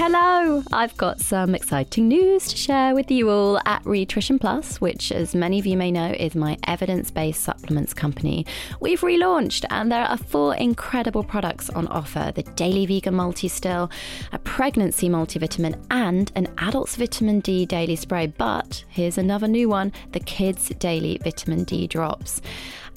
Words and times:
Hello! 0.00 0.62
I've 0.72 0.96
got 0.96 1.18
some 1.18 1.56
exciting 1.56 2.06
news 2.06 2.46
to 2.46 2.56
share 2.56 2.94
with 2.94 3.10
you 3.10 3.30
all 3.30 3.58
at 3.66 3.84
Rhitrition 3.84 4.38
Plus, 4.38 4.80
which, 4.80 5.10
as 5.10 5.34
many 5.34 5.58
of 5.58 5.66
you 5.66 5.76
may 5.76 5.90
know, 5.90 6.14
is 6.16 6.36
my 6.36 6.56
evidence 6.68 7.10
based 7.10 7.42
supplements 7.42 7.94
company. 7.94 8.46
We've 8.78 9.00
relaunched, 9.00 9.64
and 9.70 9.90
there 9.90 10.04
are 10.04 10.16
four 10.16 10.54
incredible 10.54 11.24
products 11.24 11.68
on 11.70 11.88
offer 11.88 12.30
the 12.32 12.44
Daily 12.44 12.86
Vegan 12.86 13.16
Multi 13.16 13.48
Still, 13.48 13.90
a 14.30 14.38
pregnancy 14.38 15.08
multivitamin, 15.08 15.84
and 15.90 16.30
an 16.36 16.46
adult's 16.58 16.94
vitamin 16.94 17.40
D 17.40 17.66
daily 17.66 17.96
spray. 17.96 18.28
But 18.28 18.84
here's 18.86 19.18
another 19.18 19.48
new 19.48 19.68
one 19.68 19.92
the 20.12 20.20
Kids 20.20 20.68
Daily 20.78 21.18
Vitamin 21.24 21.64
D 21.64 21.88
Drops. 21.88 22.40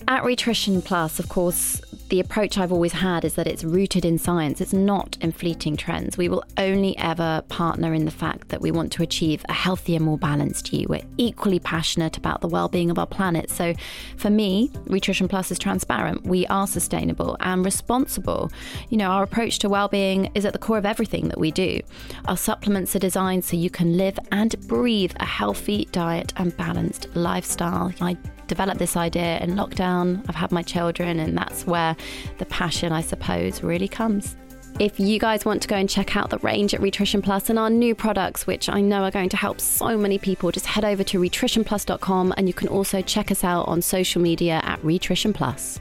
At 0.07 0.23
Rhitrition 0.23 0.81
Plus, 0.81 1.19
of 1.19 1.29
course, 1.29 1.81
the 2.09 2.19
approach 2.19 2.57
I've 2.57 2.73
always 2.73 2.91
had 2.91 3.23
is 3.23 3.35
that 3.35 3.47
it's 3.47 3.63
rooted 3.63 4.03
in 4.03 4.17
science. 4.17 4.59
It's 4.59 4.73
not 4.73 5.17
in 5.21 5.31
fleeting 5.31 5.77
trends. 5.77 6.17
We 6.17 6.27
will 6.27 6.43
only 6.57 6.97
ever 6.97 7.41
partner 7.47 7.93
in 7.93 8.03
the 8.03 8.11
fact 8.11 8.49
that 8.49 8.59
we 8.59 8.71
want 8.71 8.91
to 8.93 9.03
achieve 9.03 9.45
a 9.47 9.53
healthier, 9.53 9.99
more 10.01 10.17
balanced 10.17 10.73
you. 10.73 10.87
We're 10.89 11.05
equally 11.17 11.59
passionate 11.59 12.17
about 12.17 12.41
the 12.41 12.49
well-being 12.49 12.91
of 12.91 12.99
our 12.99 13.07
planet. 13.07 13.49
So, 13.49 13.73
for 14.17 14.29
me, 14.29 14.69
Rhitrition 14.87 15.29
Plus 15.29 15.51
is 15.51 15.59
transparent. 15.59 16.25
We 16.25 16.45
are 16.47 16.67
sustainable 16.67 17.37
and 17.39 17.63
responsible. 17.63 18.51
You 18.89 18.97
know, 18.97 19.07
our 19.07 19.23
approach 19.23 19.59
to 19.59 19.69
well-being 19.69 20.31
is 20.35 20.43
at 20.43 20.51
the 20.51 20.59
core 20.59 20.77
of 20.77 20.85
everything 20.85 21.29
that 21.29 21.39
we 21.39 21.51
do. 21.51 21.79
Our 22.25 22.37
supplements 22.37 22.93
are 22.95 22.99
designed 22.99 23.45
so 23.45 23.55
you 23.55 23.69
can 23.69 23.95
live 23.95 24.19
and 24.33 24.59
breathe 24.67 25.13
a 25.21 25.25
healthy 25.25 25.85
diet 25.93 26.33
and 26.35 26.55
balanced 26.57 27.07
lifestyle. 27.15 27.93
I 28.01 28.17
developed 28.51 28.79
this 28.79 28.97
idea 28.97 29.39
in 29.39 29.51
lockdown. 29.51 30.25
I've 30.27 30.35
had 30.35 30.51
my 30.51 30.61
children, 30.61 31.21
and 31.21 31.37
that's 31.37 31.65
where 31.65 31.95
the 32.37 32.45
passion, 32.47 32.91
I 32.91 32.99
suppose, 32.99 33.63
really 33.63 33.87
comes. 33.87 34.35
If 34.77 34.99
you 34.99 35.19
guys 35.19 35.45
want 35.45 35.61
to 35.61 35.69
go 35.69 35.77
and 35.77 35.89
check 35.89 36.17
out 36.17 36.29
the 36.29 36.37
range 36.39 36.73
at 36.73 36.81
Rhitrition 36.81 37.21
Plus 37.21 37.49
and 37.49 37.57
our 37.57 37.69
new 37.69 37.95
products, 37.95 38.45
which 38.45 38.67
I 38.67 38.81
know 38.81 39.03
are 39.03 39.11
going 39.11 39.29
to 39.29 39.37
help 39.37 39.61
so 39.61 39.97
many 39.97 40.17
people, 40.17 40.51
just 40.51 40.65
head 40.65 40.83
over 40.83 41.01
to 41.01 41.17
nutritionplus.com 41.17 42.33
and 42.35 42.45
you 42.49 42.53
can 42.53 42.67
also 42.67 43.01
check 43.01 43.31
us 43.31 43.45
out 43.45 43.69
on 43.69 43.81
social 43.81 44.21
media 44.21 44.59
at 44.63 44.83
Rhitrition 44.83 45.31
Plus. 45.31 45.79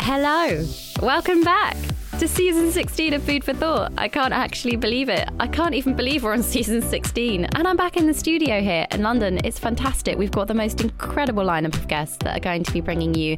Hello, 0.00 0.64
welcome 1.02 1.42
back 1.42 1.76
to 2.18 2.26
season 2.26 2.72
16 2.72 3.14
of 3.14 3.22
Food 3.22 3.44
for 3.44 3.54
Thought. 3.54 3.92
I 3.96 4.08
can't 4.08 4.32
actually 4.32 4.74
believe 4.74 5.08
it. 5.08 5.28
I 5.38 5.46
can't 5.46 5.72
even 5.72 5.94
believe 5.94 6.24
we're 6.24 6.32
on 6.32 6.42
season 6.54 6.82
16. 6.82 7.44
And 7.44 7.68
I'm 7.68 7.76
back 7.76 7.96
in 7.96 8.08
the 8.08 8.14
studio 8.14 8.60
here 8.60 8.88
in 8.90 9.02
London. 9.02 9.38
It's 9.44 9.60
fantastic. 9.60 10.18
We've 10.18 10.32
got 10.32 10.48
the 10.48 10.54
most 10.54 10.80
incredible 10.80 11.44
lineup 11.44 11.74
of 11.74 11.86
guests 11.86 12.16
that 12.24 12.36
are 12.36 12.40
going 12.40 12.64
to 12.64 12.72
be 12.72 12.80
bringing 12.80 13.14
you 13.14 13.36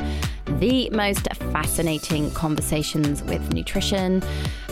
the 0.59 0.91
most 0.91 1.29
fascinating 1.53 2.31
conversations 2.33 3.23
with 3.23 3.53
nutrition, 3.53 4.23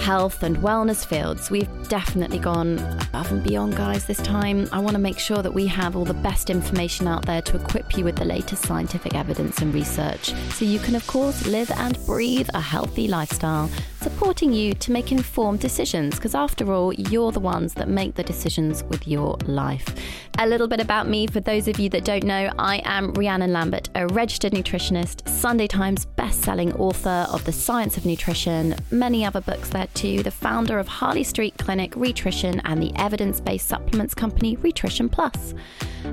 health, 0.00 0.42
and 0.42 0.56
wellness 0.58 1.06
fields. 1.06 1.50
We've 1.50 1.88
definitely 1.88 2.38
gone 2.38 2.78
above 2.78 3.30
and 3.30 3.44
beyond, 3.44 3.76
guys, 3.76 4.06
this 4.06 4.18
time. 4.18 4.68
I 4.72 4.80
want 4.80 4.94
to 4.94 4.98
make 4.98 5.18
sure 5.18 5.42
that 5.42 5.52
we 5.52 5.66
have 5.68 5.96
all 5.96 6.04
the 6.04 6.14
best 6.14 6.50
information 6.50 7.06
out 7.06 7.24
there 7.26 7.42
to 7.42 7.56
equip 7.56 7.96
you 7.96 8.04
with 8.04 8.16
the 8.16 8.24
latest 8.24 8.64
scientific 8.64 9.14
evidence 9.14 9.60
and 9.60 9.72
research 9.72 10.32
so 10.52 10.64
you 10.64 10.78
can, 10.78 10.94
of 10.94 11.06
course, 11.06 11.46
live 11.46 11.70
and 11.72 11.98
breathe 12.06 12.48
a 12.54 12.60
healthy 12.60 13.06
lifestyle 13.06 13.70
supporting 14.00 14.52
you 14.52 14.74
to 14.74 14.92
make 14.92 15.12
informed 15.12 15.60
decisions 15.60 16.14
because, 16.16 16.34
after 16.34 16.72
all, 16.72 16.92
you're 16.94 17.32
the 17.32 17.40
ones 17.40 17.74
that 17.74 17.88
make 17.88 18.14
the 18.14 18.22
decisions 18.22 18.82
with 18.84 19.06
your 19.06 19.36
life. 19.46 19.94
A 20.38 20.46
little 20.46 20.68
bit 20.68 20.80
about 20.80 21.08
me 21.08 21.26
for 21.26 21.40
those 21.40 21.68
of 21.68 21.78
you 21.78 21.88
that 21.90 22.04
don't 22.04 22.24
know 22.24 22.50
I 22.58 22.80
am 22.84 23.12
Rhiannon 23.12 23.52
Lambert, 23.52 23.90
a 23.94 24.06
registered 24.08 24.52
nutritionist, 24.52 25.28
Sunday 25.28 25.66
Times 25.68 26.06
best-selling 26.06 26.72
author 26.74 27.26
of 27.30 27.44
The 27.44 27.52
Science 27.52 27.96
of 27.96 28.06
Nutrition, 28.06 28.74
many 28.90 29.24
other 29.24 29.40
books 29.40 29.68
there 29.68 29.86
too, 29.94 30.22
the 30.22 30.30
founder 30.30 30.78
of 30.78 30.88
Harley 30.88 31.24
Street 31.24 31.54
Clinic 31.58 31.94
Rhitrition 31.94 32.60
and 32.64 32.82
the 32.82 32.92
evidence-based 32.96 33.68
supplements 33.68 34.14
company 34.14 34.56
Rhitrition 34.56 35.08
Plus. 35.08 35.54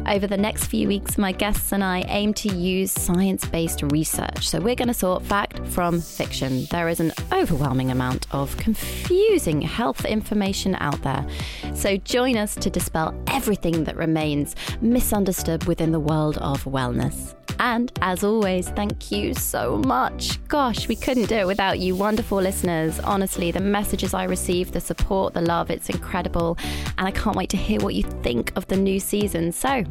Over 0.07 0.27
the 0.27 0.37
next 0.37 0.65
few 0.65 0.87
weeks, 0.87 1.17
my 1.17 1.31
guests 1.31 1.71
and 1.71 1.83
I 1.83 2.01
aim 2.07 2.33
to 2.35 2.53
use 2.53 2.91
science 2.91 3.45
based 3.45 3.81
research. 3.91 4.47
So 4.47 4.59
we're 4.59 4.75
going 4.75 4.89
to 4.89 4.93
sort 4.93 5.23
fact 5.23 5.65
from 5.67 6.01
fiction. 6.01 6.65
There 6.69 6.89
is 6.89 6.99
an 6.99 7.13
overwhelming 7.31 7.91
amount 7.91 8.27
of 8.31 8.55
confusing 8.57 9.61
health 9.61 10.05
information 10.05 10.75
out 10.75 11.01
there. 11.01 11.25
So 11.73 11.97
join 11.97 12.37
us 12.37 12.55
to 12.55 12.69
dispel 12.69 13.15
everything 13.27 13.85
that 13.85 13.95
remains 13.95 14.55
misunderstood 14.81 15.65
within 15.65 15.91
the 15.91 15.99
world 15.99 16.37
of 16.39 16.65
wellness. 16.65 17.35
And 17.59 17.91
as 18.01 18.23
always, 18.23 18.69
thank 18.69 19.11
you 19.11 19.33
so 19.45 19.77
much. 19.77 20.45
Gosh, 20.47 20.87
we 20.87 20.95
couldn't 20.95 21.27
do 21.27 21.35
it 21.35 21.47
without 21.47 21.79
you, 21.79 21.95
wonderful 21.95 22.39
listeners. 22.41 22.99
Honestly, 22.99 23.51
the 23.51 23.59
messages 23.59 24.13
I 24.13 24.23
receive, 24.23 24.71
the 24.71 24.81
support, 24.81 25.33
the 25.33 25.41
love, 25.41 25.69
it's 25.69 25.89
incredible. 25.89 26.57
And 26.97 27.07
I 27.07 27.11
can't 27.11 27.35
wait 27.35 27.49
to 27.51 27.57
hear 27.57 27.79
what 27.79 27.95
you 27.95 28.03
think 28.03 28.51
of 28.55 28.67
the 28.67 28.75
new 28.75 28.99
season. 28.99 29.51
So 29.51 29.83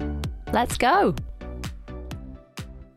let's 0.53 0.77
go. 0.77 1.15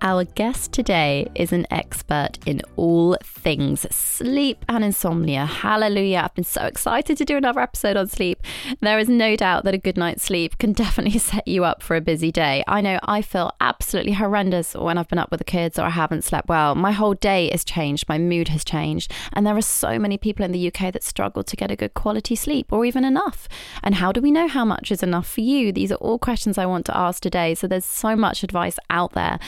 Our 0.02 0.26
guest 0.26 0.74
today 0.74 1.28
is 1.34 1.52
an 1.52 1.66
expert 1.72 2.38
in 2.46 2.62
all 2.76 3.18
things 3.24 3.88
sleep 3.90 4.64
and 4.70 4.84
insomnia. 4.84 5.48
Hallelujah. 5.48 6.22
I've 6.24 6.36
been 6.36 6.44
so 6.44 6.66
excited 6.66 7.18
to 7.18 7.26
do 7.26 7.36
another 7.36 7.62
episode 7.62 7.98
on 7.98 8.08
sleep. 8.08 8.44
There 8.80 9.00
is 9.00 9.10
no 9.10 9.36
doubt 9.36 9.64
that 9.64 9.74
a 9.74 9.80
good 9.80 9.98
night's 9.98 10.24
sleep 10.24 10.60
can 10.60 10.74
definitely 10.74 11.18
set 11.18 11.48
you 11.48 11.66
up 11.66 11.82
for 11.82 11.96
a 11.96 12.02
busy 12.02 12.32
day. 12.32 12.64
I 12.68 12.80
know 12.82 13.00
I 13.04 13.24
feel 13.24 13.52
absolutely 13.60 14.14
horrendous 14.14 14.76
when 14.76 15.00
I've 15.00 15.08
been 15.08 15.18
up 15.18 15.32
with 15.32 15.40
the 15.40 15.44
kids 15.44 15.80
or 15.80 15.84
I 15.84 15.90
haven't 15.90 16.24
slept 16.24 16.48
well. 16.48 16.76
My 16.76 16.92
whole 16.92 17.16
day 17.16 17.50
has 17.52 17.64
changed, 17.64 18.08
my 18.08 18.20
mood 18.20 18.50
has 18.50 18.64
changed. 18.64 19.12
And 19.34 19.48
there 19.48 19.58
are 19.58 19.62
so 19.62 19.98
many 19.98 20.20
people 20.20 20.46
in 20.46 20.52
the 20.52 20.68
UK 20.68 20.94
that 20.94 21.04
struggle 21.04 21.44
to 21.44 21.56
get 21.56 21.72
a 21.72 21.76
good 21.76 21.96
quality 21.96 22.36
sleep 22.36 22.72
or 22.72 22.86
even 22.86 23.04
enough. 23.04 23.50
And 23.82 23.96
how 23.96 24.12
do 24.12 24.22
we 24.22 24.30
know 24.30 24.48
how 24.48 24.64
much 24.64 24.92
is 24.92 25.02
enough 25.02 25.28
for 25.28 25.42
you? 25.42 25.72
These 25.72 25.92
are 25.92 25.96
all 25.96 26.20
questions 26.20 26.60
I 26.60 26.68
want 26.68 26.86
to 26.86 26.96
ask 26.96 27.20
today. 27.20 27.56
So 27.56 27.66
there's 27.66 27.84
so 27.84 28.16
much 28.16 28.44
advice 28.44 28.78
out 28.92 29.14
there 29.14 29.40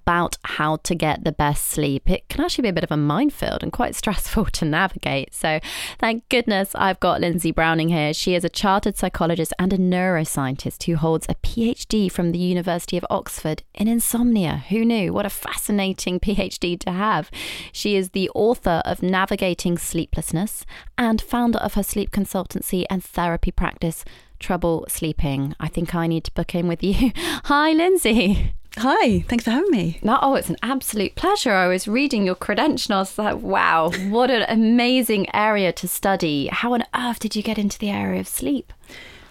about 0.00 0.36
how 0.44 0.76
to 0.76 0.94
get 0.94 1.24
the 1.24 1.32
best 1.32 1.66
sleep. 1.66 2.08
It 2.10 2.28
can 2.28 2.44
actually 2.44 2.62
be 2.62 2.68
a 2.68 2.72
bit 2.72 2.84
of 2.84 2.90
a 2.90 2.96
minefield 2.96 3.62
and 3.62 3.72
quite 3.72 3.94
stressful 4.02 4.46
to 4.46 4.64
navigate. 4.64 5.34
So, 5.34 5.60
thank 5.98 6.28
goodness 6.28 6.74
I've 6.74 7.00
got 7.00 7.20
Lindsay 7.20 7.52
Browning 7.52 7.88
here. 7.88 8.12
She 8.12 8.34
is 8.34 8.44
a 8.44 8.48
chartered 8.48 8.96
psychologist 8.96 9.52
and 9.58 9.72
a 9.72 9.78
neuroscientist 9.78 10.84
who 10.84 10.96
holds 10.96 11.26
a 11.28 11.34
PhD 11.36 12.10
from 12.10 12.32
the 12.32 12.38
University 12.38 12.96
of 12.96 13.06
Oxford 13.10 13.62
in 13.74 13.88
insomnia. 13.88 14.64
Who 14.68 14.84
knew? 14.84 15.12
What 15.12 15.26
a 15.26 15.30
fascinating 15.30 16.20
PhD 16.26 16.78
to 16.80 16.92
have. 16.92 17.30
She 17.72 17.96
is 17.96 18.10
the 18.10 18.30
author 18.34 18.82
of 18.84 19.02
Navigating 19.02 19.78
Sleeplessness 19.78 20.64
and 20.98 21.20
founder 21.20 21.58
of 21.58 21.74
her 21.74 21.82
sleep 21.82 22.10
consultancy 22.10 22.84
and 22.90 23.02
therapy 23.02 23.50
practice. 23.50 24.04
Trouble 24.38 24.84
sleeping. 24.88 25.54
I 25.58 25.68
think 25.68 25.94
I 25.94 26.06
need 26.06 26.24
to 26.24 26.32
book 26.32 26.54
in 26.54 26.68
with 26.68 26.82
you. 26.82 27.12
Hi, 27.16 27.72
Lindsay. 27.72 28.52
Hi, 28.78 29.20
thanks 29.20 29.44
for 29.44 29.52
having 29.52 29.70
me. 29.70 29.98
No, 30.02 30.18
oh, 30.20 30.34
it's 30.34 30.50
an 30.50 30.58
absolute 30.62 31.14
pleasure. 31.14 31.52
I 31.52 31.66
was 31.66 31.88
reading 31.88 32.26
your 32.26 32.34
credentials. 32.34 33.16
Like, 33.16 33.40
wow, 33.40 33.90
what 34.08 34.30
an 34.30 34.44
amazing 34.48 35.34
area 35.34 35.72
to 35.72 35.88
study. 35.88 36.48
How 36.48 36.74
on 36.74 36.84
earth 36.94 37.20
did 37.20 37.34
you 37.34 37.42
get 37.42 37.56
into 37.56 37.78
the 37.78 37.88
area 37.88 38.20
of 38.20 38.28
sleep? 38.28 38.74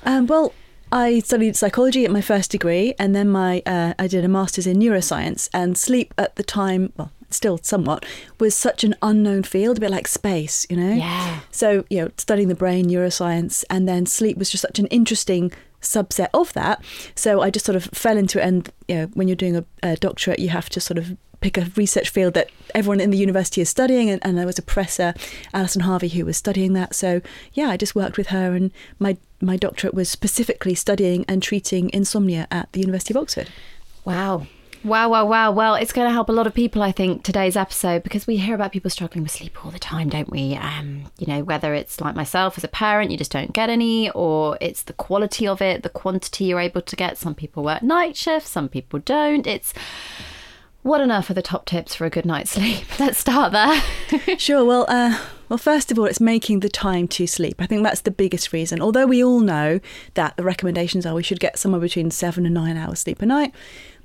Um, 0.03 0.25
well, 0.25 0.51
I 0.92 1.19
studied 1.19 1.56
psychology 1.56 2.06
at 2.06 2.12
my 2.12 2.21
first 2.21 2.50
degree, 2.50 2.95
and 2.97 3.15
then 3.15 3.30
my 3.30 3.62
uh, 3.68 3.94
I 4.00 4.07
did 4.07 4.25
a 4.25 4.27
master's 4.27 4.65
in 4.65 4.77
neuroscience. 4.77 5.48
And 5.53 5.77
sleep 5.77 6.15
at 6.18 6.38
the 6.38 6.44
time, 6.44 6.91
well, 6.98 7.12
still 7.30 7.59
somewhat, 7.62 8.03
was 8.39 8.56
such 8.56 8.83
an 8.83 8.95
unknown 9.03 9.44
field, 9.44 9.77
a 9.77 9.81
bit 9.81 9.91
like 9.91 10.07
space, 10.07 10.65
you 10.71 10.77
know. 10.77 10.94
Yeah. 10.94 11.41
So 11.51 11.86
you 11.91 12.01
know, 12.01 12.12
studying 12.18 12.48
the 12.48 12.56
brain, 12.56 12.88
neuroscience, 12.88 13.63
and 13.69 13.88
then 13.88 14.07
sleep 14.07 14.38
was 14.38 14.50
just 14.50 14.63
such 14.63 14.80
an 14.80 14.88
interesting 14.88 15.51
subset 15.86 16.30
of 16.34 16.54
that. 16.54 16.84
So 17.16 17.42
I 17.42 17.50
just 17.50 17.66
sort 17.66 17.76
of 17.76 17.86
fell 17.86 18.18
into 18.18 18.40
it. 18.40 18.44
And 18.44 18.70
you 18.88 18.96
know, 18.96 19.06
when 19.14 19.28
you're 19.28 19.36
doing 19.36 19.58
a, 19.58 19.66
a 19.84 19.96
doctorate, 19.96 20.40
you 20.40 20.50
have 20.50 20.70
to 20.70 20.82
sort 20.82 20.98
of 20.98 21.18
pick 21.42 21.58
a 21.58 21.72
research 21.76 22.10
field 22.10 22.34
that 22.34 22.50
everyone 22.74 23.00
in 23.00 23.12
the 23.12 23.18
university 23.18 23.62
is 23.62 23.70
studying 23.70 24.10
and, 24.10 24.20
and, 24.26 24.36
there 24.38 24.46
was 24.46 24.58
a 24.58 24.64
professor 24.64 25.14
Allison 25.54 25.82
Harvey 25.82 26.08
who 26.08 26.26
was 26.26 26.38
studying 26.38 26.74
that 26.74 26.96
so 26.96 27.22
yeah 27.54 27.70
i 27.70 27.78
just 27.78 27.94
worked 27.94 28.18
with 28.18 28.28
her 28.28 28.56
and 28.56 28.72
my 29.00 29.16
my 29.42 29.56
doctorate 29.56 29.94
was 29.94 30.10
specifically 30.10 30.74
studying 30.74 31.24
and 31.28 31.44
treating 31.44 31.92
insomnia 31.94 32.48
at 32.50 32.72
the 32.72 32.80
university 32.80 33.14
of 33.14 33.18
oxford 33.18 33.50
wow 34.06 34.48
Wow, 34.86 35.10
wow, 35.10 35.26
wow. 35.26 35.50
Well, 35.50 35.74
it's 35.74 35.92
going 35.92 36.08
to 36.08 36.14
help 36.14 36.30
a 36.30 36.32
lot 36.32 36.46
of 36.46 36.54
people, 36.54 36.84
I 36.84 36.92
think, 36.92 37.24
today's 37.24 37.58
episode, 37.58 38.04
because 38.04 38.28
we 38.28 38.38
hear 38.38 38.54
about 38.54 38.72
people 38.72 38.92
struggling 38.92 39.24
with 39.24 39.32
sleep 39.32 39.66
all 39.66 39.72
the 39.72 39.80
time, 39.80 40.10
don't 40.10 40.30
we? 40.30 40.54
Um, 40.54 41.06
you 41.18 41.26
know, 41.26 41.44
whether 41.44 41.74
it's 41.74 42.00
like 42.00 42.16
myself 42.16 42.56
as 42.56 42.64
a 42.64 42.68
parent, 42.68 43.10
you 43.10 43.18
just 43.18 43.32
don't 43.32 43.52
get 43.52 43.72
any, 43.72 44.12
or 44.12 44.60
it's 44.62 44.84
the 44.84 44.94
quality 44.94 45.48
of 45.48 45.60
it, 45.60 45.82
the 45.82 45.90
quantity 45.90 46.46
you're 46.46 46.60
able 46.60 46.82
to 46.82 46.96
get. 46.96 47.18
Some 47.18 47.34
people 47.34 47.64
work 47.64 47.82
night 47.82 48.16
shifts, 48.16 48.52
some 48.52 48.70
people 48.70 49.00
don't. 49.00 49.48
It's 49.48 49.74
what 50.84 51.02
on 51.02 51.12
earth 51.12 51.32
are 51.32 51.34
the 51.34 51.42
top 51.42 51.66
tips 51.66 51.96
for 51.96 52.06
a 52.06 52.12
good 52.12 52.28
night's 52.28 52.52
sleep? 52.52 52.86
Let's 53.00 53.18
start 53.18 53.54
there. 53.54 54.38
sure. 54.38 54.64
Well, 54.64 54.86
uh, 54.88 55.20
well, 55.50 55.58
first 55.58 55.92
of 55.92 55.98
all, 55.98 56.06
it's 56.06 56.22
making 56.22 56.60
the 56.60 56.70
time 56.70 57.08
to 57.08 57.26
sleep. 57.26 57.56
I 57.60 57.66
think 57.66 57.82
that's 57.82 58.02
the 58.02 58.12
biggest 58.12 58.54
reason. 58.54 58.82
Although 58.82 59.08
we 59.08 59.24
all 59.24 59.40
know 59.40 59.80
that 60.14 60.38
the 60.38 60.44
recommendations 60.44 61.08
are 61.08 61.16
we 61.16 61.24
should 61.24 61.40
get 61.40 61.58
somewhere 61.58 61.82
between 61.82 62.12
seven 62.12 62.46
and 62.46 62.54
nine 62.54 62.78
hours 62.78 63.00
sleep 63.00 63.24
a 63.24 63.26
night, 63.26 63.52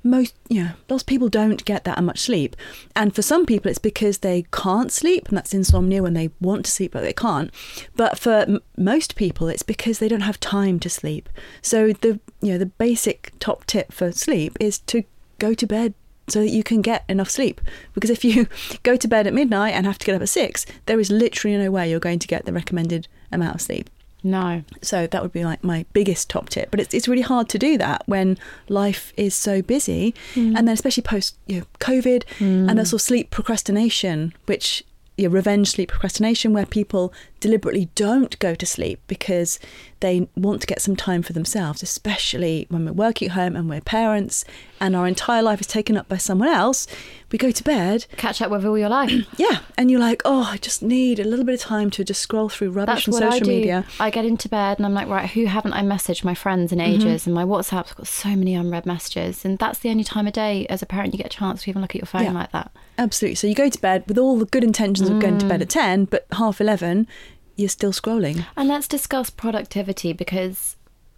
most 0.03 0.35
know 0.63 0.71
lots 0.89 1.03
of 1.03 1.07
people 1.07 1.29
don't 1.29 1.63
get 1.65 1.83
that 1.83 2.03
much 2.03 2.19
sleep 2.19 2.55
and 2.95 3.13
for 3.13 3.21
some 3.21 3.45
people 3.45 3.69
it's 3.69 3.79
because 3.79 4.19
they 4.19 4.45
can't 4.51 4.91
sleep 4.91 5.27
and 5.27 5.37
that's 5.37 5.53
insomnia 5.53 6.01
when 6.01 6.13
they 6.13 6.29
want 6.39 6.65
to 6.65 6.71
sleep 6.71 6.91
but 6.91 7.01
they 7.01 7.13
can't 7.13 7.51
but 7.95 8.17
for 8.17 8.45
m- 8.47 8.59
most 8.77 9.15
people 9.15 9.47
it's 9.47 9.63
because 9.63 9.99
they 9.99 10.07
don't 10.07 10.21
have 10.21 10.39
time 10.39 10.79
to 10.79 10.89
sleep 10.89 11.29
so 11.61 11.93
the 11.93 12.19
you 12.41 12.51
know 12.51 12.57
the 12.57 12.65
basic 12.65 13.31
top 13.39 13.65
tip 13.65 13.91
for 13.91 14.11
sleep 14.11 14.57
is 14.59 14.79
to 14.79 15.03
go 15.39 15.53
to 15.53 15.67
bed 15.67 15.93
so 16.27 16.39
that 16.39 16.49
you 16.49 16.63
can 16.63 16.81
get 16.81 17.03
enough 17.09 17.29
sleep. 17.29 17.61
Because 17.93 18.09
if 18.09 18.23
you 18.23 18.47
go 18.83 18.95
to 18.95 19.07
bed 19.07 19.27
at 19.27 19.33
midnight 19.33 19.73
and 19.73 19.85
have 19.85 19.97
to 19.97 20.05
get 20.05 20.15
up 20.15 20.21
at 20.21 20.29
six, 20.29 20.65
there 20.85 20.99
is 20.99 21.11
literally 21.11 21.57
no 21.57 21.69
way 21.69 21.89
you're 21.89 21.99
going 21.99 22.19
to 22.19 22.27
get 22.27 22.45
the 22.45 22.53
recommended 22.53 23.07
amount 23.31 23.55
of 23.55 23.61
sleep. 23.61 23.89
No. 24.23 24.63
So 24.81 25.07
that 25.07 25.21
would 25.21 25.31
be 25.31 25.45
like 25.45 25.63
my 25.63 25.85
biggest 25.93 26.29
top 26.29 26.49
tip. 26.49 26.69
But 26.71 26.79
it's, 26.79 26.93
it's 26.93 27.07
really 27.07 27.21
hard 27.21 27.49
to 27.49 27.59
do 27.59 27.77
that 27.77 28.03
when 28.05 28.37
life 28.69 29.13
is 29.17 29.33
so 29.33 29.61
busy. 29.61 30.13
Mm. 30.35 30.57
And 30.57 30.67
then, 30.67 30.69
especially 30.69 31.03
post 31.03 31.37
you 31.47 31.59
know, 31.59 31.65
COVID 31.79 32.23
mm. 32.37 32.69
and 32.69 32.79
also 32.79 32.97
sleep 32.97 33.31
procrastination, 33.31 34.33
which 34.45 34.83
you 35.17 35.27
know, 35.27 35.33
revenge 35.33 35.69
sleep 35.69 35.89
procrastination, 35.89 36.53
where 36.53 36.65
people 36.65 37.13
deliberately 37.39 37.89
don't 37.95 38.37
go 38.39 38.55
to 38.55 38.65
sleep 38.65 39.01
because 39.07 39.59
they 39.99 40.27
want 40.35 40.61
to 40.61 40.67
get 40.67 40.81
some 40.81 40.95
time 40.95 41.21
for 41.21 41.33
themselves, 41.33 41.83
especially 41.83 42.65
when 42.69 42.85
we're 42.85 42.93
working 42.93 43.29
at 43.29 43.33
home 43.33 43.55
and 43.55 43.69
we're 43.69 43.81
parents 43.81 44.45
and 44.79 44.95
our 44.95 45.07
entire 45.07 45.43
life 45.43 45.61
is 45.61 45.67
taken 45.67 45.97
up 45.97 46.07
by 46.07 46.17
someone 46.17 46.47
else. 46.47 46.87
We 47.31 47.37
go 47.37 47.51
to 47.51 47.63
bed, 47.63 48.05
catch 48.17 48.41
up 48.41 48.51
with 48.51 48.65
all 48.65 48.77
your 48.77 48.89
life. 48.89 49.25
yeah, 49.37 49.59
and 49.77 49.89
you're 49.89 49.99
like, 49.99 50.21
oh, 50.25 50.43
I 50.43 50.57
just 50.57 50.81
need 50.81 51.19
a 51.19 51.23
little 51.23 51.45
bit 51.45 51.55
of 51.55 51.61
time 51.61 51.89
to 51.91 52.03
just 52.03 52.21
scroll 52.21 52.49
through 52.49 52.71
rubbish 52.71 53.05
That's 53.05 53.21
on 53.21 53.31
social 53.31 53.49
I 53.49 53.53
media. 53.53 53.85
I 53.99 54.09
get 54.09 54.25
into 54.25 54.49
bed 54.49 54.77
and 54.77 54.85
I'm 54.85 54.93
like, 54.93 55.07
right, 55.07 55.29
who 55.29 55.45
haven't 55.45 55.73
I 55.73 55.81
messaged 55.81 56.23
my 56.23 56.35
friends 56.35 56.71
in 56.71 56.79
mm-hmm. 56.79 56.91
ages? 56.91 57.21
Mm-hmm. 57.21 57.29
And 57.29 57.35
my 57.35 57.43
WhatsApp's 57.43 57.93
got 57.93 58.07
so 58.07 58.29
many 58.29 58.55
unread 58.55 58.85
messages, 58.85 59.45
and 59.45 59.57
that's 59.57 59.79
the 59.79 59.89
only 59.89 60.03
time 60.03 60.27
of 60.27 60.33
day 60.33 60.65
as 60.67 60.81
a 60.81 60.85
parent 60.85 61.13
you 61.13 61.17
get 61.17 61.27
a 61.27 61.37
chance 61.37 61.63
to 61.63 61.69
even 61.69 61.81
look 61.81 61.91
at 61.91 62.01
your 62.01 62.07
phone 62.07 62.23
yeah. 62.23 62.31
like 62.31 62.51
that. 62.51 62.71
Absolutely. 62.97 63.35
So 63.35 63.47
you 63.47 63.55
go 63.55 63.69
to 63.69 63.81
bed 63.81 64.03
with 64.07 64.17
all 64.17 64.37
the 64.37 64.45
good 64.45 64.63
intentions 64.63 65.09
mm. 65.09 65.15
of 65.15 65.21
going 65.21 65.37
to 65.39 65.45
bed 65.47 65.59
mm. 65.59 65.63
at 65.63 65.69
ten, 65.69 66.05
but 66.05 66.25
half 66.33 66.59
eleven 66.59 67.07
you're 67.55 67.69
still 67.69 67.91
scrolling. 67.91 68.45
And 68.57 68.67
let's 68.67 68.87
discuss 68.87 69.29
productivity 69.29 70.13
because 70.13 70.75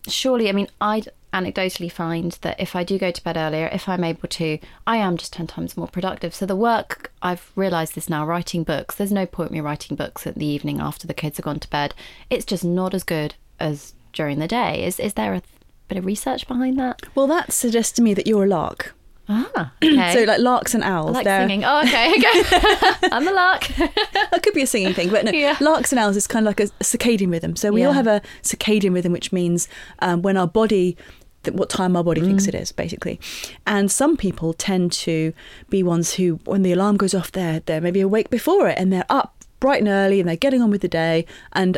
surely, 0.08 0.50
I 0.50 0.52
mean, 0.52 0.68
I 0.80 1.04
anecdotally 1.34 1.92
find 1.92 2.34
that 2.42 2.60
if 2.60 2.76
I 2.76 2.84
do 2.84 2.98
go 2.98 3.12
to 3.12 3.24
bed 3.24 3.36
earlier, 3.36 3.68
if 3.74 3.90
I'm 3.90 4.04
able 4.04 4.30
to, 4.30 4.60
I 4.86 4.98
am 4.98 5.18
just 5.18 5.34
10 5.34 5.48
times 5.48 5.76
more 5.76 5.88
productive. 5.88 6.34
So 6.34 6.46
the 6.46 6.56
work, 6.56 7.12
I've 7.22 7.52
realised 7.56 7.96
this 7.96 8.10
now, 8.10 8.26
writing 8.26 8.64
books, 8.64 8.96
there's 8.96 9.12
no 9.12 9.26
point 9.26 9.52
me 9.52 9.60
writing 9.60 9.98
books 9.98 10.28
at 10.28 10.36
the 10.36 10.46
evening 10.46 10.80
after 10.80 11.08
the 11.08 11.14
kids 11.14 11.38
have 11.38 11.46
gone 11.46 11.60
to 11.60 11.70
bed. 11.70 11.94
It's 12.30 12.46
just 12.46 12.64
not 12.64 12.94
as 12.94 13.04
good 13.04 13.36
as 13.60 13.94
during 14.14 14.40
the 14.40 14.48
day. 14.48 14.86
Is, 14.86 15.00
is 15.00 15.16
there 15.16 15.34
a 15.34 15.42
bit 15.88 15.98
of 15.98 16.06
research 16.06 16.48
behind 16.48 16.78
that? 16.80 17.02
Well, 17.16 17.28
that 17.28 17.52
suggests 17.52 17.92
to 17.94 18.02
me 18.02 18.14
that 18.14 18.28
you're 18.28 18.46
a 18.46 18.48
lark. 18.48 18.94
Ah, 19.30 19.72
okay. 19.84 20.14
so 20.14 20.24
like 20.24 20.40
larks 20.40 20.74
and 20.74 20.84
owls. 20.84 21.12
I 21.12 21.14
like 21.14 21.24
they're... 21.24 21.48
singing. 21.48 21.64
Oh, 21.64 21.82
okay, 21.82 22.12
okay. 22.12 23.08
I'm 23.12 23.28
a 23.28 23.32
lark. 23.32 23.68
that 23.78 24.40
could 24.44 24.54
be 24.54 24.62
a 24.62 24.68
singing 24.68 24.94
thing, 24.94 25.10
but 25.10 25.26
no, 25.26 25.32
yeah. 25.32 25.56
larks 25.62 25.92
and 25.92 26.00
owls 26.00 26.18
is 26.18 26.28
kind 26.28 26.46
of 26.46 26.52
like 26.52 26.60
a, 26.60 26.68
circadian 26.84 27.32
rhythm. 27.32 27.56
So 27.56 27.72
we 27.72 27.82
yeah. 27.82 27.88
all 27.88 27.94
have 27.94 28.08
a 28.08 28.22
circadian 28.42 28.94
rhythm, 28.94 29.14
which 29.14 29.32
means 29.32 29.70
um, 30.00 30.22
when 30.22 30.36
our 30.36 30.48
body 30.48 30.98
what 31.52 31.70
time 31.70 31.96
our 31.96 32.04
body 32.04 32.22
mm. 32.22 32.26
thinks 32.26 32.48
it 32.48 32.56
is, 32.56 32.72
basically. 32.72 33.20
And 33.68 33.92
some 33.92 34.18
people 34.18 34.54
tend 34.54 34.92
to 34.94 35.34
be 35.70 35.84
ones 35.84 36.14
who, 36.14 36.40
when 36.46 36.64
the 36.64 36.72
alarm 36.72 36.98
goes 36.98 37.14
off, 37.14 37.32
they're 37.32 37.60
they're 37.62 37.82
maybe 37.82 38.02
awake 38.02 38.30
before 38.30 38.68
it 38.70 38.78
and 38.78 38.92
they're 38.92 39.06
up 39.10 39.44
bright 39.60 39.80
and 39.80 39.88
early 39.88 40.20
and 40.20 40.28
they're 40.28 40.36
getting 40.36 40.62
on 40.62 40.70
with 40.72 40.82
the 40.82 40.88
day. 40.88 41.26
And 41.54 41.78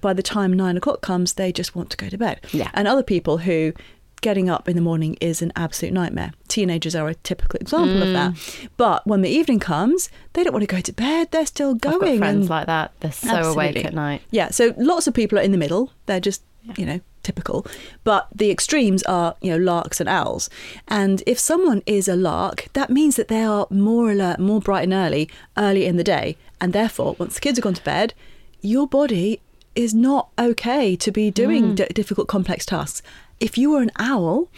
by 0.00 0.12
the 0.12 0.22
time 0.22 0.52
nine 0.52 0.76
o'clock 0.76 1.00
comes, 1.00 1.34
they 1.34 1.52
just 1.52 1.74
want 1.76 1.90
to 1.90 1.96
go 1.96 2.08
to 2.08 2.18
bed. 2.18 2.40
Yeah. 2.52 2.70
And 2.74 2.88
other 2.88 3.02
people 3.02 3.38
who 3.38 3.72
getting 4.20 4.50
up 4.50 4.68
in 4.68 4.76
the 4.76 4.82
morning 4.82 5.16
is 5.20 5.40
an 5.40 5.52
absolute 5.56 5.92
nightmare. 5.92 6.32
Teenagers 6.48 6.94
are 6.94 7.08
a 7.08 7.14
typical 7.14 7.58
example 7.60 7.96
mm. 7.96 8.02
of 8.02 8.12
that. 8.12 8.32
Mm. 8.32 8.68
But 8.76 9.06
when 9.06 9.22
the 9.22 9.30
evening 9.30 9.60
comes, 9.60 10.10
they 10.32 10.44
don't 10.44 10.52
want 10.52 10.62
to 10.62 10.74
go 10.74 10.80
to 10.80 10.92
bed. 10.92 11.30
They're 11.30 11.46
still 11.46 11.74
going. 11.74 11.94
I've 11.94 12.00
got 12.00 12.18
friends 12.18 12.40
and, 12.46 12.50
like 12.50 12.66
that. 12.66 12.92
They're 13.00 13.12
so 13.12 13.28
absolutely. 13.28 13.70
awake 13.70 13.84
at 13.84 13.94
night. 13.94 14.22
Yeah. 14.30 14.50
So 14.50 14.74
lots 14.76 15.06
of 15.06 15.14
people 15.14 15.38
are 15.38 15.42
in 15.42 15.52
the 15.52 15.58
middle. 15.58 15.92
They're 16.06 16.20
just 16.20 16.42
yeah. 16.62 16.74
you 16.76 16.86
know 16.86 17.00
typical. 17.30 17.66
But 18.04 18.28
the 18.34 18.50
extremes 18.50 19.02
are 19.04 19.36
you 19.40 19.50
know 19.50 19.58
larks 19.72 20.00
and 20.00 20.08
owls. 20.08 20.50
And 20.88 21.22
if 21.26 21.38
someone 21.38 21.82
is 21.86 22.08
a 22.08 22.16
lark, 22.16 22.68
that 22.72 22.90
means 22.90 23.16
that 23.16 23.28
they 23.28 23.44
are 23.44 23.66
more 23.70 24.10
alert, 24.10 24.38
more 24.38 24.60
bright 24.60 24.84
and 24.84 24.92
early, 24.92 25.28
early 25.56 25.84
in 25.86 25.96
the 25.96 26.04
day. 26.04 26.36
And 26.60 26.72
therefore, 26.72 27.16
once 27.18 27.34
the 27.34 27.40
kids 27.40 27.58
have 27.58 27.64
gone 27.64 27.74
to 27.74 27.84
bed, 27.84 28.14
your 28.60 28.86
body 28.86 29.40
is 29.74 29.94
not 29.94 30.30
okay 30.38 30.96
to 30.96 31.10
be 31.10 31.30
doing 31.30 31.72
mm. 31.72 31.76
d- 31.76 31.86
difficult, 31.94 32.28
complex 32.28 32.66
tasks 32.66 33.02
if 33.40 33.56
you 33.56 33.70
were 33.70 33.82
an 33.82 33.90
owl, 33.98 34.48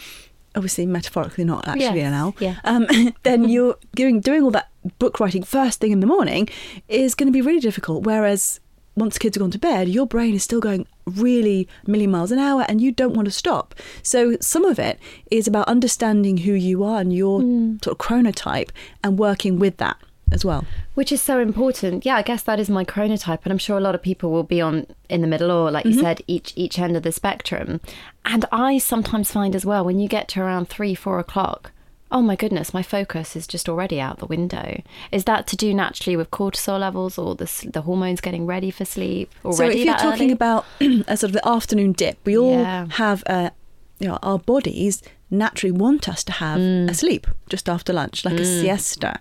obviously 0.55 0.85
metaphorically 0.85 1.45
not 1.45 1.67
actually 1.67 2.01
yes, 2.01 2.09
an 2.09 2.13
owl, 2.13 2.35
yeah. 2.41 2.57
um, 2.65 2.87
then 3.23 3.45
you're 3.49 3.79
doing 3.95 4.21
doing 4.21 4.43
all 4.43 4.51
that 4.51 4.69
book 4.99 5.21
writing 5.21 5.43
first 5.43 5.81
thing 5.81 5.93
in 5.93 6.01
the 6.01 6.07
morning 6.07 6.49
is 6.89 7.15
going 7.15 7.29
to 7.29 7.33
be 7.33 7.41
really 7.41 7.61
difficult. 7.61 8.05
Whereas 8.05 8.61
once 8.95 9.19
kids 9.19 9.37
have 9.37 9.43
gone 9.43 9.51
to 9.51 9.59
bed, 9.59 9.89
your 9.89 10.07
brain 10.07 10.35
is 10.35 10.43
still 10.43 10.61
going 10.61 10.87
really 11.07 11.69
a 11.87 11.91
million 11.91 12.11
miles 12.11 12.31
an 12.31 12.39
hour 12.39 12.65
and 12.69 12.81
you 12.81 12.93
don't 12.93 13.15
want 13.15 13.27
to 13.27 13.33
stop. 13.33 13.75
So 14.03 14.37
some 14.41 14.65
of 14.65 14.79
it 14.79 14.99
is 15.31 15.47
about 15.47 15.69
understanding 15.69 16.39
who 16.39 16.53
you 16.53 16.85
are 16.85 17.01
and 17.01 17.13
your 17.13 17.41
mm. 17.41 17.83
sort 17.83 17.99
of 17.99 18.07
chronotype 18.07 18.71
and 19.03 19.19
working 19.19 19.59
with 19.59 19.79
that 19.79 19.97
as 20.31 20.45
well. 20.45 20.65
Which 20.95 21.13
is 21.13 21.23
so 21.23 21.39
important. 21.39 22.05
Yeah, 22.05 22.17
I 22.17 22.23
guess 22.23 22.43
that 22.43 22.59
is 22.59 22.69
my 22.69 22.85
chronotype, 22.85 23.41
and 23.45 23.53
I'm 23.53 23.59
sure 23.59 23.77
a 23.79 23.81
lot 23.81 23.95
of 23.95 24.03
people 24.03 24.31
will 24.31 24.43
be 24.43 24.61
on 24.61 24.87
in 25.09 25.21
the 25.21 25.27
middle 25.27 25.51
or, 25.51 25.71
like 25.71 25.85
mm-hmm. 25.85 25.97
you 25.97 26.01
said, 26.01 26.23
each 26.27 26.53
each 26.57 26.79
end 26.79 26.97
of 26.97 27.03
the 27.03 27.13
spectrum. 27.13 27.81
And 28.25 28.45
I 28.53 28.79
sometimes 28.79 29.31
find 29.31 29.55
as 29.55 29.67
well 29.67 29.85
when 29.85 29.99
you 29.99 30.09
get 30.09 30.29
to 30.29 30.41
around 30.41 30.69
three, 30.69 30.95
four 30.95 31.19
o'clock. 31.19 31.73
Oh 32.13 32.23
my 32.23 32.37
goodness, 32.37 32.75
my 32.75 32.83
focus 32.83 33.35
is 33.35 33.47
just 33.47 33.69
already 33.69 33.99
out 33.99 34.19
the 34.19 34.27
window. 34.27 34.83
Is 35.11 35.25
that 35.25 35.47
to 35.49 35.57
do 35.57 35.73
naturally 35.73 36.17
with 36.17 36.31
cortisol 36.31 36.79
levels 36.79 37.17
or 37.17 37.35
the, 37.35 37.71
the 37.73 37.81
hormones 37.83 38.21
getting 38.21 38.47
ready 38.47 38.71
for 38.71 38.85
sleep? 38.85 39.33
so, 39.51 39.65
if 39.65 39.77
you're 39.77 39.97
talking 39.97 40.27
early? 40.27 40.33
about 40.33 40.67
a 40.81 41.17
sort 41.17 41.31
of 41.31 41.33
the 41.33 41.49
afternoon 41.49 41.93
dip, 41.93 42.19
we 42.25 42.37
all 42.37 42.61
yeah. 42.61 42.87
have 42.91 43.23
a 43.27 43.51
you 43.99 44.09
know, 44.09 44.19
our 44.23 44.39
bodies 44.39 45.01
naturally 45.31 45.71
want 45.71 46.09
us 46.09 46.25
to 46.25 46.33
have 46.33 46.59
mm. 46.59 46.91
a 46.91 46.95
sleep 46.95 47.27
just 47.49 47.69
after 47.69 47.93
lunch, 47.93 48.25
like 48.25 48.35
mm. 48.35 48.41
a 48.41 48.45
siesta. 48.45 49.21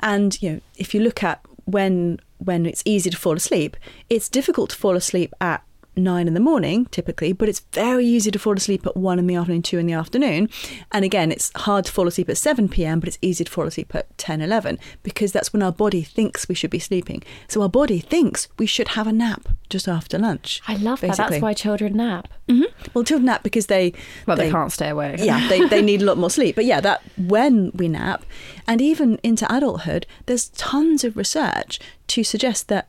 And 0.00 0.40
you 0.42 0.50
know, 0.52 0.60
if 0.76 0.94
you 0.94 1.00
look 1.00 1.24
at 1.24 1.40
when 1.64 2.20
when 2.38 2.66
it's 2.66 2.82
easy 2.84 3.10
to 3.10 3.16
fall 3.16 3.36
asleep, 3.36 3.76
it's 4.08 4.28
difficult 4.28 4.70
to 4.70 4.76
fall 4.76 4.94
asleep 4.94 5.34
at 5.40 5.62
nine 5.96 6.28
in 6.28 6.34
the 6.34 6.40
morning 6.40 6.86
typically, 6.86 7.32
but 7.32 7.48
it's 7.48 7.60
very 7.72 8.06
easy 8.06 8.30
to 8.30 8.38
fall 8.38 8.54
asleep 8.54 8.86
at 8.86 8.96
one 8.96 9.18
in 9.18 9.26
the 9.26 9.34
afternoon, 9.34 9.62
two 9.62 9.78
in 9.78 9.86
the 9.86 9.92
afternoon. 9.92 10.48
And 10.92 11.04
again, 11.04 11.32
it's 11.32 11.50
hard 11.56 11.86
to 11.86 11.92
fall 11.92 12.08
asleep 12.08 12.28
at 12.28 12.38
7 12.38 12.68
p.m., 12.68 13.00
but 13.00 13.08
it's 13.08 13.18
easy 13.22 13.44
to 13.44 13.50
fall 13.50 13.66
asleep 13.66 13.94
at 13.94 14.16
10, 14.18 14.40
11 14.40 14.78
because 15.02 15.32
that's 15.32 15.52
when 15.52 15.62
our 15.62 15.72
body 15.72 16.02
thinks 16.02 16.48
we 16.48 16.54
should 16.54 16.70
be 16.70 16.78
sleeping. 16.78 17.22
So 17.48 17.62
our 17.62 17.68
body 17.68 18.00
thinks 18.00 18.48
we 18.58 18.66
should 18.66 18.88
have 18.88 19.06
a 19.06 19.12
nap 19.12 19.48
just 19.68 19.88
after 19.88 20.18
lunch. 20.18 20.60
I 20.66 20.76
love 20.76 21.00
basically. 21.00 21.16
that. 21.16 21.30
That's 21.30 21.42
why 21.42 21.54
children 21.54 21.96
nap. 21.96 22.28
Mm-hmm. 22.48 22.90
Well, 22.94 23.04
children 23.04 23.26
nap 23.26 23.42
because 23.42 23.66
they 23.66 23.92
well 24.26 24.36
they, 24.36 24.46
they 24.46 24.50
can't 24.50 24.72
stay 24.72 24.88
awake. 24.88 25.20
yeah, 25.20 25.48
they 25.48 25.64
they 25.68 25.82
need 25.82 26.02
a 26.02 26.04
lot 26.04 26.18
more 26.18 26.30
sleep. 26.30 26.56
But 26.56 26.64
yeah, 26.64 26.80
that 26.80 27.02
when 27.16 27.70
we 27.74 27.88
nap, 27.88 28.24
and 28.66 28.80
even 28.80 29.18
into 29.22 29.52
adulthood, 29.54 30.06
there's 30.26 30.48
tons 30.50 31.04
of 31.04 31.16
research 31.16 31.78
to 32.08 32.24
suggest 32.24 32.68
that 32.68 32.88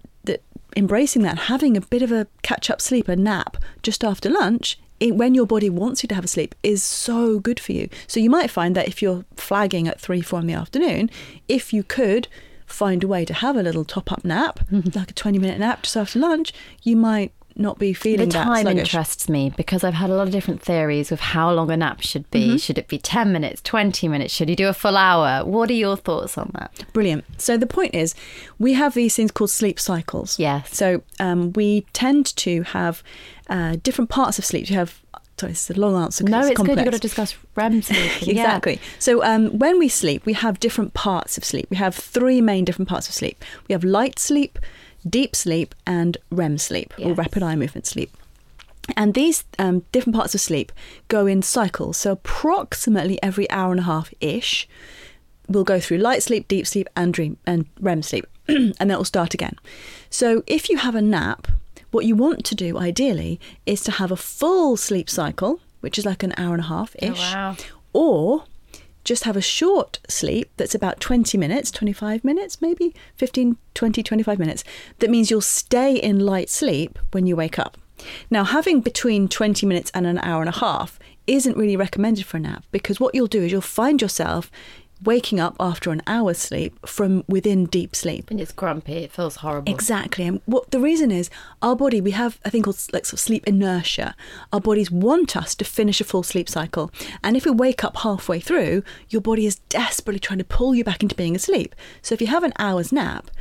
embracing 0.76 1.22
that, 1.24 1.38
having 1.40 1.76
a 1.76 1.82
bit 1.82 2.02
of 2.02 2.12
a 2.12 2.28
catch 2.44 2.70
up 2.70 2.82
sleep, 2.82 3.08
a 3.08 3.16
nap 3.16 3.58
just 3.82 4.04
after 4.04 4.30
lunch 4.30 4.80
it, 5.02 5.16
when 5.16 5.34
your 5.34 5.48
body 5.48 5.70
wants 5.70 6.04
you 6.04 6.08
to 6.08 6.16
have 6.16 6.24
a 6.24 6.28
sleep 6.28 6.56
is 6.64 6.82
so 6.84 7.40
good 7.40 7.60
for 7.60 7.74
you. 7.74 7.90
So 8.08 8.20
you 8.20 8.30
might 8.30 8.52
find 8.52 8.76
that 8.76 8.88
if 8.88 9.02
you're 9.02 9.26
flagging 9.36 9.88
at 9.88 10.00
three, 10.00 10.22
four 10.22 10.40
in 10.40 10.48
the 10.48 10.54
afternoon, 10.54 11.10
if 11.50 11.74
you 11.74 11.84
could 11.84 12.28
find 12.68 13.04
a 13.04 13.08
way 13.08 13.26
to 13.26 13.34
have 13.34 13.58
a 13.58 13.64
little 13.64 13.84
top 13.84 14.12
up 14.12 14.24
nap, 14.24 14.60
like 14.72 15.12
a 15.12 15.14
20 15.14 15.40
minute 15.40 15.60
nap 15.60 15.84
just 15.84 15.98
after 15.98 16.20
lunch, 16.20 16.54
you 16.84 16.96
might 16.96 17.34
not 17.62 17.80
be 17.80 17.94
feeling 17.94 18.30
the 18.30 18.34
time 18.34 18.64
sluggish. 18.64 18.80
interests 18.80 19.30
me 19.30 19.52
because 19.56 19.84
I've 19.84 19.94
had 19.94 20.10
a 20.10 20.16
lot 20.16 20.28
of 20.28 20.34
different 20.34 20.62
theories 20.62 21.12
of 21.12 21.20
how 21.20 21.52
long 21.52 21.72
a 21.72 21.78
nap 21.78 22.02
should 22.02 22.30
be. 22.32 22.50
Mm-hmm. 22.50 22.58
Should 22.58 22.78
it 22.78 22.88
be 22.88 22.98
10 22.98 23.32
minutes, 23.32 23.62
20 23.62 24.08
minutes? 24.08 24.34
Should 24.34 24.50
you 24.50 24.56
do 24.56 24.68
a 24.68 24.74
full 24.74 24.98
hour? 24.98 25.46
What 25.46 25.70
are 25.70 25.74
your 25.74 25.96
thoughts 25.98 26.38
on 26.38 26.52
that? 26.56 26.72
Brilliant. 26.94 27.26
So 27.38 27.58
the 27.58 27.68
point 27.68 27.96
is, 27.96 28.16
we 28.60 28.74
have 28.74 28.94
these 28.94 29.16
things 29.16 29.32
called 29.32 29.50
sleep 29.50 29.80
cycles. 29.80 30.40
Yes. 30.40 30.76
So 30.76 31.04
um, 31.20 31.54
we 31.54 31.82
tend 31.94 32.36
to 32.38 32.64
have 32.64 33.04
uh, 33.50 33.78
different 33.84 34.10
parts 34.10 34.40
of 34.40 34.46
sleep. 34.46 34.70
You 34.70 34.78
have. 34.78 35.00
Sorry, 35.38 35.54
it's 35.54 35.72
a 35.72 35.74
long 35.74 35.96
answer. 35.96 36.24
No, 36.24 36.40
it's, 36.40 36.50
good. 36.50 36.58
complex. 36.58 36.78
You've 36.78 36.86
got 36.86 36.94
to 36.94 37.00
discuss 37.00 37.36
REM 37.56 37.82
sleep. 37.82 38.28
Yeah. 38.28 38.44
Exactly. 38.44 38.80
So 39.00 39.24
um, 39.24 39.58
when 39.58 39.80
we 39.80 39.88
sleep, 39.88 40.24
we 40.24 40.34
have 40.34 40.60
different 40.60 40.94
parts 40.94 41.36
of 41.36 41.44
sleep. 41.44 41.66
We 41.72 41.78
have 41.78 41.96
three 41.96 42.42
main 42.42 42.64
different 42.64 42.88
parts 42.88 43.10
of 43.10 43.16
sleep. 43.16 43.44
We 43.68 43.74
have 43.74 43.84
light 43.84 44.20
sleep, 44.20 44.60
deep 45.08 45.36
sleep, 45.36 45.74
and 45.86 46.18
REM 46.30 46.58
sleep, 46.58 46.94
or 47.00 47.14
rapid 47.14 47.44
eye 47.44 47.56
movement 47.56 47.86
sleep. 47.88 48.16
And 48.98 49.14
these 49.14 49.44
um, 49.60 49.84
different 49.92 50.16
parts 50.16 50.34
of 50.36 50.42
sleep 50.42 50.72
go 51.08 51.26
in 51.28 51.42
cycles. 51.42 51.98
So 51.98 52.14
approximately 52.14 53.22
every 53.24 53.50
hour 53.52 53.72
and 53.72 53.80
a 53.80 53.84
half 53.84 54.12
ish, 54.20 54.68
we'll 55.48 55.64
go 55.64 55.80
through 55.80 55.98
light 56.00 56.24
sleep, 56.24 56.48
deep 56.48 56.66
sleep, 56.68 56.90
and 56.96 57.14
dream 57.14 57.38
and 57.46 57.66
REM 57.80 58.02
sleep, 58.02 58.26
and 58.48 58.74
then 58.80 58.92
it 58.92 58.98
will 58.98 59.06
start 59.06 59.34
again. 59.34 59.56
So 60.10 60.44
if 60.48 60.70
you 60.70 60.78
have 60.78 60.96
a 60.96 61.02
nap, 61.02 61.48
what 61.92 62.06
you 62.06 62.16
want 62.16 62.44
to 62.46 62.56
do 62.56 62.78
ideally 62.78 63.40
is 63.66 63.82
to 63.84 63.92
have 63.92 64.12
a 64.12 64.18
full 64.18 64.78
sleep 64.78 65.10
cycle, 65.10 65.60
which 65.82 65.98
is 66.00 66.06
like 66.06 66.24
an 66.24 66.34
hour 66.38 66.54
and 66.54 66.64
a 66.64 66.68
half 66.68 66.96
ish, 67.00 67.20
Oh, 67.34 67.34
wow. 67.34 67.56
or 67.94 68.44
just 69.04 69.24
have 69.24 69.38
a 69.38 69.42
short 69.42 70.00
sleep 70.08 70.52
that's 70.58 70.76
about 70.76 71.00
20 71.00 71.38
minutes, 71.38 71.72
25 71.72 72.24
minutes, 72.24 72.62
maybe 72.62 72.94
15, 73.16 73.58
20, 73.74 74.04
25 74.04 74.40
minutes. 74.40 74.64
That 75.00 75.10
means 75.10 75.32
you'll 75.32 75.42
stay 75.42 75.96
in 75.96 76.20
light 76.20 76.50
sleep 76.50 77.00
when 77.12 77.26
you 77.26 77.36
wake 77.36 77.60
up. 77.60 77.78
Now, 78.30 78.44
having 78.44 78.82
between 78.82 79.28
20 79.28 79.66
minutes 79.66 79.92
and 79.94 80.08
an 80.08 80.20
hour 80.20 80.42
and 80.42 80.50
a 80.50 80.60
half 80.60 81.00
isn't 81.28 81.58
really 81.58 81.78
recommended 81.78 82.26
for 82.26 82.38
a 82.38 82.40
nap 82.40 82.64
because 82.72 83.00
what 83.00 83.14
you'll 83.14 83.28
do 83.28 83.44
is 83.44 83.52
you'll 83.52 83.62
find 83.62 84.02
yourself 84.02 84.52
waking 85.04 85.40
up 85.40 85.56
after 85.60 85.92
an 85.92 86.02
hour's 86.06 86.38
sleep 86.38 86.78
from 86.86 87.24
within 87.28 87.66
deep 87.66 87.96
sleep. 87.96 88.30
And 88.30 88.40
it's 88.40 88.52
grumpy. 88.52 88.98
It 88.98 89.12
feels 89.12 89.38
horrible. 89.38 89.72
Exactly. 89.72 90.26
And 90.26 90.42
what 90.46 90.72
the 90.72 90.80
reason 90.80 91.12
is 91.12 91.30
our 91.62 91.76
body, 91.76 92.02
we 92.02 92.12
have 92.12 92.40
a 92.46 92.52
thing 92.52 92.62
called 92.62 92.80
like 92.94 93.06
sort 93.06 93.14
of 93.14 93.20
sleep 93.20 93.48
inertia. 93.48 94.16
Our 94.54 94.62
bodies 94.62 94.92
want 94.92 95.36
us 95.36 95.56
to 95.56 95.66
finish 95.66 96.02
a 96.02 96.04
full 96.04 96.24
sleep 96.24 96.48
cycle. 96.48 96.92
And 97.24 97.36
if 97.36 97.46
we 97.46 97.52
wake 97.52 97.84
up 97.84 97.98
halfway 97.98 98.40
through, 98.40 98.84
your 99.10 99.22
body 99.22 99.46
is 99.46 99.56
desperately 99.70 100.20
trying 100.20 100.40
to 100.40 100.46
pull 100.46 100.76
you 100.76 100.84
back 100.84 101.02
into 101.02 101.16
being 101.16 101.36
asleep. 101.36 101.76
So 102.02 102.14
if 102.14 102.22
you 102.22 102.28
have 102.28 102.44
an 102.44 102.54
hour's 102.60 102.92
nap, 102.92 103.32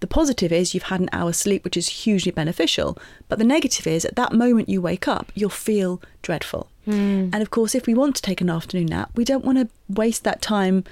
the 0.00 0.06
positive 0.06 0.52
is 0.52 0.74
you've 0.74 0.84
had 0.84 1.00
an 1.00 1.08
hour's 1.12 1.36
sleep, 1.36 1.64
which 1.64 1.76
is 1.76 1.88
hugely 1.88 2.30
beneficial. 2.30 2.96
But 3.28 3.38
the 3.38 3.44
negative 3.44 3.86
is 3.86 4.04
at 4.04 4.16
that 4.16 4.32
moment 4.32 4.68
you 4.68 4.80
wake 4.80 5.08
up, 5.08 5.32
you'll 5.34 5.50
feel 5.50 6.00
dreadful. 6.22 6.70
Hmm. 6.84 7.30
And 7.32 7.42
of 7.42 7.50
course, 7.50 7.74
if 7.74 7.86
we 7.86 7.94
want 7.94 8.14
to 8.16 8.22
take 8.22 8.40
an 8.40 8.48
afternoon 8.48 8.86
nap, 8.86 9.10
we 9.16 9.24
don't 9.24 9.44
want 9.44 9.58
to 9.58 9.68
waste 9.88 10.24
that 10.24 10.40
time 10.40 10.84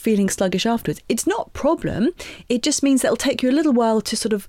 feeling 0.00 0.28
sluggish 0.30 0.66
afterwards. 0.66 1.00
It's 1.08 1.26
not 1.26 1.48
a 1.48 1.50
problem. 1.50 2.10
It 2.48 2.62
just 2.62 2.82
means 2.82 3.02
that 3.02 3.08
it'll 3.08 3.16
take 3.16 3.42
you 3.42 3.50
a 3.50 3.52
little 3.52 3.72
while 3.72 4.00
to 4.00 4.16
sort 4.16 4.32
of 4.32 4.48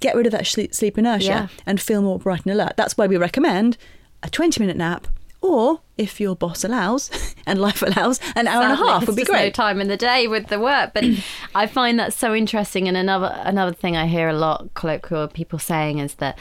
get 0.00 0.14
rid 0.14 0.26
of 0.26 0.32
that 0.32 0.46
sleep, 0.46 0.98
inertia 0.98 1.26
Yeah. 1.26 1.48
and 1.64 1.80
feel 1.80 2.02
more 2.02 2.18
bright 2.18 2.44
and 2.44 2.52
alert. 2.52 2.74
That's 2.76 2.96
why 2.98 3.06
we 3.06 3.16
recommend 3.16 3.78
a 4.22 4.28
20 4.28 4.60
minute 4.60 4.76
nap, 4.76 5.08
or 5.40 5.80
if 5.96 6.20
your 6.20 6.36
boss 6.36 6.64
allows 6.64 7.10
and 7.46 7.58
life 7.60 7.80
allows, 7.82 8.20
an 8.34 8.46
hour 8.46 8.62
and 8.64 8.72
a 8.72 8.76
half 8.76 9.06
would 9.06 9.16
be 9.16 9.22
just 9.22 9.32
No 9.32 9.48
time 9.50 9.80
in 9.80 9.88
the 9.88 9.96
day 9.96 10.26
with 10.26 10.48
the 10.48 10.60
work, 10.60 10.90
but 10.92 11.04
I 11.54 11.66
find 11.66 11.98
that 11.98 12.12
so 12.12 12.34
interesting. 12.34 12.86
And 12.88 12.96
another 12.96 13.32
another 13.44 13.72
thing 13.72 13.96
I 13.96 14.06
hear 14.06 14.28
a 14.28 14.34
lot 14.34 14.74
colloquial 14.74 15.28
people 15.28 15.58
saying 15.58 15.98
is 15.98 16.14
that, 16.16 16.38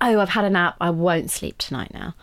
"Oh, 0.00 0.20
I've 0.20 0.30
had 0.30 0.44
a 0.44 0.50
nap. 0.50 0.76
I 0.80 0.90
won't 0.90 1.30
sleep 1.30 1.58
tonight 1.58 1.92
now." 1.92 2.14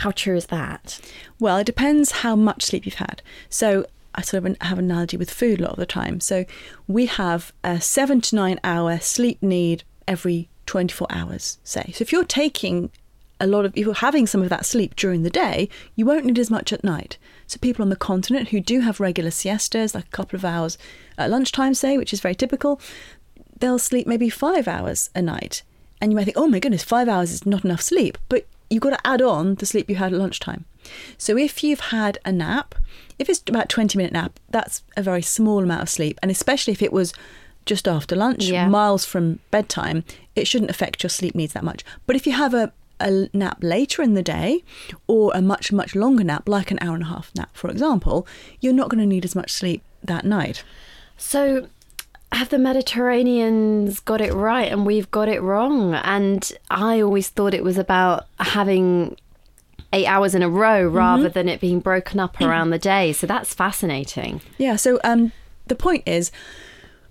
How 0.00 0.10
true 0.10 0.36
is 0.36 0.46
that? 0.46 1.00
Well, 1.40 1.56
it 1.56 1.64
depends 1.64 2.10
how 2.22 2.36
much 2.36 2.62
sleep 2.64 2.84
you've 2.84 2.94
had. 2.96 3.22
So 3.48 3.86
I 4.16 4.22
sort 4.22 4.44
of 4.44 4.56
have 4.62 4.78
an 4.78 4.86
analogy 4.86 5.16
with 5.16 5.30
food 5.30 5.60
a 5.60 5.64
lot 5.64 5.72
of 5.72 5.78
the 5.78 5.86
time. 5.86 6.20
So 6.20 6.44
we 6.86 7.06
have 7.06 7.52
a 7.62 7.80
seven 7.80 8.20
to 8.22 8.36
nine 8.36 8.58
hour 8.64 8.98
sleep 8.98 9.42
need 9.42 9.84
every 10.08 10.48
24 10.66 11.06
hours, 11.10 11.58
say. 11.64 11.92
So 11.94 12.02
if 12.02 12.12
you're 12.12 12.24
taking 12.24 12.90
a 13.38 13.46
lot 13.46 13.64
of, 13.64 13.76
if 13.76 13.84
you're 13.84 13.94
having 13.94 14.26
some 14.26 14.42
of 14.42 14.48
that 14.48 14.64
sleep 14.64 14.96
during 14.96 15.22
the 15.22 15.30
day, 15.30 15.68
you 15.94 16.06
won't 16.06 16.24
need 16.24 16.38
as 16.38 16.50
much 16.50 16.72
at 16.72 16.84
night. 16.84 17.18
So 17.46 17.58
people 17.58 17.82
on 17.82 17.90
the 17.90 17.96
continent 17.96 18.48
who 18.48 18.60
do 18.60 18.80
have 18.80 18.98
regular 19.00 19.30
siestas, 19.30 19.94
like 19.94 20.06
a 20.06 20.16
couple 20.16 20.36
of 20.36 20.44
hours 20.44 20.78
at 21.18 21.30
lunchtime, 21.30 21.74
say, 21.74 21.98
which 21.98 22.12
is 22.12 22.20
very 22.20 22.34
typical, 22.34 22.80
they'll 23.58 23.78
sleep 23.78 24.06
maybe 24.06 24.30
five 24.30 24.66
hours 24.66 25.10
a 25.14 25.22
night. 25.22 25.62
And 26.00 26.10
you 26.10 26.16
might 26.16 26.24
think, 26.24 26.36
oh 26.36 26.46
my 26.46 26.58
goodness, 26.58 26.82
five 26.82 27.08
hours 27.08 27.32
is 27.32 27.46
not 27.46 27.64
enough 27.64 27.80
sleep. 27.80 28.18
But 28.28 28.46
you've 28.70 28.82
got 28.82 28.90
to 28.90 29.06
add 29.06 29.22
on 29.22 29.54
the 29.56 29.66
sleep 29.66 29.88
you 29.88 29.96
had 29.96 30.12
at 30.12 30.18
lunchtime. 30.18 30.64
So 31.18 31.36
if 31.36 31.62
you've 31.62 31.80
had 31.80 32.18
a 32.24 32.32
nap, 32.32 32.74
if 33.18 33.28
it's 33.28 33.42
about 33.48 33.68
20 33.68 33.96
minute 33.98 34.12
nap, 34.12 34.38
that's 34.50 34.82
a 34.96 35.02
very 35.02 35.22
small 35.22 35.62
amount 35.62 35.82
of 35.82 35.88
sleep. 35.88 36.18
And 36.22 36.30
especially 36.30 36.72
if 36.72 36.82
it 36.82 36.92
was 36.92 37.12
just 37.64 37.88
after 37.88 38.14
lunch, 38.14 38.44
Yeah. 38.44 38.68
miles 38.68 39.04
from 39.04 39.40
bedtime, 39.50 40.04
it 40.34 40.46
shouldn't 40.46 40.70
affect 40.70 41.02
your 41.02 41.10
sleep 41.10 41.34
needs 41.34 41.52
that 41.54 41.64
much. 41.64 41.84
But 42.06 42.14
if 42.16 42.26
you 42.26 42.32
have 42.32 42.54
a, 42.54 42.72
a 43.00 43.28
nap 43.32 43.58
later 43.60 44.02
in 44.02 44.14
the 44.14 44.22
day 44.22 44.62
or 45.06 45.32
a 45.34 45.42
much, 45.42 45.72
much 45.72 45.94
longer 45.96 46.22
nap, 46.24 46.48
like 46.48 46.70
an 46.70 46.78
hour 46.80 46.94
and 46.94 47.02
a 47.02 47.06
half 47.06 47.32
nap, 47.34 47.50
for 47.54 47.68
example, 47.70 48.26
you're 48.60 48.72
not 48.72 48.88
going 48.88 49.00
to 49.00 49.06
need 49.06 49.24
as 49.24 49.34
much 49.34 49.50
sleep 49.52 49.82
that 50.04 50.24
night. 50.24 50.62
So, 51.16 51.68
have 52.32 52.48
the 52.50 52.58
Mediterraneans 52.58 54.00
got 54.00 54.20
it 54.20 54.32
right 54.34 54.70
and 54.70 54.84
we've 54.84 55.10
got 55.10 55.28
it 55.28 55.40
wrong? 55.42 55.94
And 55.94 56.50
I 56.70 57.00
always 57.00 57.28
thought 57.28 57.54
it 57.54 57.64
was 57.64 57.78
about 57.78 58.26
having 58.38 59.16
eight 59.92 60.06
hours 60.06 60.34
in 60.34 60.42
a 60.42 60.48
row 60.48 60.86
rather 60.86 61.28
than 61.28 61.48
it 61.48 61.60
being 61.60 61.80
broken 61.80 62.20
up 62.20 62.40
around 62.40 62.70
the 62.70 62.78
day. 62.78 63.12
So 63.12 63.26
that's 63.26 63.54
fascinating. 63.54 64.40
Yeah. 64.58 64.76
So 64.76 64.98
um, 65.04 65.32
the 65.66 65.76
point 65.76 66.02
is, 66.06 66.30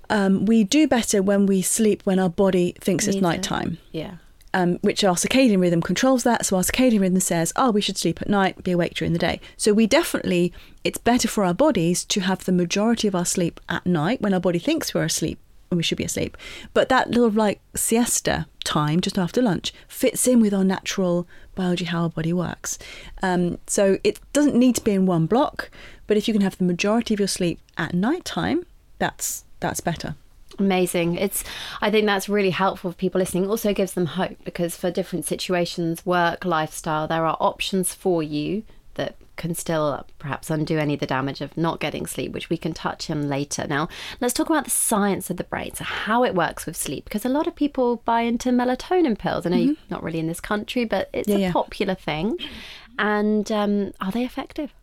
um, 0.10 0.46
we 0.46 0.63
do 0.63 0.88
better 0.88 1.22
when 1.22 1.46
we 1.46 1.62
sleep 1.62 2.01
when 2.03 2.20
our 2.20 2.29
body 2.29 2.75
thinks 2.79 3.08
it's 3.08 3.17
nighttime. 3.17 3.77
Yeah. 3.91 4.15
Um, 4.53 4.75
which 4.75 5.03
our 5.03 5.15
circadian 5.15 5.60
rhythm 5.60 5.82
controls 5.82 6.24
that. 6.24 6.46
So 6.46 6.55
our 6.55 6.63
circadian 6.63 7.01
rhythm 7.01 7.20
says, 7.20 7.51
oh, 7.58 7.72
we 7.72 7.82
should 7.82 7.98
sleep 7.98 8.22
at 8.22 8.29
night, 8.29 8.63
be 8.63 8.72
awake 8.72 8.94
during 8.94 9.12
the 9.12 9.20
day. 9.20 9.41
So 9.58 9.74
we 9.74 9.86
definitely, 9.86 10.53
it's 10.86 10.98
better 10.98 11.27
for 11.27 11.44
our 11.44 11.53
bodies 11.53 12.05
to 12.05 12.22
have 12.22 12.46
the 12.46 12.53
majority 12.53 13.08
of 13.08 13.15
our 13.15 13.25
sleep 13.25 13.60
at 13.67 13.86
night 13.86 14.22
when 14.22 14.34
our 14.34 14.39
body 14.39 14.60
thinks 14.60 14.94
we're 14.94 15.03
asleep 15.03 15.39
when 15.70 15.77
we 15.77 15.84
should 15.84 15.98
be 15.98 16.05
asleep. 16.05 16.38
But 16.74 16.88
that 16.88 17.10
little 17.10 17.32
like 17.32 17.60
siesta 17.75 18.46
time 18.63 19.01
just 19.01 19.17
after 19.17 19.41
lunch 19.41 19.74
fits 19.89 20.25
in 20.25 20.39
with 20.39 20.53
our 20.53 20.63
natural 20.63 21.27
biology, 21.56 21.86
how 21.86 22.04
our 22.04 22.10
body 22.10 22.34
works. 22.34 22.78
Um, 23.24 23.58
so 23.68 23.98
it 24.04 24.20
doesn't 24.34 24.56
need 24.56 24.76
to 24.76 24.84
be 24.84 24.92
in 24.92 25.06
one 25.06 25.26
block, 25.26 25.70
but 26.08 26.18
if 26.18 26.28
you 26.28 26.34
can 26.34 26.42
have 26.42 26.58
the 26.58 26.64
majority 26.64 27.14
of 27.14 27.20
your 27.20 27.28
sleep 27.28 27.60
at 27.78 27.94
night 27.94 28.26
time, 28.26 28.66
that's 29.00 29.44
that's 29.60 29.80
better. 29.80 30.16
Amazing. 30.60 31.16
It's 31.16 31.44
I 31.82 31.92
think 31.92 32.06
that's 32.06 32.30
really 32.30 32.52
helpful 32.52 32.92
for 32.92 32.98
people 32.98 33.20
listening. 33.20 33.50
Also 33.50 33.74
gives 33.74 33.94
them 33.94 34.06
hope 34.06 34.38
because 34.44 34.76
for 34.76 34.92
different 34.92 35.26
situations, 35.26 36.06
work, 36.06 36.46
lifestyle, 36.46 37.08
there 37.08 37.26
are 37.26 37.38
options 37.40 37.94
for 37.94 38.24
you 38.24 38.64
that 38.94 39.16
can 39.38 39.54
still 39.56 40.06
perhaps 40.20 40.50
undo 40.50 40.77
any 40.77 40.94
of 40.96 41.00
the 41.00 41.06
damage 41.06 41.42
of 41.42 41.56
not 41.58 41.80
getting 41.80 42.06
sleep, 42.06 42.32
which 42.32 42.50
we 42.50 42.58
can 42.58 42.74
touch 42.74 43.10
on 43.10 43.27
later. 43.30 43.65
Now, 43.68 43.88
let's 44.22 44.34
talk 44.34 44.50
about 44.50 44.63
the 44.65 44.70
science 44.72 45.30
of 45.30 45.38
the 45.38 45.44
brain, 45.44 45.74
so 45.75 45.84
how 45.84 46.24
it 46.24 46.34
works 46.36 46.65
with 46.65 46.75
sleep, 46.75 47.04
because 47.06 47.25
a 47.25 47.30
lot 47.30 47.48
of 47.48 47.56
people 47.56 47.98
buy 48.06 48.22
into 48.22 48.50
melatonin 48.50 49.18
pills. 49.18 49.46
I 49.46 49.50
know 49.50 49.58
you're 49.58 49.75
not 49.89 50.04
really 50.04 50.20
in 50.20 50.27
this 50.27 50.39
country, 50.42 50.86
but 50.86 51.10
it's 51.13 51.27
Yeah, 51.27 51.36
a 51.36 51.39
yeah. 51.39 51.51
popular 51.51 51.96
thing. 51.96 52.38
And 52.98 53.51
um, 53.51 53.94
are 54.01 54.12
they 54.12 54.24
effective? 54.24 54.74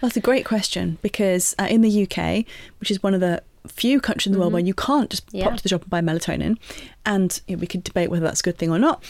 That's 0.00 0.16
a 0.16 0.20
great 0.20 0.44
question 0.44 0.98
because 1.00 1.54
uh, 1.58 1.68
in 1.70 1.80
the 1.80 2.02
UK, 2.02 2.44
which 2.80 2.90
is 2.90 3.02
one 3.02 3.14
of 3.14 3.20
the 3.20 3.42
few 3.66 4.00
countries 4.00 4.26
in 4.26 4.32
the 4.32 4.38
world 4.38 4.52
where 4.52 4.60
you 4.62 4.74
can't 4.74 5.08
just 5.08 5.24
Yeah. 5.32 5.44
pop 5.48 5.56
to 5.56 5.62
the 5.62 5.68
shop 5.70 5.82
and 5.82 5.90
buy 5.90 6.00
melatonin, 6.00 6.58
and 7.06 7.40
you 7.46 7.56
know, 7.56 7.60
we 7.60 7.66
could 7.66 7.84
debate 7.84 8.10
whether 8.10 8.24
that's 8.24 8.40
a 8.40 8.42
good 8.42 8.58
thing 8.58 8.70
or 8.70 8.78
not, 8.78 9.02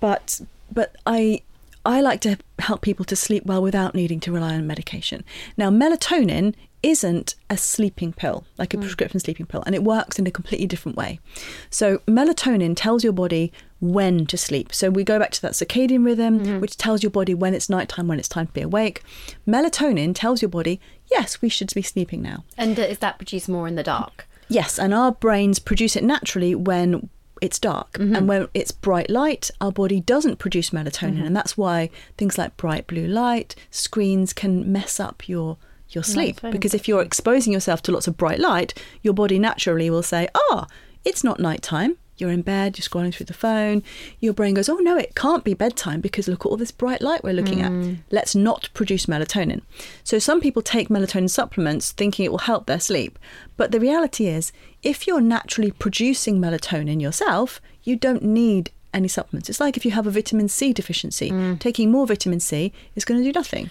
but 0.00 0.40
but 0.72 0.96
I 1.06 1.42
I 1.86 2.00
like 2.00 2.20
to 2.22 2.38
help 2.58 2.80
people 2.80 3.04
to 3.06 3.16
sleep 3.16 3.44
well 3.44 3.62
without 3.62 3.94
needing 3.94 4.20
to 4.20 4.32
rely 4.32 4.54
on 4.54 4.66
medication. 4.66 5.24
Now, 5.56 5.70
melatonin 5.70 6.54
isn't 6.82 7.34
a 7.48 7.56
sleeping 7.56 8.12
pill, 8.12 8.44
like 8.58 8.74
a 8.74 8.78
prescription 8.78 9.18
sleeping 9.20 9.46
pill, 9.46 9.62
and 9.64 9.74
it 9.74 9.82
works 9.82 10.18
in 10.18 10.26
a 10.26 10.30
completely 10.30 10.66
different 10.66 10.96
way. 10.96 11.18
So, 11.70 11.98
melatonin 12.06 12.74
tells 12.76 13.04
your 13.04 13.12
body 13.12 13.52
when 13.80 14.26
to 14.26 14.36
sleep. 14.36 14.74
So, 14.74 14.90
we 14.90 15.04
go 15.04 15.18
back 15.18 15.30
to 15.32 15.42
that 15.42 15.52
circadian 15.52 16.04
rhythm, 16.04 16.60
which 16.60 16.76
tells 16.76 17.02
your 17.02 17.10
body 17.10 17.34
when 17.34 17.54
it's 17.54 17.70
nighttime, 17.70 18.08
when 18.08 18.18
it's 18.18 18.28
time 18.28 18.46
to 18.48 18.52
be 18.52 18.60
awake. 18.62 19.02
Melatonin 19.46 20.14
tells 20.14 20.42
your 20.42 20.50
body, 20.50 20.80
yes, 21.10 21.40
we 21.40 21.48
should 21.48 21.72
be 21.74 21.82
sleeping 21.82 22.22
now. 22.22 22.44
And 22.56 22.78
uh, 22.78 22.82
is 22.82 22.98
that 22.98 23.18
produced 23.18 23.48
more 23.48 23.66
in 23.68 23.74
the 23.74 23.82
dark? 23.82 24.26
Yes, 24.48 24.78
and 24.78 24.92
our 24.92 25.12
brains 25.12 25.58
produce 25.58 25.96
it 25.96 26.04
naturally 26.04 26.54
when 26.54 27.08
it's 27.44 27.58
dark. 27.58 27.98
And 28.16 28.26
when 28.26 28.48
it's 28.54 28.72
bright 28.72 29.10
light, 29.10 29.50
our 29.60 29.70
body 29.70 30.00
doesn't 30.00 30.38
produce 30.38 30.70
melatonin. 30.70 31.24
And 31.26 31.36
that's 31.36 31.56
why 31.56 31.90
things 32.16 32.38
like 32.38 32.56
bright 32.56 32.86
blue 32.86 33.06
light, 33.06 33.54
screens 33.70 34.32
can 34.32 34.72
mess 34.72 34.98
up 34.98 35.28
your 35.28 35.58
your 35.90 36.02
sleep. 36.02 36.40
Melatonin 36.40 36.52
Because 36.52 36.74
if 36.74 36.88
you're 36.88 37.02
exposing 37.02 37.52
yourself 37.52 37.82
to 37.82 37.92
lots 37.92 38.08
of 38.08 38.16
bright 38.16 38.40
light, 38.40 38.74
your 39.02 39.14
body 39.14 39.38
naturally 39.38 39.90
will 39.90 40.02
say, 40.02 40.28
ah, 40.34 40.66
it's 41.04 41.22
not 41.22 41.38
nighttime. 41.38 41.98
You're 42.16 42.30
in 42.30 42.42
bed, 42.42 42.78
you're 42.78 42.84
scrolling 42.84 43.12
through 43.12 43.26
the 43.26 43.34
phone. 43.34 43.82
Your 44.20 44.32
brain 44.32 44.54
goes, 44.54 44.68
oh 44.68 44.76
no, 44.76 44.96
it 44.96 45.14
can't 45.14 45.44
be 45.44 45.54
bedtime 45.54 46.00
because 46.00 46.28
look 46.28 46.46
at 46.46 46.48
all 46.48 46.56
this 46.56 46.70
bright 46.70 47.02
light 47.02 47.24
we're 47.24 47.32
looking 47.32 47.60
at. 47.60 47.70
Hmm. 47.70 47.94
Let's 48.10 48.34
not 48.34 48.68
produce 48.74 49.06
melatonin. 49.06 49.62
So 50.04 50.18
some 50.18 50.40
people 50.40 50.62
take 50.62 50.88
melatonin 50.88 51.30
supplements 51.30 51.92
thinking 51.92 52.24
it 52.24 52.30
will 52.30 52.38
help 52.38 52.66
their 52.66 52.80
sleep. 52.80 53.18
But 53.56 53.72
the 53.72 53.80
reality 53.80 54.26
is, 54.26 54.52
if 54.82 55.06
you're 55.06 55.20
naturally 55.20 55.70
producing 55.70 56.38
melatonin 56.40 57.00
yourself, 57.00 57.60
you 57.82 57.96
don't 57.96 58.22
need 58.22 58.70
any 58.92 59.08
supplements. 59.08 59.50
It's 59.50 59.60
like 59.60 59.76
if 59.76 59.84
you 59.84 59.90
have 59.90 60.06
a 60.06 60.10
vitamin 60.10 60.48
C 60.48 60.72
deficiency, 60.72 61.30
hmm. 61.30 61.56
taking 61.56 61.90
more 61.90 62.06
vitamin 62.06 62.40
C 62.40 62.72
is 62.94 63.04
going 63.04 63.20
to 63.20 63.24
do 63.24 63.36
nothing. 63.36 63.70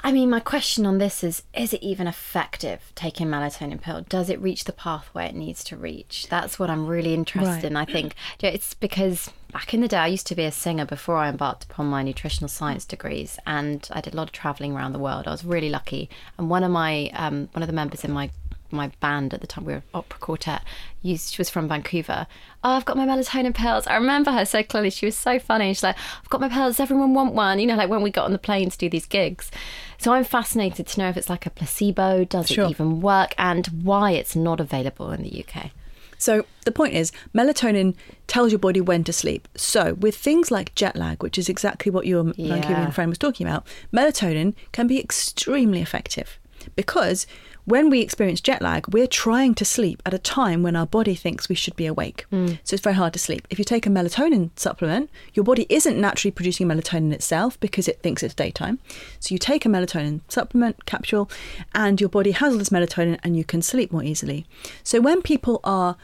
I 0.00 0.12
mean, 0.12 0.30
my 0.30 0.40
question 0.40 0.86
on 0.86 0.98
this 0.98 1.24
is 1.24 1.42
is 1.54 1.72
it 1.72 1.82
even 1.82 2.06
effective 2.06 2.92
taking 2.94 3.26
melatonin 3.26 3.80
pill? 3.80 4.02
Does 4.08 4.30
it 4.30 4.40
reach 4.40 4.64
the 4.64 4.72
pathway 4.72 5.26
it 5.26 5.34
needs 5.34 5.64
to 5.64 5.76
reach? 5.76 6.28
That's 6.28 6.58
what 6.58 6.70
I'm 6.70 6.86
really 6.86 7.12
interested 7.14 7.46
Right. 7.46 7.64
in. 7.64 7.76
I 7.76 7.84
think 7.86 8.14
it's 8.40 8.74
because 8.74 9.30
back 9.52 9.74
in 9.74 9.80
the 9.80 9.88
day, 9.88 9.96
I 9.96 10.06
used 10.06 10.26
to 10.28 10.34
be 10.34 10.44
a 10.44 10.52
singer 10.52 10.84
before 10.84 11.16
I 11.16 11.28
embarked 11.28 11.64
upon 11.64 11.86
my 11.86 12.02
nutritional 12.02 12.48
science 12.48 12.84
degrees, 12.84 13.38
and 13.46 13.88
I 13.90 14.00
did 14.00 14.14
a 14.14 14.16
lot 14.16 14.28
of 14.28 14.32
traveling 14.32 14.74
around 14.76 14.92
the 14.92 14.98
world. 14.98 15.26
I 15.26 15.30
was 15.32 15.44
really 15.44 15.70
lucky, 15.70 16.08
and 16.38 16.48
one 16.50 16.62
of 16.62 16.70
my 16.70 17.10
um, 17.14 17.48
one 17.52 17.62
of 17.62 17.66
the 17.66 17.72
members 17.72 18.04
in 18.04 18.12
my 18.12 18.30
my 18.72 18.88
band 19.00 19.32
at 19.34 19.40
the 19.40 19.46
time 19.46 19.64
we 19.64 19.72
were 19.74 19.82
opera 19.94 20.18
quartet. 20.18 20.62
Used 21.02 21.34
she 21.34 21.40
was 21.40 21.50
from 21.50 21.68
vancouver. 21.68 22.26
Oh 22.64 22.70
i've 22.70 22.84
got 22.84 22.96
my 22.96 23.06
melatonin 23.06 23.54
pills. 23.54 23.86
I 23.86 23.94
remember 23.96 24.32
her 24.32 24.44
so 24.44 24.62
clearly. 24.62 24.90
She 24.90 25.06
was 25.06 25.16
so 25.16 25.38
funny. 25.38 25.72
She's 25.74 25.82
like 25.82 25.96
i've 26.22 26.28
got 26.30 26.40
my 26.40 26.48
pills. 26.48 26.76
Does 26.76 26.80
everyone 26.80 27.14
want 27.14 27.34
one. 27.34 27.58
You 27.58 27.66
know 27.66 27.76
like 27.76 27.88
when 27.90 28.02
we 28.02 28.10
got 28.10 28.24
on 28.24 28.32
the 28.32 28.38
plane 28.38 28.70
to 28.70 28.78
do 28.78 28.88
these 28.88 29.06
gigs. 29.06 29.50
So 29.98 30.12
i'm 30.12 30.24
fascinated 30.24 30.86
to 30.88 31.00
know 31.00 31.08
if 31.08 31.16
it's 31.16 31.30
like 31.30 31.46
a 31.46 31.50
placebo. 31.50 32.24
Does 32.24 32.48
Sure. 32.48 32.66
it 32.66 32.70
even 32.70 33.00
work? 33.00 33.34
And 33.38 33.66
why 33.82 34.10
it's 34.12 34.34
not 34.36 34.60
available 34.60 35.10
in 35.12 35.22
the 35.22 35.44
uk 35.46 35.70
So 36.18 36.44
the 36.64 36.72
point 36.72 36.94
is, 36.94 37.12
melatonin 37.34 37.94
tells 38.26 38.50
your 38.50 38.58
body 38.58 38.80
when 38.80 39.04
to 39.04 39.12
sleep. 39.12 39.46
So 39.54 39.94
with 39.94 40.16
things 40.16 40.50
like 40.50 40.74
jet 40.74 40.96
lag, 40.96 41.22
which 41.22 41.38
is 41.38 41.48
exactly 41.48 41.90
what 41.92 42.06
your 42.06 42.32
Yeah. 42.36 42.54
Vancouver 42.56 42.90
friend 42.90 43.10
was 43.10 43.18
talking 43.18 43.46
about, 43.46 43.66
melatonin 43.92 44.54
can 44.72 44.86
be 44.86 44.98
extremely 44.98 45.80
effective 45.82 46.38
because 46.74 47.26
when 47.66 47.90
we 47.90 48.00
experience 48.00 48.40
jet 48.40 48.62
lag, 48.62 48.86
we're 48.88 49.08
trying 49.08 49.54
to 49.56 49.64
sleep 49.64 50.00
at 50.06 50.14
a 50.14 50.18
time 50.18 50.62
when 50.62 50.76
our 50.76 50.86
body 50.86 51.14
thinks 51.14 51.48
we 51.48 51.54
should 51.56 51.76
be 51.76 51.84
awake. 51.86 52.24
So 52.64 52.74
it's 52.74 52.82
very 52.82 52.94
hard 52.94 53.12
to 53.12 53.18
sleep. 53.18 53.46
If 53.50 53.58
you 53.58 53.64
take 53.64 53.86
a 53.86 53.90
melatonin 53.90 54.50
supplement, 54.56 55.10
your 55.34 55.44
body 55.44 55.66
isn't 55.68 56.00
naturally 56.00 56.30
producing 56.30 56.68
melatonin 56.68 57.12
itself 57.12 57.58
because 57.60 57.88
it 57.88 58.00
thinks 58.02 58.22
it's 58.22 58.34
daytime. 58.34 58.78
So 59.18 59.34
you 59.34 59.38
take 59.38 59.66
a 59.66 59.68
melatonin 59.68 60.20
supplement 60.28 60.86
capsule 60.86 61.28
and 61.74 62.00
your 62.00 62.08
body 62.08 62.30
has 62.30 62.52
all 62.52 62.58
this 62.58 62.70
melatonin 62.70 63.18
and 63.24 63.36
you 63.36 63.44
can 63.44 63.62
sleep 63.62 63.92
more 63.92 64.04
easily. 64.04 64.46
So 64.84 65.00
when 65.00 65.20
people 65.20 65.60
are 65.64 65.96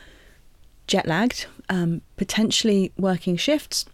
jet 0.88 1.06
lagged, 1.06 1.46
um, 1.68 2.02
potentially 2.16 2.92
working 2.98 3.36
shifts, 3.36 3.86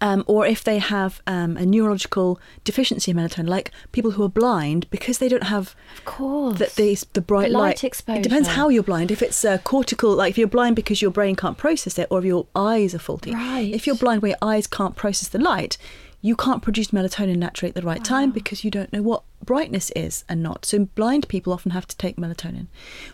um, 0.00 0.24
or 0.26 0.46
if 0.46 0.64
they 0.64 0.78
have 0.78 1.20
um, 1.26 1.56
a 1.56 1.66
neurological 1.66 2.40
deficiency 2.64 3.10
in 3.10 3.16
melatonin, 3.16 3.48
like 3.48 3.70
people 3.92 4.12
who 4.12 4.22
are 4.22 4.28
blind 4.28 4.88
because 4.90 5.18
they 5.18 5.28
don't 5.28 5.44
have 5.44 5.74
of 5.98 6.04
course 6.04 6.58
the, 6.58 6.72
the, 6.76 7.04
the 7.14 7.20
bright 7.20 7.48
The 7.48 7.58
light 7.58 7.60
light. 7.60 7.84
exposure. 7.84 8.20
It 8.20 8.22
depends 8.22 8.48
how 8.48 8.68
you're 8.68 8.82
blind. 8.82 9.10
If 9.10 9.22
it's 9.22 9.44
uh, 9.44 9.58
cortical, 9.58 10.14
like 10.14 10.30
if 10.30 10.38
you're 10.38 10.48
blind 10.48 10.76
because 10.76 11.02
your 11.02 11.10
brain 11.10 11.36
can't 11.36 11.58
process 11.58 11.98
it, 11.98 12.08
or 12.10 12.18
if 12.20 12.24
your 12.24 12.46
eyes 12.54 12.94
are 12.94 12.98
faulty. 12.98 13.32
Right. 13.32 13.72
If 13.72 13.86
you're 13.86 13.96
blind 13.96 14.22
where 14.22 14.30
your 14.30 14.38
eyes 14.42 14.66
can't 14.66 14.96
process 14.96 15.28
the 15.28 15.38
light, 15.38 15.76
you 16.20 16.34
can't 16.36 16.62
produce 16.62 16.88
melatonin 16.88 17.36
naturally 17.36 17.68
at 17.68 17.74
the 17.74 17.82
right 17.82 18.02
time 18.02 18.30
because 18.30 18.64
you 18.64 18.70
don't 18.70 18.92
know 18.92 19.02
what 19.02 19.22
brightness 19.44 19.90
is 19.94 20.24
and 20.28 20.42
not. 20.42 20.64
So 20.64 20.86
blind 20.94 21.28
people 21.28 21.52
often 21.52 21.70
have 21.72 21.86
to 21.88 21.96
take 21.96 22.16
melatonin, 22.16 22.66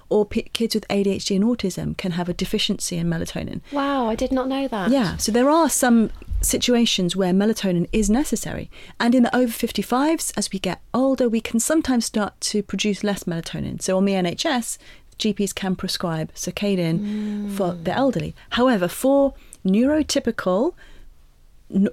or 0.08 0.24
p- 0.24 0.42
kids 0.52 0.74
with 0.74 0.86
ADHD 0.88 1.36
and 1.36 1.44
autism 1.44 1.96
can 1.96 2.12
have 2.12 2.28
a 2.28 2.34
deficiency 2.34 2.96
in 2.96 3.06
melatonin. 3.08 3.60
wow 3.72 4.08
i 4.08 4.14
did 4.14 4.32
not 4.32 4.48
know 4.48 4.66
that 4.68 4.90
Yeah, 4.90 5.16
so 5.16 5.30
there 5.32 5.50
are 5.50 5.68
some 5.68 6.10
situations 6.42 7.14
where 7.14 7.32
melatonin 7.34 7.86
is 7.92 8.08
necessary. 8.08 8.70
And 8.98 9.14
in 9.14 9.22
the 9.24 9.36
over 9.36 9.52
55s, 9.52 10.32
as 10.38 10.50
we 10.52 10.58
get 10.58 10.80
older, 10.94 11.28
we 11.28 11.40
can 11.42 11.60
sometimes 11.60 12.06
start 12.06 12.40
to 12.52 12.62
produce 12.62 13.04
less 13.04 13.24
melatonin. 13.24 13.82
So 13.82 13.96
on 13.98 14.04
the 14.06 14.14
NHS, 14.14 14.78
GPs 15.18 15.54
can 15.54 15.76
prescribe 15.76 16.32
Circadin 16.34 17.54
for 17.56 17.74
the 17.74 17.92
elderly. 17.92 18.34
However, 18.50 18.88
for 18.88 19.34
neurotypical, 19.66 20.72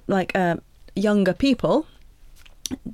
like 0.08 0.32
uh, 0.36 0.56
younger 0.96 1.34
people, 1.34 1.86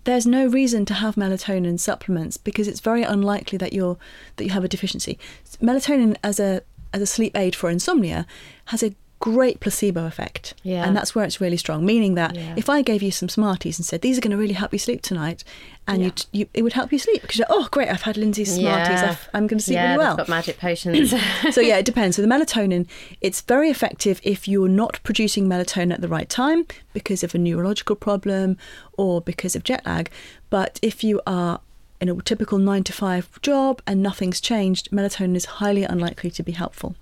there's 0.03 0.25
no 0.25 0.47
reason 0.47 0.85
to 0.85 0.93
have 0.93 1.15
melatonin 1.15 1.79
supplements 1.79 2.37
because 2.37 2.67
it's 2.67 2.79
very 2.79 3.03
unlikely 3.03 3.57
that 3.57 3.73
you're 3.73 3.97
that 4.35 4.43
you 4.43 4.51
have 4.51 4.63
a 4.63 4.67
deficiency. 4.67 5.17
Melatonin 5.61 6.15
as 6.23 6.39
a 6.39 6.61
as 6.93 7.01
a 7.01 7.05
sleep 7.05 7.35
aid 7.37 7.55
for 7.55 7.69
insomnia 7.69 8.25
has 8.65 8.83
a 8.83 8.93
great 9.23 9.61
placebo 9.61 10.05
effect. 10.05 10.53
Yeah. 10.63 10.83
And 10.85 10.93
that's 10.97 11.15
where 11.15 11.23
it's 11.23 11.39
really 11.39 11.55
strong, 11.55 11.85
meaning 11.85 12.15
that 12.15 12.35
Yeah. 12.35 12.55
if 12.57 12.67
I 12.69 12.81
gave 12.81 13.01
you 13.01 13.09
some 13.09 13.29
Smarties 13.29 13.79
and 13.79 13.85
said 13.85 14.01
these 14.01 14.17
are 14.17 14.21
going 14.21 14.31
to 14.31 14.37
really 14.37 14.53
help 14.61 14.73
you 14.73 14.79
sleep 14.79 15.01
tonight 15.01 15.45
and 15.87 16.01
Yeah. 16.01 16.07
you, 16.07 16.13
you 16.39 16.45
it 16.53 16.61
would 16.63 16.73
help 16.73 16.91
you 16.91 16.99
sleep 16.99 17.21
because 17.21 17.37
you're 17.37 17.47
oh 17.49 17.69
great 17.71 17.87
I've 17.87 18.01
had 18.01 18.17
Lindsay's 18.17 18.53
Smarties. 18.53 19.01
I've, 19.01 19.29
I'm 19.33 19.47
going 19.47 19.59
to 19.59 19.63
sleep 19.63 19.79
really 19.79 19.97
well 19.97 20.17
got 20.17 20.27
magic 20.27 20.59
potions 20.59 21.13
so 21.55 21.61
yeah, 21.61 21.77
it 21.77 21.85
depends. 21.85 22.17
So 22.17 22.21
the 22.21 22.27
melatonin, 22.27 22.85
it's 23.21 23.39
very 23.39 23.69
effective 23.69 24.19
if 24.23 24.45
you're 24.45 24.67
not 24.83 24.99
producing 25.03 25.47
melatonin 25.47 25.93
at 25.93 26.01
the 26.01 26.09
right 26.09 26.27
time 26.27 26.65
because 26.91 27.23
of 27.23 27.33
a 27.33 27.37
neurological 27.37 27.95
problem 27.95 28.57
or 28.97 29.21
because 29.21 29.55
of 29.55 29.63
jet 29.63 29.85
lag. 29.85 30.09
But 30.49 30.79
if 30.81 31.01
you 31.01 31.21
are 31.25 31.61
in 32.01 32.09
a 32.09 32.15
typical 32.23 32.57
nine 32.57 32.83
to 32.83 32.91
five 32.91 33.29
job 33.41 33.81
and 33.87 34.03
nothing's 34.03 34.41
changed, 34.41 34.91
melatonin 34.91 35.37
is 35.37 35.45
highly 35.45 35.83
unlikely 35.85 36.29
to 36.31 36.43
be 36.43 36.51
helpful. 36.51 36.95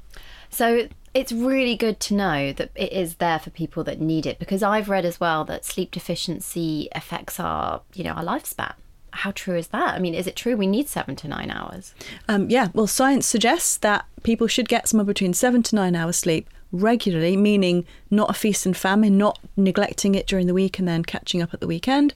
So 0.51 0.87
it's 1.13 1.31
really 1.31 1.75
good 1.75 1.99
to 1.99 2.13
know 2.13 2.53
that 2.53 2.71
it 2.75 2.91
is 2.91 3.15
there 3.15 3.39
for 3.39 3.49
people 3.49 3.83
that 3.83 3.99
need 3.99 4.25
it 4.25 4.39
because 4.39 4.63
I've 4.63 4.89
read 4.89 5.05
as 5.05 5.19
well 5.19 5.43
that 5.45 5.65
sleep 5.65 5.91
deficiency 5.91 6.87
affects 6.93 7.39
our, 7.39 7.81
you 7.93 8.03
know, 8.03 8.11
our 8.11 8.23
lifespan. 8.23 8.73
How 9.13 9.31
true 9.31 9.57
is 9.57 9.67
that? 9.67 9.93
I 9.93 9.99
mean, 9.99 10.15
is 10.15 10.25
it 10.25 10.37
true 10.37 10.55
we 10.55 10.67
need 10.67 10.87
seven 10.87 11.17
to 11.17 11.27
nine 11.27 11.51
hours? 11.51 11.93
Um, 12.29 12.49
yeah, 12.49 12.69
well, 12.73 12.87
science 12.87 13.27
suggests 13.27 13.77
that 13.77 14.05
people 14.23 14.47
should 14.47 14.69
get 14.69 14.87
somewhere 14.87 15.05
between 15.05 15.33
seven 15.33 15.61
to 15.63 15.75
nine 15.75 15.97
hours 15.97 16.15
sleep 16.15 16.49
regularly, 16.71 17.35
meaning 17.35 17.85
not 18.09 18.29
a 18.29 18.33
feast 18.33 18.65
and 18.65 18.75
famine, 18.75 19.17
not 19.17 19.37
neglecting 19.57 20.15
it 20.15 20.27
during 20.27 20.47
the 20.47 20.53
week 20.53 20.79
and 20.79 20.87
then 20.87 21.03
catching 21.03 21.41
up 21.41 21.53
at 21.53 21.59
the 21.59 21.67
weekend. 21.67 22.13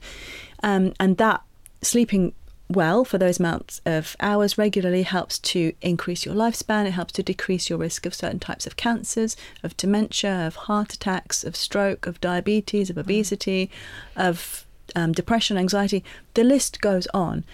Um, 0.62 0.94
and 0.98 1.18
that 1.18 1.42
sleeping 1.82 2.32
well 2.68 3.04
for 3.04 3.18
those 3.18 3.38
amounts 3.38 3.80
of 3.86 4.16
hours 4.20 4.58
regularly 4.58 5.02
helps 5.02 5.38
to 5.38 5.72
increase 5.80 6.26
your 6.26 6.34
lifespan. 6.34 6.86
It 6.86 6.92
helps 6.92 7.12
to 7.14 7.22
decrease 7.22 7.70
your 7.70 7.78
risk 7.78 8.06
of 8.06 8.14
certain 8.14 8.40
types 8.40 8.66
of 8.66 8.76
cancers, 8.76 9.36
of 9.62 9.76
dementia, 9.76 10.46
of 10.46 10.56
heart 10.56 10.92
attacks, 10.92 11.44
of 11.44 11.54
stroke, 11.56 12.06
of 12.06 12.20
diabetes, 12.20 12.90
of 12.90 12.98
obesity, 12.98 13.70
of 14.16 14.66
um, 14.94 15.12
depression, 15.12 15.56
anxiety. 15.56 16.04
The 16.34 16.44
list 16.44 16.80
goes 16.80 17.06
on. 17.14 17.44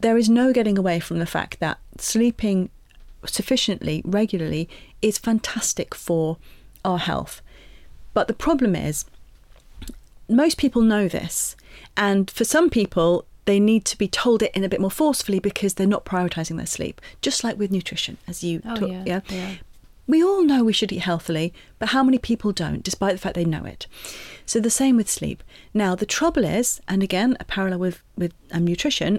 There 0.00 0.16
is 0.16 0.28
no 0.28 0.52
getting 0.52 0.78
away 0.78 1.00
from 1.00 1.18
the 1.18 1.26
fact 1.26 1.60
that 1.60 1.78
sleeping 1.98 2.70
sufficiently 3.26 4.02
regularly 4.04 4.68
is 5.02 5.18
fantastic 5.18 5.94
for 5.94 6.38
our 6.84 6.98
health. 6.98 7.42
But 8.14 8.28
the 8.28 8.34
problem 8.34 8.74
is, 8.74 9.04
most 10.28 10.58
people 10.58 10.82
know 10.82 11.08
this, 11.08 11.56
and 11.96 12.30
for 12.30 12.44
some 12.44 12.70
people, 12.70 13.26
they 13.50 13.60
need 13.72 13.84
to 13.92 13.96
be 14.04 14.08
told 14.24 14.40
it 14.46 14.52
in 14.58 14.62
a 14.64 14.68
bit 14.72 14.80
more 14.80 14.90
forcefully 15.02 15.40
because 15.40 15.72
they're 15.74 15.94
not 15.96 16.04
prioritizing 16.12 16.56
their 16.56 16.72
sleep. 16.76 16.96
Just 17.26 17.42
like 17.44 17.58
with 17.58 17.70
nutrition, 17.76 18.14
as 18.30 18.36
you 18.46 18.54
Oh, 18.64 18.76
talk, 18.76 18.88
yeah, 19.10 19.20
yeah. 19.28 19.50
we 20.06 20.18
all 20.28 20.42
know 20.50 20.60
we 20.64 20.72
should 20.78 20.92
eat 20.92 21.04
healthily, 21.10 21.52
but 21.80 21.88
how 21.94 22.02
many 22.08 22.18
people 22.30 22.50
don't, 22.62 22.82
despite 22.88 23.12
the 23.14 23.22
fact 23.24 23.34
they 23.36 23.44
know 23.54 23.64
it? 23.74 23.86
So 24.50 24.58
the 24.60 24.70
same 24.82 24.96
with 24.96 25.08
sleep. 25.18 25.40
Now 25.82 25.94
the 25.94 26.12
trouble 26.18 26.44
is, 26.58 26.80
and 26.90 27.00
again 27.08 27.30
a 27.38 27.44
parallel 27.44 27.78
with 27.86 27.98
with 28.22 28.32
um, 28.54 28.64
nutrition, 28.70 29.12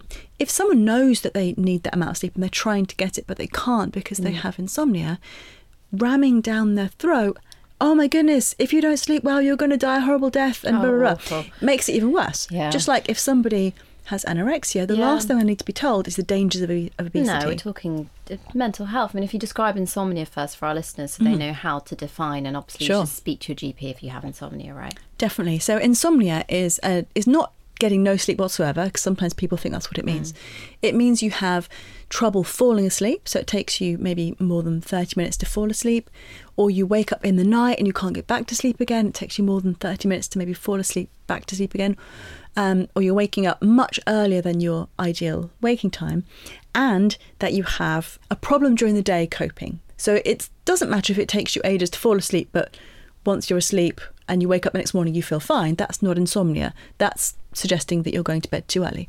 if 0.43 0.49
someone 0.49 0.83
knows 0.91 1.21
that 1.21 1.33
they 1.33 1.49
need 1.69 1.81
that 1.83 1.95
amount 1.95 2.11
of 2.11 2.17
sleep 2.17 2.33
and 2.35 2.43
they're 2.43 2.61
trying 2.65 2.85
to 2.87 2.95
get 3.03 3.17
it 3.19 3.25
but 3.27 3.37
they 3.37 3.47
can't 3.65 3.91
because 3.99 4.19
Mm. 4.19 4.23
they 4.25 4.35
have 4.45 4.59
insomnia, 4.65 5.11
ramming 5.91 6.41
down 6.41 6.75
their 6.75 6.89
throat. 7.01 7.37
Oh 7.79 7.95
my 7.95 8.07
goodness! 8.07 8.53
If 8.59 8.73
you 8.73 8.81
don't 8.81 8.97
sleep 9.07 9.23
well, 9.23 9.41
you're 9.41 9.61
going 9.63 9.71
to 9.77 9.77
die 9.89 9.97
a 9.97 10.01
horrible 10.01 10.29
death, 10.29 10.59
and 10.63 10.77
Oh, 10.77 10.81
blah, 10.81 11.15
blah, 11.15 11.17
blah. 11.29 11.43
makes 11.61 11.89
it 11.89 11.93
even 11.93 12.11
worse. 12.11 12.47
Yeah. 12.51 12.69
Just 12.69 12.87
like 12.87 13.09
if 13.09 13.17
somebody 13.17 13.73
has 14.05 14.25
anorexia, 14.25 14.87
the 14.87 14.95
Yeah. 14.95 15.05
last 15.07 15.27
thing 15.27 15.37
I 15.37 15.43
need 15.43 15.59
to 15.59 15.65
be 15.65 15.73
told 15.73 16.07
is 16.07 16.15
the 16.15 16.23
dangers 16.23 16.61
of, 16.61 16.69
obe- 16.69 16.91
of 16.97 17.07
obesity. 17.07 17.39
No, 17.39 17.45
we're 17.47 17.55
talking 17.55 18.09
uh, 18.29 18.35
mental 18.53 18.87
health. 18.87 19.11
I 19.13 19.15
mean, 19.15 19.23
if 19.23 19.33
you 19.33 19.39
describe 19.39 19.77
insomnia 19.77 20.25
first 20.25 20.57
for 20.57 20.65
our 20.65 20.75
listeners 20.75 21.13
so 21.13 21.23
they 21.23 21.35
know 21.35 21.53
how 21.53 21.79
to 21.79 21.95
define, 21.95 22.45
and 22.45 22.57
obviously 22.57 22.85
Mm-hmm. 22.85 22.93
Sure. 22.93 23.01
you 23.01 23.05
should 23.07 23.15
speak 23.15 23.39
to 23.41 23.51
your 23.53 23.57
GP 23.73 23.83
if 23.91 24.03
you 24.03 24.09
have 24.09 24.23
insomnia, 24.25 24.73
right? 24.73 24.97
Definitely. 25.17 25.59
So 25.59 25.77
insomnia 25.77 26.43
is 26.49 26.79
a, 26.83 27.05
is 27.15 27.27
not 27.27 27.53
getting 27.79 28.03
no 28.03 28.15
sleep 28.15 28.37
whatsoever, 28.37 28.85
because 28.85 29.01
sometimes 29.01 29.33
people 29.33 29.57
think 29.57 29.73
that's 29.73 29.89
what 29.89 29.97
it 29.97 30.05
means. 30.05 30.35
It 30.83 30.93
means 30.93 31.23
you 31.23 31.31
have 31.31 31.67
trouble 32.09 32.43
falling 32.43 32.85
asleep, 32.85 33.27
so 33.27 33.39
it 33.39 33.47
takes 33.47 33.81
you 33.81 33.97
maybe 33.97 34.35
more 34.39 34.61
than 34.61 34.81
30 34.81 35.13
minutes 35.17 35.35
to 35.37 35.47
fall 35.47 35.71
asleep, 35.71 36.07
or 36.57 36.69
you 36.69 36.85
wake 36.85 37.11
up 37.11 37.25
in 37.25 37.37
the 37.37 37.43
night 37.43 37.79
and 37.79 37.87
you 37.87 37.93
can't 37.93 38.13
get 38.13 38.27
back 38.27 38.45
to 38.47 38.55
sleep 38.55 38.79
again. 38.79 39.07
It 39.07 39.13
takes 39.15 39.39
you 39.39 39.43
more 39.43 39.61
than 39.61 39.73
30 39.73 40.07
minutes 40.07 40.27
to 40.29 40.37
maybe 40.37 40.53
fall 40.53 40.79
asleep, 40.79 41.09
back 41.25 41.47
to 41.47 41.55
sleep 41.55 41.73
again, 41.73 41.97
um, 42.55 42.87
or 42.95 43.01
you're 43.01 43.13
waking 43.13 43.45
up 43.45 43.61
much 43.61 43.99
earlier 44.07 44.41
than 44.41 44.59
your 44.59 44.87
ideal 44.99 45.49
waking 45.61 45.91
time, 45.91 46.25
and 46.73 47.17
that 47.39 47.53
you 47.53 47.63
have 47.63 48.19
a 48.29 48.35
problem 48.35 48.75
during 48.75 48.95
the 48.95 49.01
day 49.01 49.27
coping. 49.27 49.79
So 49.97 50.21
it 50.25 50.49
doesn't 50.65 50.89
matter 50.89 51.13
if 51.13 51.19
it 51.19 51.27
takes 51.27 51.55
you 51.55 51.61
ages 51.63 51.89
to 51.91 51.99
fall 51.99 52.17
asleep, 52.17 52.49
but 52.51 52.75
once 53.25 53.49
you're 53.49 53.59
asleep 53.59 54.01
and 54.27 54.41
you 54.41 54.47
wake 54.47 54.65
up 54.65 54.73
the 54.73 54.79
next 54.79 54.93
morning, 54.93 55.13
you 55.13 55.21
feel 55.21 55.39
fine. 55.39 55.75
That's 55.75 56.01
not 56.01 56.17
insomnia. 56.17 56.73
That's 56.97 57.35
suggesting 57.53 58.03
that 58.03 58.13
you're 58.13 58.23
going 58.23 58.41
to 58.41 58.49
bed 58.49 58.67
too 58.67 58.83
early. 58.83 59.07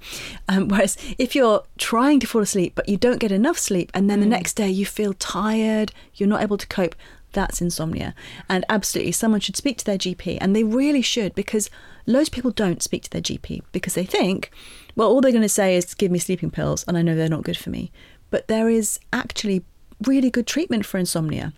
Um, 0.49 0.69
whereas 0.69 0.97
if 1.17 1.35
you're 1.35 1.63
trying 1.79 2.21
to 2.21 2.27
fall 2.27 2.43
asleep 2.43 2.75
but 2.75 2.89
you 2.89 2.97
don't 2.97 3.21
get 3.21 3.33
enough 3.33 3.59
sleep, 3.59 3.91
and 3.95 4.11
then 4.11 4.21
the 4.21 4.27
next 4.27 4.55
day 4.55 4.69
you 4.69 4.85
feel 4.85 5.15
tired, 5.15 5.93
you're 6.15 6.29
not 6.29 6.43
able 6.43 6.59
to 6.59 6.67
cope, 6.67 6.95
that's 7.33 7.61
insomnia. 7.61 8.15
And 8.49 8.65
absolutely, 8.69 9.13
someone 9.13 9.41
should 9.41 9.57
speak 9.57 9.79
to 9.79 9.85
their 9.85 9.99
GP, 9.99 10.39
and 10.41 10.55
they 10.55 10.65
really 10.65 11.03
should 11.03 11.35
because 11.35 11.71
loads 12.07 12.29
of 12.29 12.35
people 12.35 12.51
don't 12.51 12.83
speak 12.83 13.03
to 13.05 13.11
their 13.11 13.21
GP 13.23 13.63
because 13.73 13.95
they 13.95 14.05
think, 14.05 14.51
well, 14.97 15.09
all 15.09 15.21
they're 15.21 15.31
going 15.33 15.43
to 15.43 15.49
say 15.49 15.77
is 15.77 15.95
give 15.95 16.11
me 16.11 16.19
sleeping 16.19 16.51
pills, 16.51 16.85
and 16.87 16.97
I 16.99 17.03
know 17.03 17.15
they're 17.15 17.29
not 17.29 17.45
good 17.45 17.57
for 17.59 17.71
me. 17.71 17.91
But 18.31 18.49
there 18.49 18.69
is 18.69 18.99
actually 19.13 19.65
really 20.07 20.31
good 20.31 20.47
treatment 20.47 20.85
for 20.87 20.99
insomnia. 20.99 21.53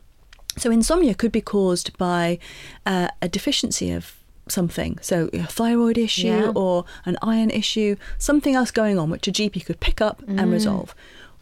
So, 0.56 0.70
insomnia 0.70 1.14
could 1.14 1.32
be 1.32 1.40
caused 1.40 1.96
by 1.98 2.38
uh, 2.86 3.08
a 3.22 3.28
deficiency 3.28 3.90
of 3.90 4.14
something, 4.46 4.98
so 5.00 5.30
a 5.32 5.44
thyroid 5.46 5.96
issue 5.98 6.26
Yeah. 6.28 6.52
or 6.54 6.84
an 7.06 7.16
iron 7.22 7.50
issue, 7.50 7.96
something 8.18 8.54
else 8.54 8.70
going 8.70 8.98
on 8.98 9.08
which 9.10 9.26
a 9.26 9.32
GP 9.32 9.64
could 9.64 9.80
pick 9.80 10.00
up 10.00 10.20
Mm. 10.26 10.40
and 10.40 10.52
resolve. 10.52 10.94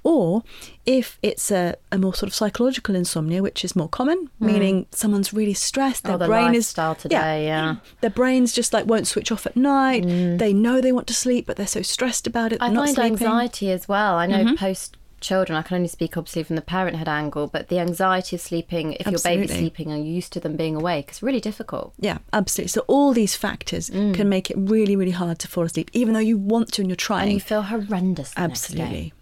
Or 0.05 0.43
if 0.85 1.19
it's 1.23 1.51
a, 1.53 1.77
a 1.93 1.99
more 1.99 2.13
sort 2.15 2.29
of 2.29 2.35
psychological 2.35 2.95
insomnia, 2.97 3.41
which 3.43 3.65
is 3.65 3.77
more 3.77 3.89
common, 3.89 4.31
meaning 4.41 4.87
someone's 4.91 5.33
really 5.33 5.55
stressed, 5.55 6.05
their 6.05 6.13
Mm. 6.13 6.15
Oh, 6.17 6.19
the 6.19 6.27
brain 6.27 6.55
is 6.55 6.73
today, 6.73 7.47
yeah. 7.47 7.77
their 8.01 8.11
brains 8.11 8.53
just 8.53 8.73
like 8.73 8.87
won't 8.87 9.07
switch 9.07 9.31
off 9.31 9.47
at 9.47 9.57
night. 9.57 10.05
They 10.39 10.53
know 10.53 10.81
they 10.81 10.93
want 10.93 11.07
to 11.07 11.15
sleep, 11.15 11.47
but 11.47 11.57
they're 11.57 11.67
so 11.67 11.83
stressed 11.83 12.27
about 12.27 12.53
it. 12.53 12.59
Mm. 12.61 12.71
I 12.71 12.75
find 12.75 12.89
sleeping. 12.95 13.13
anxiety 13.13 13.71
as 13.71 13.89
well. 13.89 14.17
I 14.17 14.27
know 14.27 14.57
post 14.57 14.97
children, 15.21 15.57
I 15.57 15.63
can 15.63 15.77
only 15.77 15.87
speak 15.89 16.17
obviously 16.17 16.43
from 16.43 16.57
the 16.57 16.63
parenthood 16.63 17.07
angle, 17.07 17.47
but 17.47 17.69
the 17.69 17.79
anxiety 17.79 18.35
of 18.35 18.43
sleeping, 18.43 18.95
if 18.95 19.07
your 19.07 19.21
baby's 19.21 19.53
sleeping 19.57 19.93
and 19.93 20.05
you're 20.05 20.13
used 20.17 20.33
to 20.33 20.41
them 20.41 20.57
being 20.57 20.75
awake, 20.75 21.11
it's 21.11 21.23
really 21.23 21.39
difficult. 21.39 21.95
Yeah, 22.01 22.19
absolutely. 22.33 22.71
So 22.71 22.81
all 22.89 23.13
these 23.13 23.37
factors 23.37 23.89
Mm. 23.89 24.15
can 24.15 24.29
make 24.29 24.51
it 24.51 24.57
really, 24.59 24.97
really 24.97 25.13
hard 25.13 25.39
to 25.39 25.47
fall 25.47 25.63
asleep, 25.63 25.91
even 25.93 26.13
though 26.15 26.19
you 26.19 26.37
want 26.37 26.73
to 26.73 26.83
and 26.83 26.91
you're 26.91 26.97
trying. 26.97 27.23
And 27.27 27.33
you 27.35 27.39
feel 27.41 27.63
horrendous. 27.63 28.31
The 28.35 28.41
next 28.49 28.69
day. 28.73 28.81
absolutely, 28.83 29.13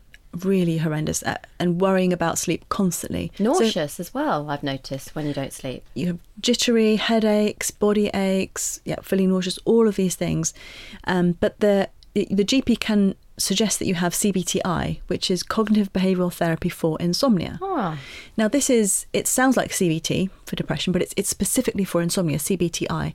really 0.45 0.79
horrendous, 0.79 1.23
uh, 1.23 1.37
and 1.59 1.81
worrying 1.81 2.13
about 2.13 2.39
sleep 2.39 2.69
constantly. 2.69 3.33
So 3.37 3.45
Nauseous 3.45 3.99
as 4.01 4.15
well, 4.15 4.49
I've 4.51 4.63
noticed 4.63 5.15
when 5.15 5.27
you 5.27 5.35
don't 5.35 5.53
sleep. 5.53 5.85
you 5.95 6.07
have 6.07 6.19
jittery, 6.41 6.97
headaches, 6.97 7.71
body 7.71 8.09
aches, 8.15 8.81
yeah, 8.85 8.97
feeling 9.03 9.31
nauseous, 9.31 9.59
all 9.65 9.89
of 9.89 9.97
these 9.97 10.15
things. 10.15 10.55
Um, 11.05 11.33
but 11.33 11.59
the 11.61 11.89
the 12.15 12.45
GP 12.45 12.81
can 12.81 13.15
suggest 13.39 13.79
that 13.79 13.87
you 13.87 13.95
have 13.95 14.13
CBTI, 14.13 15.01
which 15.07 15.31
is 15.31 15.43
cognitive 15.43 15.93
behavioural 15.93 16.33
therapy 16.33 16.69
for 16.69 17.01
insomnia. 17.01 17.59
Oh, 17.63 17.97
Now, 18.37 18.49
this 18.49 18.69
is, 18.69 19.07
it 19.13 19.27
sounds 19.27 19.57
like 19.57 19.71
CBT 19.71 20.29
for 20.45 20.57
depression, 20.57 20.93
but 20.93 21.03
it's, 21.03 21.15
it's 21.17 21.29
specifically 21.29 21.85
for 21.85 22.03
insomnia, 22.03 22.39
CBTI. 22.39 23.15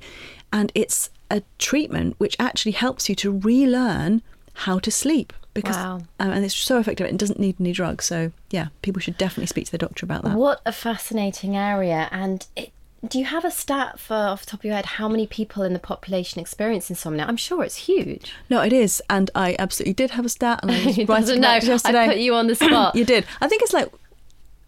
And 0.51 0.71
it's 0.73 1.09
a 1.29 1.43
treatment 1.59 2.15
which 2.17 2.35
actually 2.39 2.71
helps 2.71 3.09
you 3.09 3.15
to 3.15 3.31
relearn 3.37 4.21
how 4.53 4.79
to 4.79 4.89
sleep. 4.89 5.33
Because, 5.55 5.75
Wow. 5.77 5.95
um, 6.19 6.31
and 6.31 6.45
it's 6.45 6.53
so 6.55 6.77
effective, 6.77 7.07
and 7.07 7.15
it 7.15 7.19
doesn't 7.19 7.39
need 7.39 7.55
any 7.59 7.71
drugs. 7.71 8.05
So, 8.05 8.31
yeah, 8.51 8.67
people 8.83 8.99
should 9.01 9.17
definitely 9.17 9.47
speak 9.47 9.65
to 9.65 9.71
their 9.71 9.79
doctor 9.79 10.05
about 10.05 10.23
that. 10.23 10.35
what 10.37 10.61
a 10.65 10.71
fascinating 10.71 11.55
area. 11.55 12.07
And 12.11 12.45
it, 12.55 12.71
do 13.07 13.17
you 13.19 13.25
have 13.25 13.45
a 13.45 13.51
stat 13.51 13.99
for 13.99 14.15
off 14.15 14.41
the 14.45 14.51
top 14.51 14.59
of 14.59 14.65
your 14.65 14.73
head 14.75 14.85
how 14.85 15.07
many 15.07 15.25
people 15.27 15.63
in 15.63 15.73
the 15.73 15.79
population 15.79 16.41
experience 16.41 16.89
insomnia? 16.89 17.25
I'm 17.25 17.37
sure 17.37 17.63
it's 17.63 17.75
huge. 17.87 18.33
No, 18.49 18.61
it 18.61 18.73
is. 18.73 19.01
And 19.09 19.31
I 19.33 19.55
absolutely 19.57 19.93
did 19.93 20.11
have 20.11 20.25
a 20.25 20.29
stat, 20.29 20.59
and 20.61 20.71
I 20.71 20.75
was 20.85 20.85
writing 20.97 21.05
doesn't 21.07 21.37
about 21.39 21.51
know. 21.51 21.55
it 21.57 21.63
yesterday. 21.63 21.99
I 21.99 22.07
put 22.07 22.17
you 22.17 22.35
on 22.35 22.47
the 22.47 22.55
spot. 22.55 22.95
you 22.99 23.05
did. 23.05 23.25
I 23.41 23.47
think 23.47 23.61
it's 23.63 23.73
like 23.73 23.89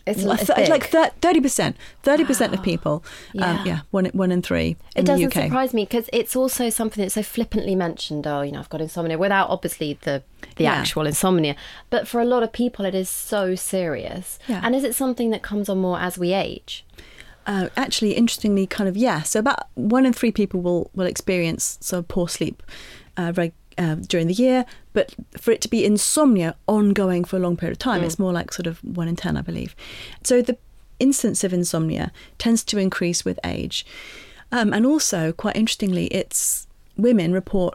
It's, 0.07 0.23
it's 0.23 0.47
th- 0.47 0.69
like 0.69 0.89
thirty 1.21 1.41
percent, 1.41 1.75
thirty 2.03 2.23
percent 2.23 2.53
of 2.53 2.63
people, 2.63 3.03
Yeah. 3.33 3.59
um, 3.59 3.65
yeah, 3.67 3.79
one 3.91 4.05
one 4.13 4.31
in 4.31 4.41
three 4.41 4.75
It 4.95 5.05
doesn't 5.05 5.29
the 5.33 5.39
UK. 5.41 5.45
surprise 5.47 5.73
me 5.73 5.83
because 5.83 6.09
it's 6.13 6.35
also 6.35 6.69
something 6.69 7.01
that's 7.01 7.15
so 7.15 7.23
flippantly 7.23 7.75
mentioned. 7.75 8.25
Oh, 8.25 8.41
you 8.41 8.51
know, 8.51 8.59
I've 8.59 8.69
got 8.69 8.81
insomnia 8.81 9.17
without 9.17 9.49
obviously 9.49 9.97
the 10.01 10.23
the 10.55 10.63
Yeah. 10.63 10.73
actual 10.73 11.05
insomnia. 11.05 11.55
But 11.89 12.07
for 12.07 12.21
a 12.21 12.25
lot 12.25 12.43
of 12.43 12.51
people, 12.51 12.85
it 12.85 12.95
is 12.95 13.09
so 13.09 13.55
serious. 13.55 14.39
Yeah. 14.47 14.61
And 14.63 14.75
is 14.75 14.83
it 14.83 14.95
something 14.95 15.29
that 15.31 15.41
comes 15.41 15.69
on 15.69 15.77
more 15.79 15.99
as 15.99 16.17
we 16.17 16.33
age? 16.33 16.85
Uh, 17.45 17.69
actually, 17.77 18.11
interestingly, 18.13 18.67
kind 18.67 18.89
of 18.89 18.97
yeah. 18.97 19.21
So 19.21 19.39
about 19.39 19.67
one 19.75 20.05
in 20.05 20.13
three 20.13 20.31
people 20.31 20.61
will 20.61 20.89
will 20.95 21.05
experience 21.07 21.77
sort 21.81 21.99
of 21.99 22.07
poor 22.07 22.27
sleep 22.27 22.61
uh, 23.15 23.31
reg- 23.35 23.53
uh, 23.77 23.95
during 23.95 24.27
the 24.27 24.33
year, 24.33 24.65
but 24.97 25.07
for 25.43 25.51
it 25.55 25.61
to 25.61 25.69
be 25.75 25.79
insomnia 25.91 26.49
ongoing 26.77 27.23
for 27.27 27.35
a 27.37 27.39
long 27.45 27.55
period 27.59 27.73
of 27.77 27.79
time, 27.89 28.01
it's 28.03 28.19
more 28.25 28.33
like 28.39 28.49
sort 28.59 28.67
of 28.71 28.75
one 29.01 29.07
in 29.11 29.15
ten, 29.23 29.37
I 29.37 29.43
believe. 29.51 29.71
So 30.23 30.41
the 30.41 30.57
incidence 30.99 31.43
of 31.45 31.51
insomnia 31.53 32.05
tends 32.43 32.63
to 32.69 32.75
increase 32.85 33.19
with 33.27 33.37
age, 33.57 33.77
um, 34.51 34.73
and 34.75 34.83
also 34.91 35.19
quite 35.43 35.55
interestingly, 35.61 36.05
it's 36.19 36.65
women 37.07 37.29
report 37.41 37.73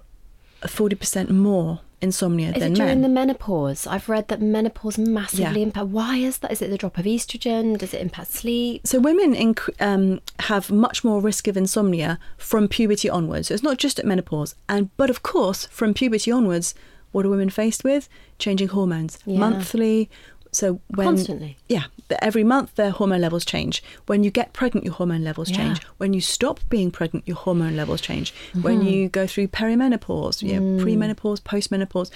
forty 0.78 0.96
percent 1.02 1.28
more 1.30 1.72
insomnia 2.00 2.48
Is 2.50 2.54
than 2.62 2.72
it 2.72 2.76
during 2.78 3.00
men. 3.00 3.02
the 3.02 3.08
menopause? 3.20 3.86
I've 3.86 4.08
read 4.08 4.26
that 4.30 4.40
menopause 4.42 4.98
massively 4.98 5.60
Yeah. 5.60 5.66
impact. 5.68 5.86
Why 5.98 6.14
is 6.28 6.38
that? 6.38 6.50
Is 6.54 6.60
it 6.60 6.70
the 6.70 6.78
drop 6.82 6.98
of 6.98 7.04
estrogen? 7.04 7.78
Does 7.78 7.94
it 7.94 8.00
impact 8.06 8.32
sleep? 8.32 8.84
So 8.90 8.98
women 8.98 9.30
inc- 9.46 9.70
um, 9.80 10.20
have 10.50 10.64
much 10.86 11.04
more 11.04 11.20
risk 11.20 11.46
of 11.50 11.56
insomnia 11.56 12.18
from 12.38 12.66
puberty 12.66 13.08
onwards. 13.18 13.44
So 13.48 13.54
it's 13.54 13.62
not 13.70 13.78
just 13.84 14.00
at 14.00 14.04
menopause, 14.12 14.50
and 14.68 14.90
but 14.96 15.10
of 15.10 15.18
course 15.22 15.60
from 15.78 15.94
puberty 15.94 16.30
onwards, 16.38 16.74
what 17.12 17.24
are 17.24 17.28
women 17.30 17.50
faced 17.50 17.84
with? 17.84 18.08
Changing 18.38 18.68
hormones 18.68 19.18
Yeah. 19.24 19.38
monthly. 19.38 20.10
So 20.54 20.80
when 20.88 21.06
Constantly. 21.06 21.56
yeah, 21.68 21.84
every 22.20 22.44
month 22.44 22.74
their 22.74 22.90
hormone 22.90 23.22
levels 23.22 23.44
change. 23.46 23.82
When 24.06 24.22
you 24.22 24.30
get 24.30 24.52
pregnant, 24.52 24.84
your 24.84 24.94
hormone 24.94 25.24
levels 25.24 25.48
Yeah. 25.50 25.56
change. 25.56 25.80
When 25.96 26.12
you 26.12 26.20
stop 26.20 26.60
being 26.68 26.90
pregnant, 26.90 27.26
your 27.26 27.38
hormone 27.38 27.74
levels 27.74 28.02
change. 28.02 28.34
When 28.60 28.80
Mm-hmm. 28.80 28.88
you 28.88 29.08
go 29.08 29.26
through 29.26 29.48
perimenopause, 29.48 30.42
you 30.42 30.52
Mm. 30.52 30.60
know, 30.76 30.84
premenopause, 30.84 31.40
postmenopause, 31.40 32.10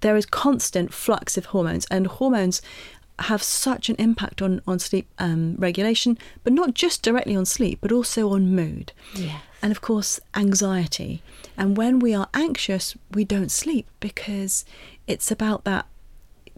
there 0.00 0.16
is 0.16 0.24
constant 0.24 0.94
flux 0.94 1.36
of 1.36 1.46
hormones, 1.46 1.84
and 1.90 2.06
hormones 2.06 2.62
have 3.22 3.42
such 3.42 3.88
an 3.90 3.96
impact 3.98 4.40
on 4.40 4.62
on 4.66 4.78
sleep 4.78 5.06
um, 5.18 5.56
regulation, 5.58 6.16
but 6.44 6.52
not 6.52 6.72
just 6.72 7.02
directly 7.02 7.34
on 7.36 7.44
sleep, 7.44 7.80
but 7.82 7.90
also 7.92 8.30
on 8.30 8.54
mood. 8.54 8.92
Yes. 9.14 9.42
And 9.62 9.72
of 9.72 9.80
course, 9.80 10.20
anxiety. 10.34 11.22
And 11.56 11.76
when 11.76 11.98
we 11.98 12.14
are 12.14 12.28
anxious, 12.34 12.96
we 13.12 13.24
don't 13.24 13.50
sleep 13.50 13.86
because 14.00 14.64
it's 15.06 15.30
about 15.30 15.64
that. 15.64 15.86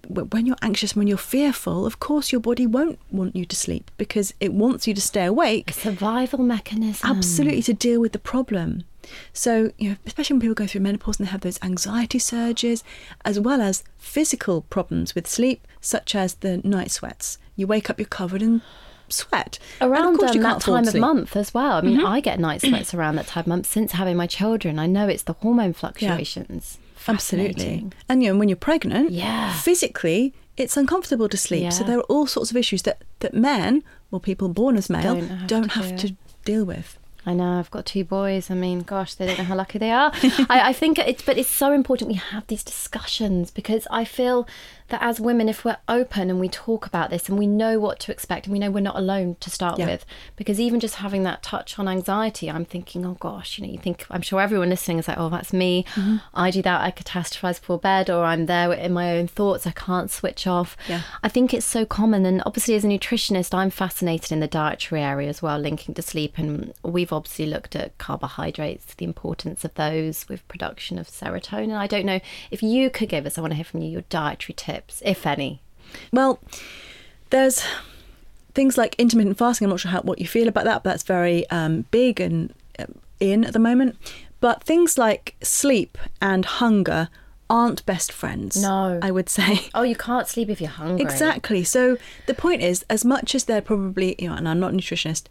When 0.09 0.47
you're 0.47 0.57
anxious, 0.63 0.97
when 0.97 1.07
you're 1.07 1.19
fearful, 1.19 1.87
of 1.87 2.01
course, 2.01 2.33
your 2.33 2.41
body 2.41 2.67
won't 2.67 2.99
want 3.11 3.37
you 3.37 3.45
to 3.45 3.55
sleep 3.57 3.91
because 3.97 4.35
it 4.41 4.53
wants 4.53 4.87
you 4.87 4.95
to 4.95 5.01
stay 5.01 5.25
awake 5.25 5.71
A 5.71 5.75
survival 5.75 6.41
mechanism. 6.41 7.09
absolutely 7.09 7.63
to 7.63 7.75
deal 7.75 8.01
with 8.01 8.13
the 8.13 8.19
problem. 8.19 8.85
So, 9.33 9.73
you 9.79 9.91
know, 9.91 9.97
especially 10.07 10.35
when 10.35 10.41
people 10.41 10.55
go 10.55 10.67
through 10.67 10.81
menopause 10.83 11.19
and 11.19 11.27
they 11.27 11.31
have 11.31 11.43
those 11.43 11.59
anxiety 11.63 12.19
surges, 12.19 12.83
as 13.25 13.39
well 13.39 13.61
as 13.61 13.85
physical 13.99 14.63
problems 14.63 15.15
with 15.15 15.27
sleep, 15.27 15.67
such 15.81 16.15
as 16.15 16.35
the 16.35 16.59
night 16.59 16.91
sweats. 16.91 17.39
You 17.57 17.67
wake 17.67 17.89
up, 17.91 17.99
you're 17.99 18.07
covered 18.07 18.43
in 18.43 18.63
sweat. 19.13 19.59
And 19.81 19.91
of 19.93 19.99
Around 19.99 20.21
um, 20.25 20.43
that 20.43 20.61
time 20.61 20.87
of 20.89 20.95
month 20.95 21.37
as 21.37 21.53
well. 21.55 21.73
I 21.73 21.81
mean, 21.83 22.05
I 22.05 22.21
get 22.21 22.39
night 22.41 22.61
sweats 22.61 22.95
around 22.95 23.17
that 23.17 23.27
time 23.27 23.43
of 23.43 23.47
month 23.47 23.67
since 23.67 23.93
having 23.93 24.17
my 24.17 24.27
children. 24.27 24.79
I 24.79 24.87
know 24.87 25.09
it's 25.09 25.23
the 25.25 25.35
hormone 25.35 25.73
fluctuations. 25.73 26.79
Absolutely. 27.09 27.91
And 28.09 28.23
you 28.23 28.33
know, 28.33 28.39
when 28.39 28.49
you're 28.49 28.57
pregnant, 28.57 29.11
Yeah. 29.11 29.53
physically 29.55 30.35
it's 30.57 30.77
uncomfortable 30.77 31.29
to 31.29 31.37
sleep. 31.37 31.73
So 31.73 31.85
there 31.85 31.99
are 31.99 32.03
all 32.03 32.27
sorts 32.27 32.51
of 32.51 32.57
issues 32.57 32.83
that, 32.83 33.03
that 33.21 33.33
men, 33.33 33.83
or 34.11 34.21
people 34.21 34.49
born 34.49 34.77
as 34.77 34.91
male, 34.91 35.15
Don't 35.15 35.29
have 35.29 35.47
don't 35.47 35.63
to 35.65 35.69
have 35.71 35.97
do 35.97 36.09
to 36.09 36.17
deal 36.45 36.65
with. 36.65 36.99
I 37.27 37.35
know 37.35 37.59
I've 37.59 37.71
got 37.71 37.87
two 37.87 38.05
boys. 38.05 38.51
I 38.51 38.55
mean, 38.55 38.81
gosh, 38.81 39.15
they 39.15 39.27
don't 39.27 39.39
know 39.39 39.45
how 39.45 39.55
lucky 39.55 39.79
they 39.79 39.91
are. 39.91 40.11
I, 40.49 40.71
I 40.71 40.73
think 40.73 40.99
it's, 40.99 41.23
but 41.23 41.37
it's 41.39 41.51
so 41.51 41.73
important 41.73 42.09
we 42.09 42.17
have 42.17 42.47
these 42.47 42.65
discussions 42.65 43.51
because 43.51 43.87
I 43.91 44.05
feel 44.05 44.47
that 44.91 45.03
as 45.03 45.21
women, 45.21 45.49
if 45.49 45.65
we're 45.65 45.79
open 45.89 46.31
and 46.31 46.39
we 46.39 46.49
talk 46.49 46.87
about 46.87 47.11
this 47.11 47.29
and 47.29 47.39
we 47.39 47.47
know 47.47 47.79
what 47.81 47.99
to 48.01 48.13
expect 48.13 48.47
and 48.47 48.53
we 48.53 48.59
know 48.59 48.71
we're 48.71 48.81
not 48.81 48.97
alone 48.97 49.37
to 49.41 49.51
start 49.51 49.79
Yeah. 49.79 49.87
with, 49.87 50.05
because 50.37 50.61
even 50.61 50.81
just 50.81 50.97
having 50.97 51.23
that 51.25 51.43
touch 51.43 51.79
on 51.79 51.89
anxiety, 51.89 52.51
I'm 52.51 52.65
thinking, 52.65 53.05
oh 53.07 53.17
gosh, 53.21 53.59
you 53.59 53.67
know, 53.67 53.73
you 53.73 53.79
think, 53.79 54.07
I'm 54.11 54.23
sure 54.23 54.41
everyone 54.41 54.71
listening 54.71 54.99
is 54.99 55.09
like, 55.09 55.19
oh, 55.19 55.29
that's 55.29 55.53
me. 55.53 55.85
Mm-hmm. 55.95 56.17
I 56.35 56.51
do 56.51 56.63
that. 56.63 56.81
I 56.83 56.91
catastrophize 56.91 57.61
before 57.61 57.79
bed 57.79 58.11
or 58.11 58.25
I'm 58.25 58.47
there 58.47 58.73
in 58.73 58.93
my 58.93 59.17
own 59.17 59.27
thoughts. 59.27 59.67
I 59.67 59.73
can't 59.73 60.11
switch 60.11 60.47
off. 60.47 60.77
Yeah. 60.89 61.03
I 61.23 61.29
think 61.29 61.55
it's 61.55 61.67
so 61.67 61.85
common. 61.85 62.27
And 62.27 62.43
obviously, 62.47 62.75
as 62.75 62.85
a 62.85 62.89
nutritionist, 62.89 63.55
I'm 63.55 63.71
fascinated 63.71 64.33
in 64.33 64.41
the 64.41 64.47
dietary 64.49 65.03
area 65.03 65.29
as 65.29 65.43
well, 65.43 65.59
linking 65.59 65.95
to 65.95 66.03
sleep. 66.03 66.39
And 66.39 66.73
we've 66.83 67.13
obviously 67.13 67.47
looked 67.47 67.77
at 67.77 67.97
carbohydrates, 67.99 68.95
the 68.95 69.05
importance 69.05 69.65
of 69.65 69.75
those 69.75 70.29
with 70.29 70.47
production 70.49 70.99
of 70.99 71.09
serotonin. 71.09 71.77
I 71.77 71.87
don't 71.87 72.07
know 72.07 72.21
if 72.51 72.63
you 72.63 72.91
could 72.91 73.09
give 73.09 73.27
us, 73.27 73.39
I 73.39 73.41
want 73.41 73.53
to 73.53 73.57
hear 73.57 73.65
from 73.65 73.83
you, 73.83 73.91
your 73.91 74.03
dietary 74.09 74.55
tips, 74.55 74.80
if 75.05 75.27
any. 75.27 75.61
Well, 76.13 76.39
there's 77.31 77.65
things 78.55 78.77
like 78.77 78.95
intermittent 78.99 79.39
fasting. 79.39 79.67
I'm 79.67 79.71
not 79.71 79.81
sure 79.81 79.91
how, 79.91 80.03
what 80.03 80.19
you 80.19 80.27
feel 80.27 80.49
about 80.49 80.65
that, 80.65 80.83
but 80.83 80.91
that's 80.91 81.03
very 81.03 81.49
um, 81.51 81.87
big 81.91 82.21
and 82.21 82.53
uh, 82.79 82.87
in 83.19 83.45
at 83.45 83.53
the 83.53 83.59
moment. 83.59 83.97
But 84.41 84.63
things 84.63 84.97
like 84.97 85.37
sleep 85.43 85.99
and 86.21 86.45
hunger 86.45 87.09
aren't 87.49 87.85
best 87.85 88.13
friends. 88.13 88.63
No. 88.63 88.99
I 89.03 89.11
would 89.11 89.29
say. 89.29 89.69
Oh, 89.75 89.83
you 89.83 89.97
can't 89.97 90.29
sleep 90.29 90.49
if 90.49 90.61
you're 90.61 90.71
hungry. 90.71 91.03
Exactly. 91.03 91.65
So 91.65 91.99
the 92.27 92.35
point 92.35 92.63
is, 92.63 92.85
as 92.89 93.05
much 93.05 93.35
as 93.35 93.45
they're 93.45 93.61
probably, 93.61 94.15
you 94.19 94.29
know, 94.29 94.35
and 94.35 94.49
I'm 94.49 94.61
not 94.61 94.73
a 94.73 94.77
nutritionist, 94.77 95.25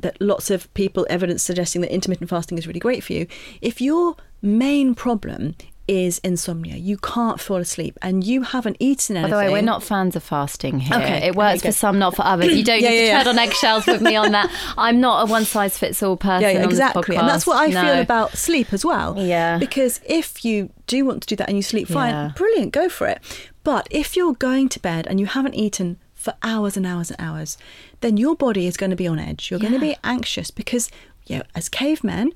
that 0.00 0.20
lots 0.20 0.50
of 0.50 0.72
people 0.74 1.06
evidence 1.08 1.42
suggesting 1.42 1.80
that 1.82 1.92
intermittent 1.92 2.28
fasting 2.28 2.58
is 2.58 2.66
really 2.66 2.80
great 2.80 3.04
for 3.04 3.12
you. 3.12 3.26
If 3.60 3.80
your 3.80 4.16
main 4.40 4.94
problem 4.94 5.54
is 5.88 6.18
insomnia, 6.20 6.76
you 6.76 6.96
can't 6.96 7.40
fall 7.40 7.56
asleep, 7.56 7.98
and 8.02 8.22
you 8.24 8.42
haven't 8.42 8.76
eaten 8.78 9.16
anything. 9.16 9.30
By 9.32 9.44
the 9.44 9.46
way, 9.48 9.52
we're 9.52 9.62
not 9.66 9.82
fans 9.82 10.14
of 10.16 10.22
fasting 10.22 10.78
here. 10.78 10.96
Okay, 10.96 11.26
it 11.26 11.34
works 11.34 11.62
for 11.62 11.72
some, 11.72 11.98
not 11.98 12.14
for 12.14 12.22
others. 12.24 12.56
You 12.56 12.62
don't 12.64 12.80
Yeah, 12.82 12.90
need 12.90 12.96
to 13.00 13.06
yeah, 13.06 13.22
tread 13.22 13.28
on 13.28 13.38
eggshells 13.38 13.86
with 13.86 14.00
me 14.00 14.14
on 14.16 14.32
that. 14.32 14.50
I'm 14.78 15.00
not 15.00 15.28
a 15.28 15.30
one 15.30 15.44
size 15.44 15.76
fits 15.76 16.02
all 16.02 16.16
person. 16.16 16.42
Yeah, 16.42 16.50
yeah, 16.60 16.64
exactly. 16.64 17.16
And 17.16 17.28
that's 17.28 17.46
what 17.46 17.56
I 17.58 17.70
podcast. 17.70 17.82
feel 17.94 18.00
about 18.00 18.36
sleep 18.36 18.72
as 18.72 18.84
well. 18.84 19.16
Yeah. 19.18 19.58
Because 19.58 20.00
if 20.06 20.44
you 20.44 20.70
do 20.86 21.04
want 21.04 21.22
to 21.22 21.26
do 21.26 21.36
that 21.36 21.48
and 21.48 21.56
you 21.56 21.62
sleep 21.62 21.88
fine, 21.88 22.10
Yeah. 22.12 22.32
brilliant, 22.36 22.72
go 22.72 22.88
for 22.88 23.06
it. 23.08 23.20
But 23.64 23.86
if 23.90 24.16
you're 24.16 24.34
going 24.34 24.68
to 24.70 24.80
bed 24.80 25.06
and 25.08 25.18
you 25.20 25.26
haven't 25.26 25.54
eaten 25.54 25.98
for 26.14 26.34
hours 26.42 26.76
and 26.76 26.86
hours 26.86 27.10
and 27.10 27.20
hours, 27.20 27.58
then 28.00 28.16
your 28.16 28.36
body 28.36 28.66
is 28.66 28.76
going 28.76 28.90
to 28.90 28.96
be 28.96 29.08
on 29.08 29.18
edge. 29.18 29.50
You're 29.50 29.60
going 29.60 29.72
to 29.72 29.80
be 29.80 29.96
anxious 30.04 30.50
because, 30.52 30.90
you 31.26 31.38
know, 31.38 31.42
as 31.54 31.68
cavemen, 31.68 32.30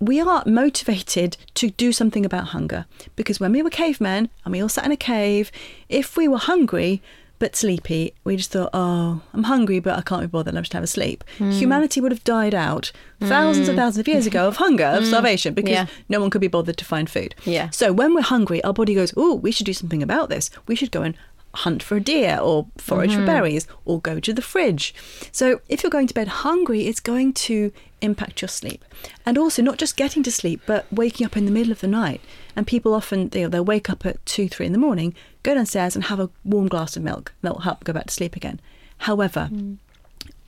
we 0.00 0.20
are 0.20 0.42
motivated 0.46 1.36
to 1.54 1.70
do 1.70 1.92
something 1.92 2.26
about 2.26 2.48
hunger 2.48 2.84
because 3.16 3.40
when 3.40 3.52
we 3.52 3.62
were 3.62 3.70
cavemen 3.70 4.28
and 4.44 4.52
we 4.52 4.60
all 4.60 4.68
sat 4.68 4.84
in 4.84 4.92
a 4.92 4.96
cave, 4.96 5.50
if 5.88 6.16
we 6.16 6.28
were 6.28 6.38
hungry 6.38 7.02
but 7.38 7.54
sleepy, 7.54 8.14
we 8.24 8.34
just 8.36 8.50
thought, 8.50 8.70
oh, 8.72 9.20
I'm 9.34 9.44
hungry 9.44 9.78
but 9.80 9.98
I 9.98 10.02
can't 10.02 10.22
be 10.22 10.26
bothered, 10.26 10.54
I'll 10.54 10.62
just 10.62 10.72
have 10.72 10.82
a 10.82 10.86
sleep. 10.86 11.22
Hmm. 11.38 11.50
Humanity 11.50 12.00
would 12.00 12.12
have 12.12 12.24
died 12.24 12.54
out 12.54 12.92
thousands 13.20 13.68
and 13.68 13.76
thousands 13.76 14.00
of 14.00 14.08
years 14.08 14.26
ago 14.26 14.48
of 14.48 14.56
hunger, 14.56 14.84
of 14.86 15.06
starvation, 15.06 15.52
because 15.54 15.70
Hmm. 15.70 15.74
Yeah. 15.74 15.86
no 16.08 16.20
one 16.20 16.30
could 16.30 16.40
be 16.40 16.48
bothered 16.48 16.76
to 16.78 16.84
find 16.84 17.08
food. 17.10 17.34
Yeah. 17.44 17.68
So 17.70 17.92
when 17.92 18.14
we're 18.14 18.22
hungry, 18.22 18.64
our 18.64 18.72
body 18.72 18.94
goes, 18.94 19.12
oh, 19.16 19.34
we 19.34 19.50
should 19.52 19.66
do 19.66 19.74
something 19.74 20.02
about 20.02 20.28
this. 20.30 20.50
We 20.66 20.76
should 20.76 20.90
go 20.90 21.02
and 21.02 21.14
hunt 21.56 21.82
for 21.82 21.96
a 21.96 22.00
deer 22.00 22.38
or 22.40 22.66
forage 22.78 23.10
Mm-hmm. 23.10 23.20
for 23.20 23.26
berries 23.26 23.66
or 23.84 24.00
go 24.00 24.20
to 24.20 24.32
the 24.32 24.42
fridge. 24.42 24.94
So 25.32 25.60
if 25.68 25.82
you're 25.82 25.90
going 25.90 26.06
to 26.08 26.14
bed 26.14 26.28
hungry, 26.28 26.86
it's 26.86 27.00
going 27.00 27.32
to 27.48 27.72
impact 28.00 28.42
your 28.42 28.48
sleep. 28.48 28.84
And 29.24 29.36
also 29.38 29.62
not 29.62 29.78
just 29.78 29.96
getting 29.96 30.22
to 30.24 30.30
sleep, 30.30 30.60
but 30.66 30.86
waking 30.92 31.24
up 31.26 31.36
in 31.36 31.44
the 31.46 31.50
middle 31.50 31.72
of 31.72 31.80
the 31.80 31.88
night. 31.88 32.20
And 32.54 32.66
people 32.66 32.94
often 32.94 33.30
know, 33.34 33.48
they'll 33.48 33.64
wake 33.64 33.88
up 33.90 34.04
at 34.06 34.24
two, 34.26 34.48
three 34.48 34.66
in 34.66 34.72
the 34.72 34.78
morning, 34.78 35.14
go 35.42 35.54
downstairs 35.54 35.94
and 35.96 36.04
have 36.04 36.20
a 36.20 36.30
warm 36.44 36.68
glass 36.68 36.96
of 36.96 37.02
milk. 37.02 37.32
That'll 37.42 37.60
help 37.60 37.84
go 37.84 37.92
back 37.92 38.06
to 38.06 38.14
sleep 38.14 38.36
again. 38.36 38.60
However, 38.98 39.48
Mm. 39.52 39.78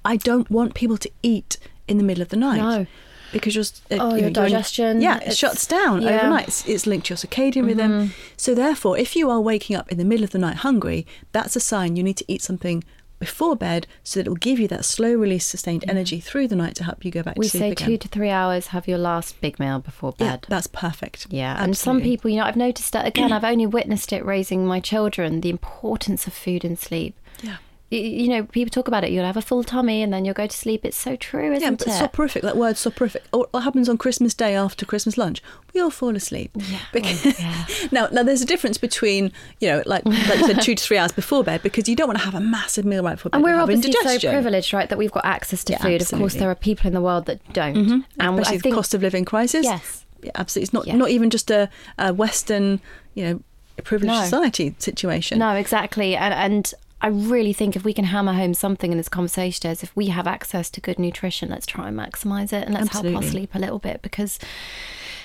I 0.05 0.17
don't 0.17 0.51
want 0.51 0.75
people 0.75 0.97
to 0.99 1.11
eat 1.23 1.59
in 1.87 1.99
the 1.99 2.05
middle 2.05 2.23
of 2.23 2.29
the 2.31 2.37
night. 2.37 2.59
No. 2.59 2.87
Because 3.33 3.55
you're, 3.55 3.65
uh, 3.91 4.03
Oh, 4.03 4.11
you 4.15 4.19
your 4.21 4.27
in- 4.29 4.33
digestion, 4.33 5.01
yeah, 5.01 5.19
it 5.19 5.37
shuts 5.37 5.67
down 5.67 6.03
yeah. 6.03 6.09
Mm-hmm. 6.11 6.19
overnight. 6.19 6.49
It's, 6.49 6.69
it's 6.69 6.87
linked 6.87 7.07
to 7.07 7.11
your 7.13 7.19
circadian 7.19 7.67
rhythm. 7.67 8.13
So 8.37 8.55
therefore, 8.55 8.97
if 8.99 9.15
you 9.17 9.29
are 9.31 9.41
waking 9.41 9.77
up 9.77 9.91
in 9.93 9.99
the 9.99 10.05
middle 10.05 10.25
of 10.25 10.31
the 10.31 10.39
night 10.39 10.57
hungry, 10.57 11.07
that's 11.33 11.55
a 11.57 11.61
sign 11.61 11.97
you 11.97 12.03
need 12.03 12.17
to 12.19 12.25
eat 12.29 12.43
something 12.43 12.83
before 13.19 13.57
bed 13.57 13.85
so 14.05 14.21
that 14.21 14.27
it 14.27 14.31
will 14.31 14.37
give 14.37 14.61
you 14.61 14.69
that 14.69 14.85
slow 14.85 15.13
release 15.13 15.45
sustained 15.45 15.85
energy 15.89 16.21
through 16.21 16.47
the 16.47 16.55
night 16.55 16.77
to 16.77 16.85
help 16.85 17.05
you 17.05 17.11
go 17.11 17.21
back 17.21 17.37
We 17.37 17.47
to 17.47 17.51
sleep 17.51 17.61
We 17.63 17.67
say 17.67 17.73
again. 17.73 17.87
two 17.89 17.99
to 17.99 18.09
three 18.09 18.31
hours, 18.31 18.69
have 18.69 18.87
your 18.87 18.99
last 18.99 19.41
big 19.41 19.59
meal 19.59 19.81
before 19.81 20.13
bed. 20.13 20.25
yeah, 20.25 20.31
bed. 20.37 20.47
that's 20.49 20.69
perfect. 20.69 21.27
Yeah, 21.29 21.61
and 21.63 21.77
some 21.77 22.01
people, 22.01 22.31
you 22.31 22.37
know, 22.37 22.45
I've 22.45 22.55
noticed 22.57 22.93
that 22.93 23.07
again. 23.07 23.33
I've 23.33 23.43
only 23.45 23.67
witnessed 23.67 24.13
it 24.13 24.25
raising 24.25 24.65
my 24.67 24.79
children. 24.79 25.41
The 25.41 25.51
importance 25.51 26.29
of 26.29 26.33
food 26.33 26.65
and 26.65 26.79
sleep. 26.79 27.17
Yeah. 27.43 27.57
You 27.91 28.29
know, 28.29 28.43
people 28.45 28.71
talk 28.71 28.87
about 28.87 29.03
it. 29.05 29.13
You'll 29.13 29.25
have 29.25 29.39
a 29.39 29.43
full 29.43 29.65
tummy 29.65 30.03
and 30.03 30.13
then 30.13 30.27
you'll 30.27 30.35
go 30.35 30.47
to 30.47 30.55
sleep. 30.57 30.85
It's 30.85 30.97
so 30.97 31.17
true, 31.17 31.53
isn't 31.55 31.57
it? 31.57 31.63
Yeah, 31.63 31.71
but 31.71 31.87
it? 31.87 31.93
soporific, 31.99 32.43
that 32.43 32.57
word 32.59 32.77
soporific. 32.77 33.23
Oh, 33.33 33.47
What 33.51 33.63
happens 33.63 33.89
on 33.89 33.97
Christmas 33.97 34.35
Day 34.35 34.55
after 34.55 34.85
Christmas 34.85 35.17
lunch? 35.17 35.43
We 35.73 35.81
all 35.81 35.89
fall 35.89 36.15
asleep. 36.15 36.51
Yeah. 36.55 36.81
Because, 36.93 37.25
now, 37.93 38.09
now, 38.13 38.23
there's 38.23 38.43
a 38.43 38.47
difference 38.47 38.77
between, 38.77 39.33
you 39.61 39.69
know, 39.69 39.83
like, 39.87 40.05
like 40.05 40.39
you 40.41 40.47
said, 40.47 40.61
two 40.61 40.75
to 40.75 40.83
three 40.85 40.99
hours 40.99 41.13
before 41.13 41.43
bed 41.43 41.63
because 41.63 41.89
you 41.89 41.97
don't 41.97 42.09
want 42.09 42.19
to 42.19 42.25
have 42.27 42.35
a 42.35 42.41
massive 42.41 42.85
meal 42.85 43.03
right 43.03 43.15
before 43.15 43.31
bed. 43.31 43.39
and 43.39 43.45
we're 43.45 43.59
obviously 43.59 43.91
so 43.93 44.19
privileged, 44.19 44.75
right, 44.75 44.91
that 44.91 44.99
we've 44.99 45.13
got 45.13 45.25
access 45.25 45.65
to 45.65 45.73
Yeah, 45.73 45.79
food. 45.79 46.03
Of 46.03 46.11
course, 46.11 46.35
there 46.35 46.51
are 46.51 46.55
people 46.55 46.89
in 46.89 46.93
the 46.93 47.01
world 47.01 47.25
that 47.25 47.41
don't. 47.55 47.75
Mm-hmm. 47.75 47.93
And 47.93 48.05
And 48.19 48.39
especially 48.41 48.57
I 48.59 48.61
think 48.61 48.73
the 48.75 48.79
cost 48.79 48.93
of 48.93 49.01
living 49.03 49.25
crisis. 49.25 49.65
Yes. 49.65 50.05
Yeah, 50.23 50.33
absolutely. 50.35 50.65
It's 50.65 50.73
not 50.75 50.87
Yeah. 50.87 50.97
not 50.97 51.09
even 51.09 51.31
just 51.31 51.51
a, 51.51 51.71
a 51.97 52.13
Western, 52.13 52.81
you 53.15 53.25
know, 53.25 53.41
privileged 53.85 54.13
No. 54.15 54.23
society 54.25 54.75
situation. 54.79 55.39
No, 55.39 55.55
exactly. 55.55 56.17
And 56.17 56.35
and 56.35 56.75
I 57.01 57.09
really 57.09 57.53
think 57.53 57.77
if 57.77 57.85
we 57.85 57.93
can 57.93 58.07
hammer 58.07 58.33
home 58.33 58.55
something 58.55 58.91
in 58.91 58.99
this 58.99 59.09
conversation 59.09 59.71
is 59.71 59.83
if 59.83 59.95
we 59.95 60.09
have 60.09 60.27
access 60.27 60.69
to 60.71 60.81
good 60.81 60.99
nutrition, 60.99 61.49
let's 61.49 61.67
try 61.67 61.89
and 61.89 61.97
maximise 61.97 62.53
it 62.53 62.65
and 62.65 62.75
let's 62.75 62.89
help 62.89 63.05
Absolutely. 63.05 63.15
our 63.15 63.23
sleep 63.23 63.55
a 63.55 63.59
little 63.59 63.79
bit 63.79 64.03
because 64.03 64.39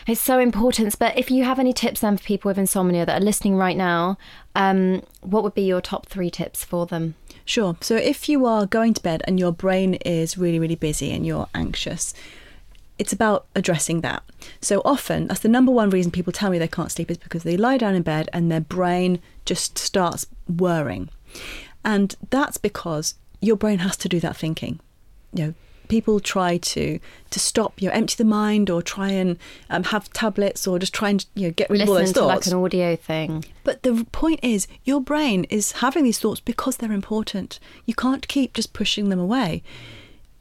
it's 0.05 0.21
so 0.21 0.39
important. 0.39 0.97
But 0.99 1.17
if 1.17 1.31
you 1.31 1.43
have 1.45 1.57
any 1.57 1.73
tips 1.73 2.01
then 2.01 2.17
for 2.17 2.23
people 2.23 2.49
with 2.49 2.59
insomnia 2.59 3.05
that 3.05 3.21
are 3.21 3.25
listening 3.25 3.55
right 3.55 3.75
now, 3.75 4.17
um, 4.55 5.01
what 5.21 5.43
would 5.43 5.55
be 5.55 5.63
your 5.63 5.81
top 5.81 6.05
three 6.05 6.29
tips 6.29 6.63
for 6.63 6.85
them? 6.85 7.15
Sure. 7.43 7.75
So 7.81 7.95
if 7.95 8.29
you 8.29 8.45
are 8.45 8.67
going 8.67 8.93
to 8.93 9.01
bed 9.01 9.23
and 9.25 9.39
your 9.39 9.51
brain 9.51 9.95
is 9.95 10.37
really, 10.37 10.59
really 10.59 10.75
busy 10.75 11.11
and 11.11 11.25
you're 11.25 11.47
anxious, 11.55 12.13
it's 12.99 13.11
about 13.11 13.47
addressing 13.55 14.01
that. 14.01 14.23
So 14.61 14.81
often, 14.85 15.27
that's 15.27 15.39
the 15.39 15.49
number 15.49 15.71
one 15.71 15.89
reason 15.89 16.11
people 16.11 16.31
tell 16.31 16.51
me 16.51 16.59
they 16.59 16.67
can't 16.67 16.91
sleep 16.91 17.09
is 17.09 17.17
because 17.17 17.41
they 17.41 17.57
lie 17.57 17.77
down 17.77 17.95
in 17.95 18.03
bed 18.03 18.29
and 18.31 18.51
their 18.51 18.61
brain 18.61 19.19
just 19.45 19.79
starts 19.79 20.27
whirring. 20.47 21.09
And 21.83 22.15
that's 22.29 22.57
because 22.57 23.15
your 23.41 23.55
brain 23.55 23.79
has 23.79 23.97
to 23.97 24.09
do 24.09 24.19
that 24.21 24.37
thinking. 24.37 24.79
You 25.33 25.45
know, 25.45 25.53
people 25.89 26.19
try 26.19 26.57
to 26.57 26.99
to 27.29 27.39
stop, 27.39 27.81
you 27.81 27.89
know, 27.89 27.95
empty 27.95 28.15
the 28.15 28.25
mind 28.25 28.69
or 28.69 28.81
try 28.81 29.09
and 29.09 29.37
um, 29.69 29.83
have 29.85 30.11
tablets 30.13 30.65
or 30.67 30.79
just 30.79 30.93
try 30.93 31.09
and 31.09 31.25
you 31.35 31.47
know 31.47 31.53
get 31.53 31.69
rid 31.69 31.81
of 31.81 31.89
all 31.89 31.95
those 31.95 32.09
Listen 32.09 32.21
to 32.21 32.27
like 32.27 32.47
an 32.47 32.53
audio 32.53 32.95
thing. 32.95 33.45
But 33.63 33.83
the 33.83 34.05
point 34.11 34.39
is, 34.43 34.67
your 34.83 35.01
brain 35.01 35.45
is 35.45 35.73
having 35.73 36.03
these 36.03 36.19
thoughts 36.19 36.39
because 36.39 36.77
they're 36.77 36.91
important. 36.91 37.59
You 37.85 37.93
can't 37.93 38.27
keep 38.27 38.53
just 38.53 38.73
pushing 38.73 39.09
them 39.09 39.19
away. 39.19 39.63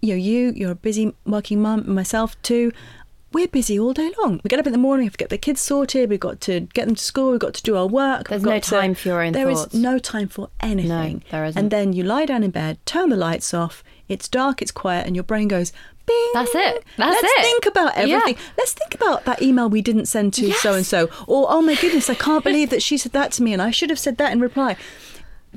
You 0.01 0.11
know, 0.11 0.17
you, 0.17 0.53
you're 0.57 0.73
a 0.73 0.77
busy 0.77 1.15
working 1.25 1.63
mum, 1.63 1.93
myself 1.93 2.41
too. 2.43 2.73
We're 3.33 3.49
busy 3.49 3.79
all 3.79 3.93
day 3.93 4.13
long. 4.23 4.41
We 4.45 4.49
get 4.49 4.59
up 4.61 4.67
in 4.67 4.73
the 4.73 4.79
morning, 4.79 5.05
we 5.05 5.07
have 5.07 5.13
to 5.15 5.19
get 5.19 5.31
the 5.31 5.39
kids 5.39 5.61
sorted, 5.61 6.11
we've 6.11 6.21
got 6.21 6.41
to 6.43 6.61
get 6.75 6.87
them 6.87 6.95
to 6.95 7.03
school, 7.03 7.31
we've 7.31 7.41
got 7.41 7.55
to 7.55 7.63
do 7.63 7.77
our 7.77 7.87
work. 7.87 8.29
There's 8.29 8.43
no 8.43 8.53
got 8.53 8.63
to- 8.65 8.71
time 8.71 8.95
for 8.95 9.09
your 9.09 9.23
own 9.23 9.33
thoughts. 9.33 9.43
There 9.45 9.51
is 9.51 9.75
no 9.75 9.99
time 9.99 10.29
for 10.29 10.51
anything. 10.61 10.89
No, 11.15 11.21
there 11.31 11.45
isn't. 11.47 11.59
And 11.59 11.71
then 11.71 11.93
you 11.93 12.03
lie 12.05 12.27
down 12.27 12.43
in 12.43 12.51
bed, 12.51 12.79
turn 12.87 13.09
the 13.09 13.17
lights 13.17 13.55
off, 13.55 13.83
it's 14.09 14.29
dark, 14.29 14.61
it's 14.61 14.71
quiet, 14.71 15.07
and 15.07 15.17
your 15.17 15.23
brain 15.23 15.49
goes, 15.49 15.73
bing. 16.05 16.31
That's 16.35 16.55
it. 16.55 16.85
That's 16.99 17.23
Let's 17.23 17.35
it. 17.39 17.43
think 17.43 17.67
about 17.67 17.97
Yeah. 17.97 18.17
everything. 18.17 18.37
Let's 18.59 18.73
think 18.75 18.95
about 18.95 19.25
that 19.25 19.41
email 19.41 19.69
we 19.71 19.81
didn't 19.83 20.07
send 20.07 20.35
to 20.35 20.53
so 20.53 20.75
and 20.75 20.85
so. 20.85 21.09
Or, 21.27 21.47
oh 21.49 21.63
my 21.63 21.75
goodness, 21.77 22.11
I 22.11 22.15
can't 22.15 22.45
believe 22.45 22.69
that 22.71 22.83
she 22.83 22.99
said 22.99 23.13
that 23.13 23.33
to 23.33 23.43
me 23.43 23.53
and 23.53 23.63
I 23.63 23.71
should 23.71 23.89
have 23.91 23.99
said 23.99 24.19
that 24.19 24.33
in 24.33 24.41
reply. 24.41 24.77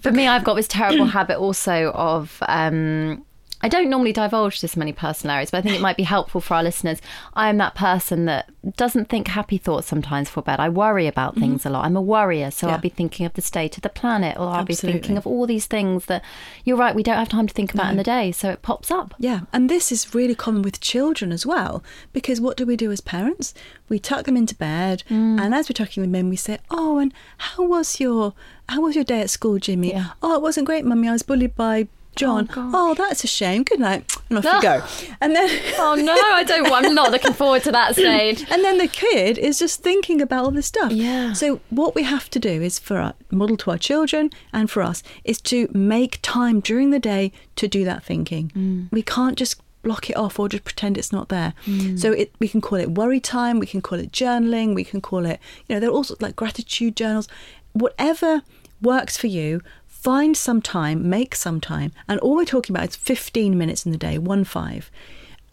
For 0.01 0.11
me, 0.11 0.27
I've 0.27 0.43
got 0.43 0.53
this 0.55 0.67
terrible 0.67 1.05
habit 1.05 1.37
also 1.39 1.91
of. 1.91 2.37
Um, 2.47 3.25
I 3.65 3.67
don't 3.67 3.89
normally 3.89 4.13
divulge 4.13 4.61
this 4.61 4.77
many 4.77 4.93
personal 4.93 5.33
areas, 5.35 5.49
but 5.49 5.57
I 5.57 5.61
think 5.61 5.75
it 5.75 5.81
might 5.81 5.97
be 5.97 6.03
helpful 6.03 6.39
for 6.39 6.53
our 6.53 6.63
listeners. 6.63 7.01
I 7.33 7.49
am 7.49 7.57
that 7.57 7.73
person 7.73 8.25
that 8.25 8.49
doesn't 8.77 9.09
think 9.09 9.27
happy 9.27 9.57
thoughts 9.57 9.87
sometimes 9.87 10.29
for 10.29 10.41
bed. 10.43 10.59
I 10.59 10.69
worry 10.69 11.07
about 11.07 11.35
things 11.35 11.65
a 11.65 11.69
lot. 11.71 11.83
I'm 11.85 11.95
a 11.97 12.01
worrier, 12.01 12.51
so 12.51 12.67
Yeah. 12.67 12.73
I'll 12.75 12.79
be 12.79 12.89
thinking 12.89 13.25
of 13.25 13.33
the 13.33 13.41
state 13.41 13.75
of 13.75 13.81
the 13.81 13.89
planet, 13.89 14.37
or 14.37 14.49
I'll 14.49 14.65
be 14.65 14.75
thinking 14.75 15.17
of 15.17 15.25
all 15.25 15.47
these 15.47 15.65
things 15.65 16.05
that 16.05 16.21
you're 16.63 16.77
right, 16.77 16.93
we 16.93 17.01
don't 17.03 17.17
have 17.17 17.29
time 17.29 17.47
to 17.47 17.53
think 17.55 17.73
about 17.73 17.89
in 17.89 17.97
the 17.97 18.03
day, 18.03 18.31
so 18.31 18.51
it 18.51 18.61
pops 18.61 18.91
up. 18.91 19.15
Yeah, 19.17 19.41
and 19.51 19.67
this 19.69 19.91
is 19.91 20.13
really 20.13 20.35
common 20.35 20.61
with 20.61 20.79
children 20.79 21.31
as 21.31 21.43
well, 21.45 21.83
because 22.13 22.39
what 22.39 22.57
do 22.57 22.65
we 22.67 22.75
do 22.75 22.91
as 22.91 23.01
parents? 23.01 23.53
We 23.89 23.97
tuck 23.99 24.25
them 24.25 24.37
into 24.37 24.53
bed, 24.55 25.03
Mm. 25.09 25.39
and 25.41 25.55
as 25.55 25.67
we're 25.69 25.73
tucking 25.73 26.01
with 26.01 26.09
men, 26.11 26.29
we 26.29 26.35
say, 26.35 26.59
"Oh, 26.69 26.97
and 26.99 27.11
how 27.37 27.63
was 27.63 27.99
your 27.99 28.33
how 28.67 28.81
was 28.81 28.95
your 28.95 29.03
day 29.03 29.21
at 29.21 29.29
school, 29.29 29.59
Jimmy? 29.59 29.91
Yeah. 29.91 30.07
Oh, 30.23 30.33
it 30.35 30.41
wasn't 30.41 30.65
great, 30.65 30.85
mummy. 30.85 31.07
I 31.07 31.11
was 31.11 31.21
bullied 31.21 31.55
by 31.55 31.87
John, 32.15 32.49
oh, 32.55 32.93
that's 32.93 33.23
a 33.23 33.27
shame. 33.27 33.63
Good 33.63 33.79
night. 33.79 34.15
And 34.29 34.39
off 34.39 34.45
you 34.45 34.61
go. 34.61 34.83
And 35.21 35.35
then 35.35 35.49
Oh 35.77 35.95
no, 35.95 36.13
I 36.13 36.43
don't. 36.43 36.71
I'm 36.71 36.93
not 36.95 37.11
looking 37.11 37.33
forward 37.33 37.63
to 37.63 37.71
that 37.71 37.93
stage. 38.01 38.45
and 38.49 38.63
then 38.63 38.77
the 38.77 38.87
kid 38.87 39.37
is 39.37 39.59
just 39.59 39.81
thinking 39.81 40.21
about 40.21 40.45
all 40.45 40.51
this 40.51 40.67
stuff. 40.67 40.91
Yeah. 40.91 41.33
So 41.33 41.59
what 41.69 41.95
we 41.95 42.03
have 42.03 42.29
to 42.31 42.39
do 42.39 42.61
is 42.61 42.79
for 42.79 42.97
our 42.97 43.13
model 43.31 43.57
to 43.57 43.71
our 43.71 43.77
children 43.77 44.29
and 44.53 44.69
for 44.69 44.81
us 44.81 45.03
is 45.23 45.41
to 45.41 45.69
make 45.73 46.19
time 46.21 46.59
during 46.59 46.91
the 46.91 46.99
day 46.99 47.31
to 47.57 47.67
do 47.67 47.83
that 47.85 48.03
thinking. 48.03 48.51
Mm. 48.55 48.91
We 48.91 49.01
can't 49.01 49.37
just 49.37 49.61
block 49.83 50.09
it 50.09 50.17
off 50.17 50.39
or 50.39 50.49
just 50.49 50.63
pretend 50.63 50.97
it's 50.97 51.11
not 51.11 51.29
there. 51.29 51.53
So 51.97 52.11
it, 52.11 52.33
we 52.39 52.47
can 52.47 52.59
call 52.59 52.79
it 52.79 52.91
worry 52.91 53.19
time, 53.19 53.59
we 53.59 53.67
can 53.67 53.81
call 53.81 53.99
it 53.99 54.11
journaling, 54.11 54.73
we 54.73 54.83
can 54.83 54.99
call 54.99 55.25
it, 55.27 55.39
you 55.67 55.75
know, 55.75 55.79
there 55.79 55.89
are 55.89 55.93
also 55.93 56.15
like 56.19 56.35
gratitude 56.35 56.95
journals, 56.95 57.27
whatever 57.73 58.41
works 58.81 59.15
for 59.15 59.27
you. 59.27 59.61
Find 60.05 60.37
some 60.37 60.61
time, 60.61 61.09
make 61.09 61.33
some 61.33 61.59
time, 61.59 61.91
and 62.07 62.19
all 62.19 62.35
we're 62.35 62.45
talking 62.45 62.75
about 62.75 62.89
is 62.89 62.95
15 62.95 63.57
minutes 63.57 63.87
in 63.87 63.91
the 63.91 63.97
day, 63.97 64.19
one 64.19 64.43
five 64.43 64.91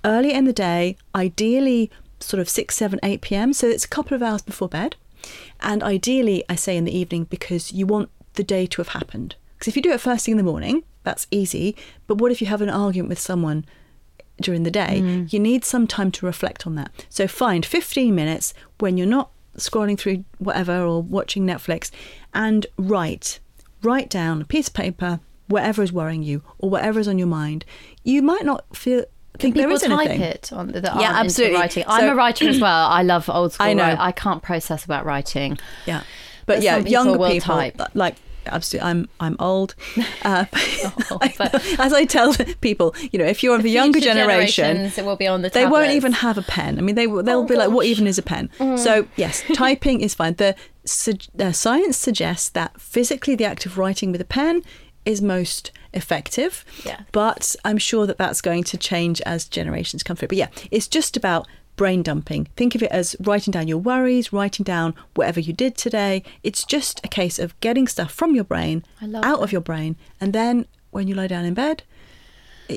early 0.04 0.32
in 0.32 0.44
the 0.44 0.52
day, 0.52 0.96
ideally 1.14 1.90
sort 2.20 2.38
of 2.38 2.50
6, 2.50 2.74
7, 2.74 3.00
8 3.02 3.20
p.m. 3.22 3.52
So 3.54 3.66
it's 3.66 3.86
a 3.86 3.88
couple 3.88 4.14
of 4.14 4.22
hours 4.22 4.42
before 4.42 4.68
bed. 4.68 4.96
And 5.60 5.82
ideally, 5.82 6.44
I 6.50 6.56
say 6.56 6.76
in 6.76 6.84
the 6.84 6.94
evening 6.96 7.24
because 7.24 7.72
you 7.72 7.86
want 7.86 8.10
the 8.34 8.44
day 8.44 8.66
to 8.66 8.80
have 8.80 8.88
happened. 8.88 9.36
Because 9.54 9.68
if 9.68 9.76
you 9.76 9.82
do 9.82 9.92
it 9.92 10.00
first 10.00 10.26
thing 10.26 10.32
in 10.32 10.38
the 10.38 10.44
morning, 10.44 10.82
that's 11.02 11.26
easy. 11.30 11.74
But 12.06 12.18
what 12.18 12.30
if 12.32 12.40
you 12.40 12.48
have 12.48 12.60
an 12.60 12.70
argument 12.70 13.08
with 13.08 13.20
someone 13.20 13.64
during 14.40 14.64
the 14.64 14.70
day? 14.70 15.00
Mm. 15.02 15.32
You 15.32 15.38
need 15.38 15.64
some 15.64 15.86
time 15.86 16.10
to 16.12 16.26
reflect 16.26 16.66
on 16.66 16.74
that. 16.74 16.90
So 17.08 17.26
find 17.26 17.64
15 17.64 18.14
minutes 18.14 18.52
when 18.78 18.96
you're 18.96 19.06
not 19.06 19.30
scrolling 19.56 19.98
through 19.98 20.24
whatever 20.38 20.84
or 20.84 21.02
watching 21.02 21.46
Netflix 21.46 21.90
and 22.34 22.66
write. 22.76 23.38
Write 23.82 24.08
down 24.10 24.40
a 24.42 24.44
piece 24.44 24.68
of 24.68 24.74
paper, 24.74 25.20
whatever 25.48 25.82
is 25.82 25.92
worrying 25.92 26.22
you 26.22 26.42
or 26.58 26.70
whatever 26.70 27.00
is 27.00 27.08
on 27.08 27.18
your 27.18 27.26
mind. 27.28 27.64
You 28.04 28.22
might 28.22 28.44
not 28.44 28.64
feel 28.76 29.04
think 29.38 29.54
there 29.56 29.64
People 29.64 29.76
is 29.76 29.82
type 29.82 30.08
anything. 30.10 30.20
it 30.20 30.52
on 30.52 30.68
that 30.68 30.84
Yeah, 31.00 31.12
absolutely. 31.14 31.56
writing. 31.58 31.84
I'm 31.86 32.08
a 32.10 32.14
writer 32.14 32.48
as 32.48 32.60
well. 32.60 32.88
I 32.88 33.02
love 33.02 33.28
old 33.30 33.52
school. 33.54 33.66
I 33.66 33.72
know. 33.72 33.82
write- 33.84 33.98
I 33.98 34.12
can't 34.12 34.42
process 34.42 34.84
about 34.84 35.04
writing. 35.04 35.58
Yeah, 35.86 36.02
but 36.46 36.56
But 36.56 36.62
yeah, 36.62 36.76
people 36.78 36.92
younger 36.92 37.28
people 37.28 37.54
type. 37.56 37.80
like 37.94 38.16
absolutely. 38.46 38.88
I'm 38.90 39.08
I'm 39.20 39.36
old. 39.40 39.74
Uh, 40.24 40.44
but- 41.38 41.54
as 41.80 41.92
I 41.92 42.04
tell 42.04 42.34
people, 42.60 42.94
you 43.10 43.18
know, 43.18 43.24
if 43.24 43.42
you're 43.42 43.56
of 43.56 43.62
the 43.64 43.70
younger 43.70 43.98
generation, 44.00 44.76
it 44.96 45.04
will 45.04 45.16
be 45.16 45.26
on 45.26 45.42
the 45.42 45.48
they 45.48 45.66
won't 45.66 45.90
even 45.92 46.12
have 46.12 46.38
a 46.38 46.42
pen. 46.42 46.78
I 46.78 46.82
mean, 46.82 46.94
they 46.94 47.06
they'll 47.06 47.40
Oh, 47.40 47.44
be 47.46 47.56
like, 47.56 47.70
"What 47.70 47.86
even 47.86 48.06
is 48.06 48.18
a 48.18 48.22
pen?" 48.22 48.50
So 48.76 49.06
yes, 49.16 49.42
typing 49.54 50.00
is 50.00 50.14
fine. 50.14 50.34
The, 50.34 50.54
su- 50.84 51.14
the 51.34 51.52
science 51.52 51.96
suggests 51.96 52.48
that 52.50 52.80
physically, 52.80 53.34
the 53.34 53.44
act 53.44 53.66
of 53.66 53.78
writing 53.78 54.12
with 54.12 54.20
a 54.20 54.26
pen 54.26 54.62
is 55.04 55.20
most 55.20 55.72
effective. 55.92 56.64
Yeah. 56.84 57.00
But 57.12 57.56
I'm 57.64 57.78
sure 57.78 58.06
that 58.06 58.18
that's 58.18 58.40
going 58.40 58.64
to 58.64 58.78
change 58.78 59.20
as 59.22 59.48
generations 59.48 60.02
come 60.02 60.16
through. 60.16 60.28
But 60.28 60.38
yeah, 60.38 60.48
it's 60.70 60.88
just 60.88 61.16
about 61.16 61.46
brain 61.76 62.02
dumping. 62.02 62.46
Think 62.56 62.74
of 62.74 62.82
it 62.82 62.90
as 62.90 63.16
writing 63.20 63.50
down 63.50 63.68
your 63.68 63.78
worries, 63.78 64.32
writing 64.32 64.64
down 64.64 64.94
whatever 65.14 65.40
you 65.40 65.52
did 65.52 65.76
today. 65.76 66.22
It's 66.42 66.64
just 66.64 67.00
a 67.04 67.08
case 67.08 67.38
of 67.38 67.58
getting 67.60 67.88
stuff 67.88 68.12
from 68.12 68.34
your 68.34 68.44
brain 68.44 68.84
out 69.02 69.10
that. 69.10 69.38
of 69.40 69.52
your 69.52 69.60
brain, 69.60 69.96
and 70.20 70.32
then 70.32 70.66
when 70.90 71.08
you 71.08 71.14
lie 71.14 71.26
down 71.26 71.44
in 71.44 71.54
bed, 71.54 71.82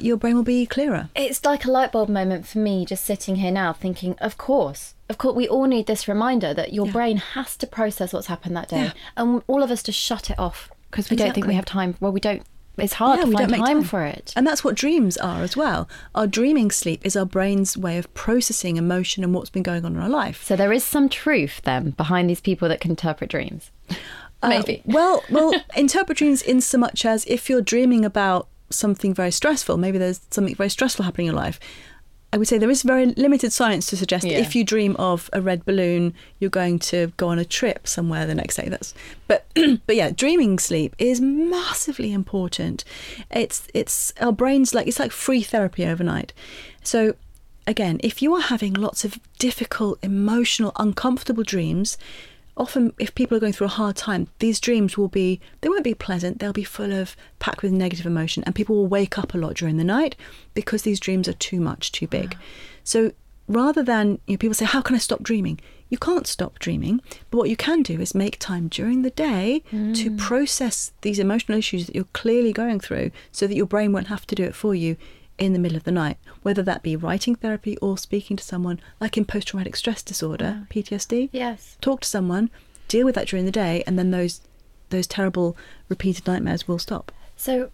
your 0.04 0.18
brain 0.18 0.36
will 0.36 0.44
be 0.44 0.66
clearer. 0.66 1.10
It's 1.16 1.44
like 1.46 1.66
a 1.66 1.72
light 1.72 1.92
bulb 1.92 2.10
moment 2.10 2.48
for 2.48 2.58
me 2.60 2.86
just 2.86 3.06
sitting 3.06 3.36
here 3.38 3.52
now 3.52 3.74
thinking, 3.74 4.16
of 4.20 4.38
course, 4.38 4.94
of 5.10 5.18
course, 5.18 5.36
we 5.36 5.48
all 5.48 5.66
need 5.66 5.86
this 5.86 6.08
reminder 6.08 6.54
that 6.54 6.74
your 6.74 6.88
Yeah. 6.88 6.92
brain 6.92 7.18
has 7.18 7.56
to 7.58 7.68
process 7.68 8.12
what's 8.14 8.28
happened 8.28 8.56
that 8.58 8.70
day. 8.70 8.86
Yeah. 8.86 8.92
And 9.18 9.44
all 9.48 9.62
of 9.64 9.70
us 9.72 9.84
to 9.84 9.92
shut 9.92 10.30
it 10.30 10.40
off 10.40 10.72
because 10.90 11.10
we 11.10 11.16
don't 11.16 11.34
think 11.34 11.46
we 11.48 11.54
have 11.54 11.66
time. 11.66 11.96
Well, 12.00 12.12
we 12.12 12.20
don't, 12.20 12.42
it's 12.78 12.94
hard 12.94 13.20
to 13.22 13.28
we 13.28 13.34
find 13.34 13.50
don't 13.50 13.60
make 13.60 13.68
time, 13.68 13.84
for 13.84 14.04
it. 14.04 14.34
And 14.36 14.48
that's 14.48 14.64
what 14.64 14.76
dreams 14.76 15.16
are 15.18 15.42
as 15.44 15.56
well. 15.56 15.88
Our 16.16 16.26
dreaming 16.26 16.72
sleep 16.72 17.02
is 17.06 17.16
our 17.16 17.26
brain's 17.26 17.78
way 17.78 17.98
of 17.98 18.12
processing 18.16 18.78
emotion 18.78 19.24
and 19.24 19.34
what's 19.34 19.50
been 19.52 19.64
going 19.64 19.86
on 19.86 19.96
in 19.96 20.02
our 20.02 20.10
life. 20.10 20.44
So 20.44 20.56
there 20.56 20.74
is 20.74 20.84
some 20.84 21.08
truth 21.08 21.62
then 21.64 21.92
behind 21.92 22.30
these 22.30 22.42
people 22.42 22.68
that 22.70 22.82
can 22.82 22.92
interpret 22.92 23.30
dreams. 23.30 23.70
Uh, 24.42 24.50
Maybe. 24.50 24.82
well, 24.86 25.24
well, 25.30 25.54
interpret 25.76 26.18
dreams 26.18 26.42
in 26.42 26.62
so 26.62 26.78
much 26.78 27.06
as 27.06 27.26
if 27.26 27.50
you're 27.50 27.62
dreaming 27.62 28.04
about 28.04 28.48
something 28.76 29.14
very 29.14 29.32
stressful, 29.32 29.78
maybe 29.78 29.98
there's 29.98 30.22
something 30.32 30.56
very 30.56 30.70
stressful 30.70 31.06
happening 31.06 31.28
in 31.28 31.34
your 31.34 31.42
life. 31.42 31.60
I 32.34 32.38
would 32.38 32.50
say 32.50 32.58
there 32.58 32.70
is 32.70 32.82
very 32.84 33.06
limited 33.06 33.54
science 33.54 33.86
to 33.88 33.96
suggest 33.96 34.24
that 34.24 34.32
Yeah. 34.34 34.40
if 34.40 34.56
you 34.56 34.66
dream 34.66 34.98
of 34.98 35.30
a 35.32 35.40
red 35.42 35.64
balloon, 35.64 36.14
you're 36.40 36.50
going 36.50 36.80
to 36.80 37.14
go 37.16 37.30
on 37.30 37.40
a 37.40 37.46
trip 37.46 37.88
somewhere 37.88 38.26
the 38.26 38.36
next 38.36 38.58
day. 38.58 38.68
That's 38.68 38.94
but 39.28 39.46
but 39.88 39.96
yeah, 39.96 40.12
dreaming 40.12 40.60
sleep 40.60 40.96
is 40.98 41.22
massively 41.22 42.12
important. 42.12 42.84
It's 43.32 43.68
it's 43.74 44.12
our 44.20 44.34
brains 44.34 44.74
like 44.76 44.86
it's 44.88 45.00
like 45.00 45.12
free 45.14 45.44
therapy 45.44 45.86
overnight. 45.86 46.34
So 46.84 47.16
again, 47.68 48.02
if 48.04 48.22
you 48.22 48.34
are 48.36 48.42
having 48.42 48.74
lots 48.74 49.06
of 49.06 49.18
difficult, 49.40 50.00
emotional, 50.04 50.74
uncomfortable 50.76 51.44
dreams, 51.44 51.98
often 52.58 52.94
if 52.98 53.14
people 53.16 53.36
are 53.36 53.40
going 53.40 53.54
through 53.54 53.68
a 53.68 53.82
hard 53.82 53.96
time, 53.96 54.28
these 54.40 54.60
dreams 54.60 54.98
will 54.98 55.08
be 55.08 55.40
they 55.62 55.70
won't 55.70 55.84
be 55.84 55.94
pleasant. 55.94 56.40
They'll 56.40 56.54
be 56.54 56.64
full 56.64 56.94
of 56.94 57.16
packed 57.40 57.62
with 57.62 57.72
negative 57.72 58.06
emotion, 58.06 58.44
and 58.46 58.56
people 58.56 58.76
will 58.76 58.88
wake 58.88 59.18
up 59.18 59.34
a 59.34 59.38
lot 59.38 59.56
during 59.56 59.78
the 59.78 59.84
night 59.84 60.16
because 60.54 60.84
these 60.84 61.00
dreams 61.00 61.28
are 61.28 61.34
too 61.34 61.60
much, 61.60 61.92
too 61.92 62.08
big. 62.08 62.38
So 62.84 63.12
rather 63.48 63.84
than 63.84 64.20
you 64.26 64.34
know, 64.34 64.38
people 64.38 64.54
say, 64.54 64.66
"How 64.66 64.82
can 64.82 64.96
I 64.96 65.00
stop 65.00 65.24
dreaming?" 65.24 65.60
You 65.88 66.00
can't 66.00 66.26
stop 66.26 66.58
dreaming, 66.58 67.00
but 67.30 67.38
what 67.38 67.50
you 67.50 67.56
can 67.56 67.84
do 67.84 68.02
is 68.02 68.16
make 68.16 68.40
time 68.40 68.70
during 68.70 69.04
the 69.04 69.12
day 69.12 69.62
to 69.70 70.10
mm. 70.10 70.18
process 70.18 70.92
these 71.02 71.20
emotional 71.20 71.60
issues 71.60 71.86
that 71.86 71.96
you're 71.96 72.06
clearly 72.06 72.52
going 72.52 72.80
through, 72.80 73.12
so 73.32 73.46
that 73.46 73.56
your 73.56 73.68
brain 73.68 73.92
won't 73.92 74.08
have 74.08 74.26
to 74.28 74.36
do 74.36 74.44
it 74.44 74.56
for 74.56 74.74
you 74.74 74.98
in 75.38 75.54
the 75.54 75.60
middle 75.60 75.78
of 75.78 75.84
the 75.84 75.92
night, 75.92 76.18
whether 76.42 76.64
that 76.64 76.84
be 76.84 76.96
writing 76.96 77.36
therapy 77.36 77.78
or 77.78 77.98
speaking 77.98 78.38
to 78.38 78.44
someone, 78.44 78.80
like 79.00 79.18
in 79.18 79.26
post 79.26 79.48
traumatic 79.48 79.76
stress 79.76 80.02
disorder, 80.02 80.68
PTSD. 80.70 81.30
Yes. 81.32 81.78
Talk 81.82 82.02
to 82.02 82.08
someone, 82.08 82.50
deal 82.88 83.06
with 83.06 83.16
that 83.16 83.28
during 83.28 83.46
the 83.46 83.52
day, 83.52 83.84
and 83.86 83.98
then 84.00 84.12
those 84.12 84.42
those 84.90 85.08
terrible 85.08 85.58
repeated 85.90 86.28
nightmares 86.28 86.68
will 86.68 86.80
stop. 86.80 87.12
So 87.36 87.72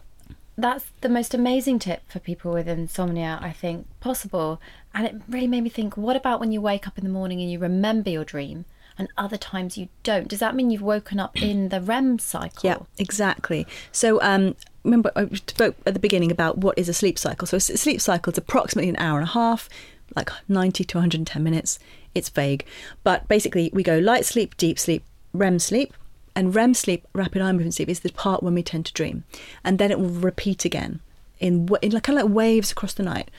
that's 0.58 0.86
the 1.02 1.10
most 1.10 1.34
amazing 1.34 1.80
tip 1.80 2.10
for 2.10 2.20
people 2.20 2.52
with 2.52 2.68
insomnia, 2.68 3.40
I 3.42 3.52
think, 3.52 3.88
possible. 4.00 4.62
And 4.94 5.06
it 5.06 5.16
really 5.28 5.48
made 5.48 5.62
me 5.62 5.70
think 5.70 5.98
what 5.98 6.16
about 6.16 6.40
when 6.40 6.52
you 6.52 6.62
wake 6.62 6.88
up 6.88 6.98
in 6.98 7.04
the 7.04 7.10
morning 7.10 7.42
and 7.42 7.52
you 7.52 7.60
remember 7.60 8.10
your 8.10 8.24
dream 8.24 8.66
and 8.98 9.08
other 9.18 9.38
times 9.38 9.78
you 9.78 9.90
don't? 10.04 10.28
Does 10.28 10.40
that 10.40 10.56
mean 10.56 10.70
you've 10.70 10.82
woken 10.82 11.20
up 11.20 11.42
in 11.42 11.70
the 11.70 11.82
REM 11.82 12.20
cycle? 12.20 12.62
Yeah, 12.64 12.78
exactly. 12.98 13.66
So, 13.92 14.22
um, 14.22 14.56
remember, 14.84 15.12
I 15.16 15.28
spoke 15.48 15.76
at 15.86 15.94
the 15.94 16.00
beginning 16.00 16.32
about 16.32 16.60
what 16.60 16.78
is 16.78 16.90
a 16.90 16.94
sleep 16.94 17.18
cycle. 17.18 17.48
So, 17.48 17.58
a 17.58 17.60
sleep 17.60 18.02
cycle 18.02 18.32
is 18.32 18.38
approximately 18.38 18.90
an 18.90 18.98
hour 18.98 19.20
and 19.20 19.28
a 19.28 19.32
half, 19.32 19.70
like 20.16 20.30
90 20.48 20.84
to 20.84 20.98
110 20.98 21.44
minutes. 21.44 21.80
It's 22.14 22.30
vague. 22.30 22.66
But 23.04 23.28
basically, 23.28 23.70
we 23.74 23.84
go 23.84 23.98
light 24.00 24.26
sleep, 24.26 24.58
deep 24.58 24.78
sleep, 24.80 25.04
REM 25.34 25.60
sleep. 25.60 25.94
And 26.36 26.56
REM 26.56 26.74
sleep, 26.74 27.06
rapid 27.14 27.42
eye 27.42 27.52
movement 27.52 27.74
sleep, 27.74 27.90
is 27.90 28.00
the 28.00 28.12
part 28.12 28.42
when 28.42 28.54
we 28.54 28.64
tend 28.64 28.86
to 28.86 28.94
dream. 28.94 29.26
And 29.64 29.80
then 29.80 29.92
it 29.92 30.00
will 30.00 30.10
repeat 30.10 30.64
again 30.64 31.02
in, 31.40 31.68
in 31.82 31.92
kind 31.92 32.18
of 32.18 32.26
like 32.26 32.34
waves 32.34 32.72
across 32.72 32.94
the 32.94 33.04
night. 33.04 33.30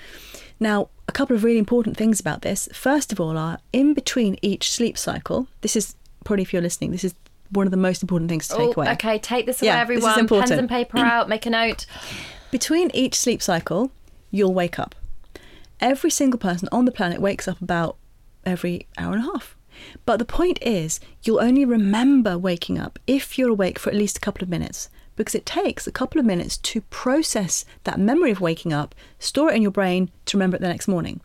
Now, 0.60 0.90
a 1.08 1.12
couple 1.12 1.34
of 1.34 1.44
really 1.44 1.58
important 1.58 1.96
things 1.96 2.20
about 2.20 2.42
this. 2.42 2.68
First 2.72 3.12
of 3.12 3.20
all, 3.20 3.38
are 3.38 3.58
in 3.72 3.94
between 3.94 4.38
each 4.42 4.70
sleep 4.70 4.98
cycle, 4.98 5.48
this 5.62 5.74
is 5.74 5.94
probably 6.24 6.42
if 6.42 6.52
you're 6.52 6.62
listening, 6.62 6.90
this 6.90 7.04
is 7.04 7.14
one 7.52 7.66
of 7.66 7.70
the 7.70 7.76
most 7.76 8.02
important 8.02 8.28
things 8.30 8.48
to 8.48 8.56
take 8.56 8.68
Oh, 8.68 8.72
away. 8.82 8.90
okay, 8.92 9.18
take 9.18 9.46
this 9.46 9.60
away, 9.62 9.68
Yeah, 9.68 9.84
this 9.84 9.98
is 9.98 10.04
everyone. 10.04 10.28
Pens 10.28 10.50
and 10.50 10.68
paper 10.68 10.98
out, 10.98 11.28
make 11.28 11.46
a 11.46 11.50
note. 11.50 11.86
Between 12.50 12.90
each 12.92 13.14
sleep 13.14 13.40
cycle, 13.42 13.90
you'll 14.30 14.54
wake 14.54 14.78
up. 14.78 14.94
Every 15.80 16.10
single 16.10 16.38
person 16.38 16.68
on 16.72 16.84
the 16.84 16.92
planet 16.92 17.20
wakes 17.20 17.48
up 17.48 17.60
about 17.60 17.96
every 18.44 18.86
hour 18.98 19.14
and 19.14 19.22
a 19.26 19.32
half. 19.32 19.56
But 20.04 20.18
the 20.18 20.24
point 20.24 20.58
is, 20.62 21.00
you'll 21.22 21.40
only 21.40 21.64
remember 21.64 22.36
waking 22.38 22.78
up 22.78 22.98
if 23.06 23.38
you're 23.38 23.48
awake 23.50 23.78
for 23.78 23.90
at 23.90 23.96
least 23.96 24.16
a 24.18 24.20
couple 24.20 24.42
of 24.42 24.48
minutes, 24.50 24.90
because 25.16 25.34
it 25.34 25.44
takes 25.46 25.86
a 25.86 25.92
couple 25.92 26.20
of 26.20 26.26
minutes 26.26 26.56
to 26.58 26.82
process 26.82 27.64
that 27.84 27.98
memory 27.98 28.30
of 28.30 28.40
waking 28.40 28.72
up, 28.72 28.94
store 29.18 29.50
it 29.50 29.56
in 29.56 29.62
your 29.62 29.70
brain 29.70 30.10
to 30.26 30.36
remember 30.36 30.56
it 30.56 30.60
the 30.60 30.68
next 30.68 30.88
morning. 30.88 31.20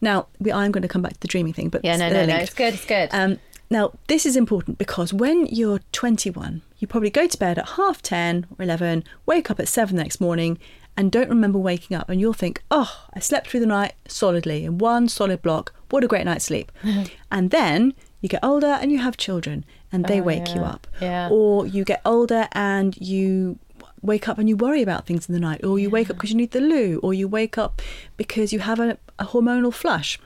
Now, 0.00 0.26
we, 0.40 0.50
I'm 0.50 0.72
going 0.72 0.82
to 0.82 0.88
come 0.88 1.02
back 1.02 1.12
to 1.14 1.20
the 1.20 1.28
dreaming 1.28 1.52
thing, 1.52 1.68
but 1.68 1.84
Yeah, 1.84 1.96
no, 1.96 2.08
no, 2.08 2.20
no. 2.22 2.26
linked. 2.26 2.42
It's 2.42 2.54
good, 2.54 2.74
it's 2.74 2.84
good. 2.86 3.08
Um, 3.12 3.38
now, 3.72 3.92
this 4.08 4.24
is 4.26 4.36
important 4.36 4.78
because 4.78 5.12
when 5.12 5.46
you're 5.46 5.80
21, 5.92 6.62
you 6.78 6.86
probably 6.86 7.10
go 7.10 7.26
to 7.26 7.38
bed 7.38 7.58
at 7.58 7.70
half 7.70 8.02
10 8.02 8.46
or 8.58 8.62
11, 8.62 9.04
wake 9.26 9.50
up 9.50 9.58
at 9.58 9.68
7 9.68 9.96
the 9.96 10.02
next 10.02 10.20
morning, 10.20 10.58
and 10.96 11.10
don't 11.10 11.28
remember 11.28 11.58
waking 11.58 11.96
up. 11.96 12.08
And 12.08 12.20
you'll 12.20 12.32
think, 12.34 12.62
oh, 12.70 13.06
I 13.14 13.20
slept 13.20 13.48
through 13.48 13.60
the 13.60 13.66
night 13.66 13.94
solidly 14.06 14.64
in 14.64 14.78
one 14.78 15.08
solid 15.08 15.42
block. 15.42 15.72
What 15.90 16.04
a 16.04 16.06
great 16.06 16.24
night's 16.24 16.44
sleep. 16.44 16.70
Mm-hmm. 16.82 17.04
and 17.30 17.50
then 17.50 17.94
you 18.20 18.28
get 18.28 18.44
older 18.44 18.66
and 18.80 18.92
you 18.92 18.98
have 18.98 19.16
children, 19.16 19.64
and 19.90 20.04
they 20.04 20.20
Oh, 20.20 20.24
wake 20.24 20.54
you 20.54 20.60
up. 20.62 20.86
yeah. 21.00 21.28
Or 21.30 21.66
you 21.66 21.84
get 21.84 22.00
older 22.04 22.48
and 22.52 22.96
you 22.98 23.58
wake 24.00 24.28
up 24.28 24.38
and 24.38 24.48
you 24.48 24.56
worry 24.56 24.82
about 24.82 25.06
things 25.06 25.28
in 25.28 25.32
the 25.34 25.40
night, 25.40 25.64
or 25.64 25.78
you 25.78 25.90
wake 25.90 26.08
up 26.10 26.16
because 26.16 26.30
you 26.30 26.36
need 26.36 26.52
the 26.52 26.60
loo, 26.60 27.00
or 27.02 27.12
you 27.14 27.26
wake 27.26 27.56
up 27.58 27.80
because 28.16 28.52
you 28.52 28.60
have 28.60 28.78
a, 28.78 28.98
a 29.18 29.24
hormonal 29.26 29.72
flush, 29.72 30.18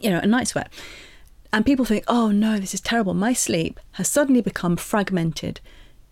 you 0.00 0.10
know, 0.10 0.20
a 0.20 0.26
night 0.26 0.48
sweat. 0.48 0.70
And 1.52 1.64
people 1.64 1.84
think, 1.84 2.04
oh 2.08 2.30
no, 2.30 2.58
this 2.58 2.74
is 2.74 2.80
terrible. 2.80 3.14
My 3.14 3.32
sleep 3.32 3.80
has 3.92 4.08
suddenly 4.08 4.42
become 4.42 4.76
fragmented. 4.76 5.60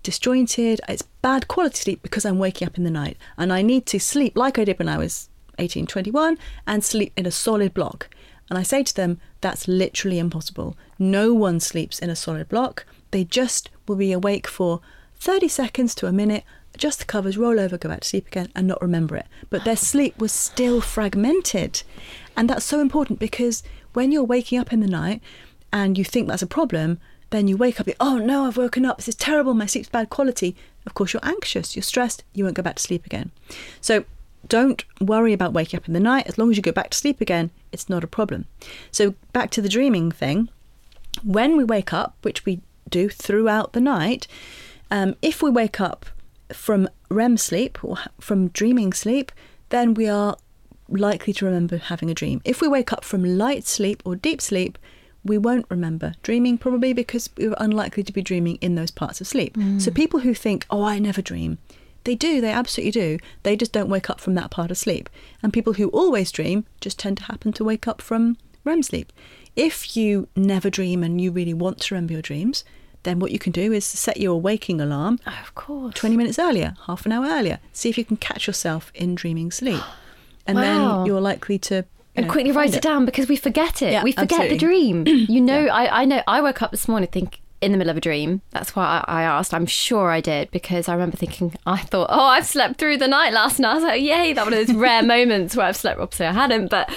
disjointed, 0.02 0.80
it's 0.88 1.02
bad 1.20 1.48
quality 1.48 1.76
sleep 1.76 2.02
because 2.02 2.24
I'm 2.24 2.38
waking 2.38 2.66
up 2.66 2.78
in 2.78 2.84
the 2.84 2.90
night 2.90 3.16
and 3.36 3.52
I 3.52 3.60
need 3.62 3.86
to 3.86 3.98
sleep 3.98 4.36
like 4.36 4.58
I 4.58 4.64
did 4.64 4.78
when 4.78 4.88
I 4.88 4.98
was 4.98 5.28
18, 5.58 5.86
21 5.86 6.38
and 6.66 6.84
sleep 6.84 7.12
in 7.16 7.26
a 7.26 7.30
solid 7.30 7.74
block. 7.74 8.08
And 8.48 8.58
I 8.58 8.62
say 8.62 8.84
to 8.84 8.94
them, 8.94 9.20
that's 9.40 9.66
literally 9.66 10.18
impossible. 10.18 10.76
No 10.98 11.34
one 11.34 11.58
sleeps 11.60 11.98
in 11.98 12.10
a 12.10 12.16
solid 12.16 12.48
block. 12.48 12.86
They 13.10 13.24
just 13.24 13.70
will 13.88 13.96
be 13.96 14.12
awake 14.12 14.46
for 14.46 14.80
30 15.16 15.48
seconds 15.48 15.94
to 15.96 16.06
a 16.06 16.12
minute, 16.12 16.44
adjust 16.74 17.00
the 17.00 17.04
covers, 17.04 17.36
roll 17.36 17.58
over, 17.58 17.76
go 17.76 17.88
back 17.88 18.02
to 18.02 18.08
sleep 18.08 18.28
again, 18.28 18.50
and 18.54 18.66
not 18.66 18.80
remember 18.80 19.16
it. 19.16 19.26
But 19.50 19.64
their 19.64 19.76
sleep 19.76 20.18
was 20.18 20.32
still 20.32 20.80
fragmented. 20.80 21.82
And 22.36 22.50
that's 22.50 22.64
so 22.64 22.80
important 22.80 23.18
because 23.18 23.62
when 23.92 24.12
you're 24.12 24.24
waking 24.24 24.58
up 24.58 24.72
in 24.72 24.80
the 24.80 24.86
night 24.86 25.22
and 25.72 25.96
you 25.96 26.04
think 26.04 26.28
that's 26.28 26.42
a 26.42 26.46
problem, 26.46 26.98
then 27.30 27.48
you 27.48 27.56
wake 27.56 27.80
up, 27.80 27.88
oh 27.98 28.18
no, 28.18 28.44
I've 28.44 28.56
woken 28.56 28.84
up, 28.84 28.98
this 28.98 29.08
is 29.08 29.14
terrible, 29.14 29.54
my 29.54 29.66
sleep's 29.66 29.88
bad 29.88 30.10
quality. 30.10 30.54
Of 30.86 30.94
course, 30.94 31.12
you're 31.12 31.24
anxious, 31.24 31.74
you're 31.74 31.82
stressed, 31.82 32.22
you 32.34 32.44
won't 32.44 32.56
go 32.56 32.62
back 32.62 32.76
to 32.76 32.82
sleep 32.82 33.04
again. 33.06 33.32
So 33.80 34.04
don't 34.48 34.84
worry 35.00 35.32
about 35.32 35.52
waking 35.52 35.78
up 35.78 35.88
in 35.88 35.94
the 35.94 36.00
night. 36.00 36.26
As 36.26 36.38
long 36.38 36.50
as 36.50 36.56
you 36.56 36.62
go 36.62 36.72
back 36.72 36.90
to 36.90 36.98
sleep 36.98 37.20
again, 37.20 37.50
it's 37.72 37.88
not 37.88 38.04
a 38.04 38.08
problem. 38.08 38.46
So, 38.90 39.14
back 39.32 39.50
to 39.52 39.62
the 39.62 39.68
dreaming 39.68 40.10
thing. 40.10 40.48
When 41.24 41.56
we 41.56 41.64
wake 41.64 41.92
up, 41.92 42.16
which 42.22 42.44
we 42.44 42.60
do 42.88 43.08
throughout 43.08 43.72
the 43.72 43.80
night, 43.80 44.26
um, 44.90 45.16
if 45.22 45.42
we 45.42 45.50
wake 45.50 45.80
up 45.80 46.06
from 46.52 46.88
REM 47.08 47.36
sleep 47.36 47.82
or 47.82 47.98
from 48.20 48.48
dreaming 48.48 48.92
sleep, 48.92 49.32
then 49.70 49.94
we 49.94 50.08
are 50.08 50.36
likely 50.88 51.32
to 51.34 51.44
remember 51.44 51.76
having 51.76 52.10
a 52.10 52.14
dream. 52.14 52.40
If 52.44 52.60
we 52.60 52.68
wake 52.68 52.92
up 52.92 53.04
from 53.04 53.24
light 53.38 53.66
sleep 53.66 54.02
or 54.04 54.16
deep 54.16 54.40
sleep, 54.40 54.78
we 55.24 55.38
won't 55.38 55.66
remember 55.68 56.14
dreaming 56.22 56.56
probably 56.58 56.92
because 56.92 57.30
we 57.36 57.48
are 57.48 57.56
unlikely 57.58 58.04
to 58.04 58.12
be 58.12 58.22
dreaming 58.22 58.56
in 58.56 58.74
those 58.76 58.90
parts 58.90 59.20
of 59.20 59.26
sleep. 59.26 59.56
Mm. 59.56 59.80
So 59.80 59.90
people 59.90 60.20
who 60.20 60.34
think, 60.34 60.66
"Oh, 60.70 60.84
I 60.84 60.98
never 60.98 61.20
dream," 61.20 61.58
they 62.04 62.14
do, 62.14 62.40
they 62.40 62.52
absolutely 62.52 62.92
do. 62.92 63.18
They 63.42 63.56
just 63.56 63.72
don't 63.72 63.88
wake 63.88 64.08
up 64.08 64.20
from 64.20 64.34
that 64.34 64.50
part 64.50 64.70
of 64.70 64.78
sleep. 64.78 65.10
And 65.42 65.52
people 65.52 65.74
who 65.74 65.88
always 65.88 66.30
dream 66.30 66.64
just 66.80 66.98
tend 66.98 67.16
to 67.18 67.24
happen 67.24 67.52
to 67.54 67.64
wake 67.64 67.88
up 67.88 68.00
from 68.00 68.36
REM 68.64 68.82
sleep. 68.82 69.12
If 69.56 69.96
you 69.96 70.28
never 70.36 70.70
dream 70.70 71.02
and 71.02 71.20
you 71.20 71.32
really 71.32 71.54
want 71.54 71.80
to 71.80 71.94
remember 71.94 72.12
your 72.12 72.22
dreams, 72.22 72.64
then 73.02 73.18
what 73.18 73.30
you 73.32 73.38
can 73.38 73.52
do 73.52 73.72
is 73.72 73.84
set 73.84 74.18
your 74.18 74.40
waking 74.40 74.80
alarm 74.80 75.18
Oh, 75.26 75.38
of 75.40 75.54
course. 75.54 75.94
20 75.94 76.16
minutes 76.16 76.38
earlier, 76.38 76.76
half 76.86 77.06
an 77.06 77.12
hour 77.12 77.26
earlier. 77.26 77.58
See 77.72 77.88
if 77.88 77.96
you 77.96 78.04
can 78.04 78.16
catch 78.16 78.46
yourself 78.46 78.92
in 78.94 79.14
dreaming 79.14 79.50
sleep. 79.50 79.82
And 80.46 80.56
Wow. 80.56 80.62
then 80.98 81.06
you're 81.06 81.20
likely 81.20 81.58
to. 81.60 81.84
And 82.14 82.26
know, 82.26 82.32
quickly 82.32 82.50
write 82.52 82.70
find 82.70 82.76
it 82.76 82.82
down 82.82 83.04
because 83.04 83.28
we 83.28 83.36
forget 83.36 83.82
it. 83.82 83.92
Yeah, 83.92 84.02
we 84.02 84.12
forget 84.12 84.40
absolutely. 84.40 84.56
the 84.56 84.58
dream. 84.58 85.04
You 85.28 85.40
know, 85.40 85.66
I, 85.66 86.02
I 86.02 86.04
know. 86.06 86.22
I 86.26 86.40
woke 86.40 86.62
up 86.62 86.70
this 86.70 86.88
morning 86.88 87.10
think 87.10 87.40
in 87.60 87.72
the 87.72 87.78
middle 87.78 87.90
of 87.90 87.96
a 87.96 88.00
dream. 88.00 88.40
That's 88.52 88.74
why 88.76 89.02
I, 89.06 89.20
I 89.20 89.22
asked. 89.24 89.52
I'm 89.52 89.66
sure 89.66 90.10
I 90.10 90.20
did 90.20 90.50
because 90.50 90.88
I 90.88 90.92
remember 90.94 91.16
thinking. 91.16 91.54
I 91.66 91.78
thought, 91.78 92.08
oh, 92.10 92.24
I've 92.24 92.46
slept 92.46 92.78
through 92.78 92.96
the 92.98 93.08
night 93.08 93.32
last 93.34 93.58
night. 93.58 93.70
I 93.72 93.74
was 93.74 93.84
like, 93.84 94.02
yay! 94.02 94.32
That 94.32 94.44
one 94.46 94.54
of 94.54 94.66
those 94.66 94.74
rare 94.76 95.02
moments 95.02 95.56
where 95.56 95.66
I've 95.66 95.76
slept. 95.76 96.00
Obviously, 96.00 96.26
I 96.26 96.32
hadn't, 96.32 96.68
but 96.70 96.88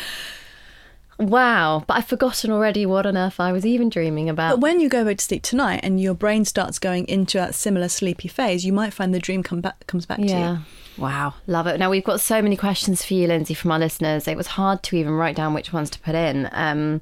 wow! 1.18 1.84
But 1.88 1.98
I've 1.98 2.08
forgotten 2.08 2.52
already 2.52 2.86
what 2.86 3.06
on 3.06 3.18
earth 3.18 3.40
I 3.40 3.52
was 3.52 3.66
even 3.66 3.90
dreaming 3.90 4.30
about. 4.30 4.52
But 4.52 4.60
when 4.62 4.80
you 4.80 4.88
go 4.90 5.04
back 5.04 5.18
to 5.18 5.24
sleep 5.26 5.44
tonight 5.44 5.82
and 5.84 6.00
your 6.00 6.14
brain 6.14 6.46
starts 6.46 6.80
going 6.80 7.08
into 7.08 7.38
that 7.38 7.56
similar 7.56 7.90
sleepy 7.90 8.28
phase, 8.28 8.66
you 8.66 8.74
might 8.74 8.94
find 8.94 9.14
the 9.14 9.20
dream 9.20 9.44
come 9.44 9.62
back 9.62 9.86
comes 9.88 10.06
back 10.06 10.20
to 10.20 10.26
Yeah. 10.26 10.52
you. 10.54 10.60
Wow. 11.00 11.34
Love 11.48 11.68
it. 11.68 11.80
Now, 11.80 11.90
we've 11.90 12.04
got 12.04 12.20
so 12.20 12.42
many 12.42 12.56
questions 12.58 13.04
for 13.06 13.14
you, 13.14 13.28
Lindsay, 13.28 13.54
from 13.54 13.72
our 13.72 13.80
listeners. 13.80 14.28
It 14.28 14.36
was 14.38 14.48
hard 14.48 14.84
to 14.84 14.96
even 14.98 15.14
write 15.14 15.36
down 15.36 15.54
which 15.54 15.72
ones 15.74 15.90
to 15.92 16.00
put 16.00 16.16
in. 16.16 16.50
Um, 16.52 17.02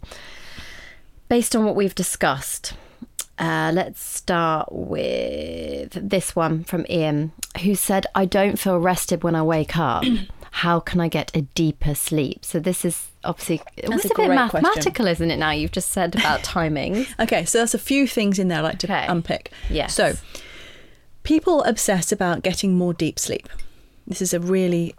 based 1.30 1.56
on 1.56 1.66
what 1.66 1.76
we've 1.76 1.96
discussed, 1.96 2.74
uh, 3.40 3.72
let's 3.74 4.02
start 4.02 4.70
with 4.72 5.92
this 5.94 6.36
one 6.36 6.64
from 6.64 6.86
Ian, 6.90 7.32
who 7.64 7.76
said, 7.76 8.06
I 8.16 8.26
don't 8.26 8.58
feel 8.60 8.78
rested 8.80 9.24
when 9.24 9.36
I 9.36 9.44
wake 9.44 9.78
up. 9.78 10.04
How 10.52 10.80
can 10.80 11.00
I 11.02 11.08
get 11.08 11.36
a 11.36 11.42
deeper 11.42 11.94
sleep? 11.94 12.44
So, 12.44 12.60
this 12.60 12.84
is 12.84 13.10
obviously 13.24 13.62
it 13.76 13.90
was 13.90 14.06
a 14.06 14.08
a, 14.08 14.10
bit 14.10 14.16
great 14.16 14.50
question. 14.50 14.62
mathematical, 14.64 15.06
isn't 15.08 15.30
it? 15.30 15.38
Now 15.38 15.52
you've 15.52 15.72
just 15.74 15.92
said 15.92 16.16
about 16.16 16.42
timing. 16.44 17.06
Okay, 17.20 17.46
so 17.46 17.60
there's 17.60 17.76
a 17.76 17.80
few 17.80 18.08
things 18.08 18.40
in 18.40 18.48
there 18.48 18.60
I'd 18.60 18.64
like 18.64 18.80
to 18.80 18.88
Okay. 18.88 19.06
unpick. 19.08 19.52
Yes. 19.70 19.94
So, 19.94 20.14
people 21.22 21.62
obsess 21.64 22.12
about 22.12 22.42
getting 22.42 22.74
more 22.74 22.94
deep 22.94 23.20
sleep. 23.20 23.48
This 24.08 24.22
is 24.22 24.34
a 24.34 24.40
really 24.40 24.96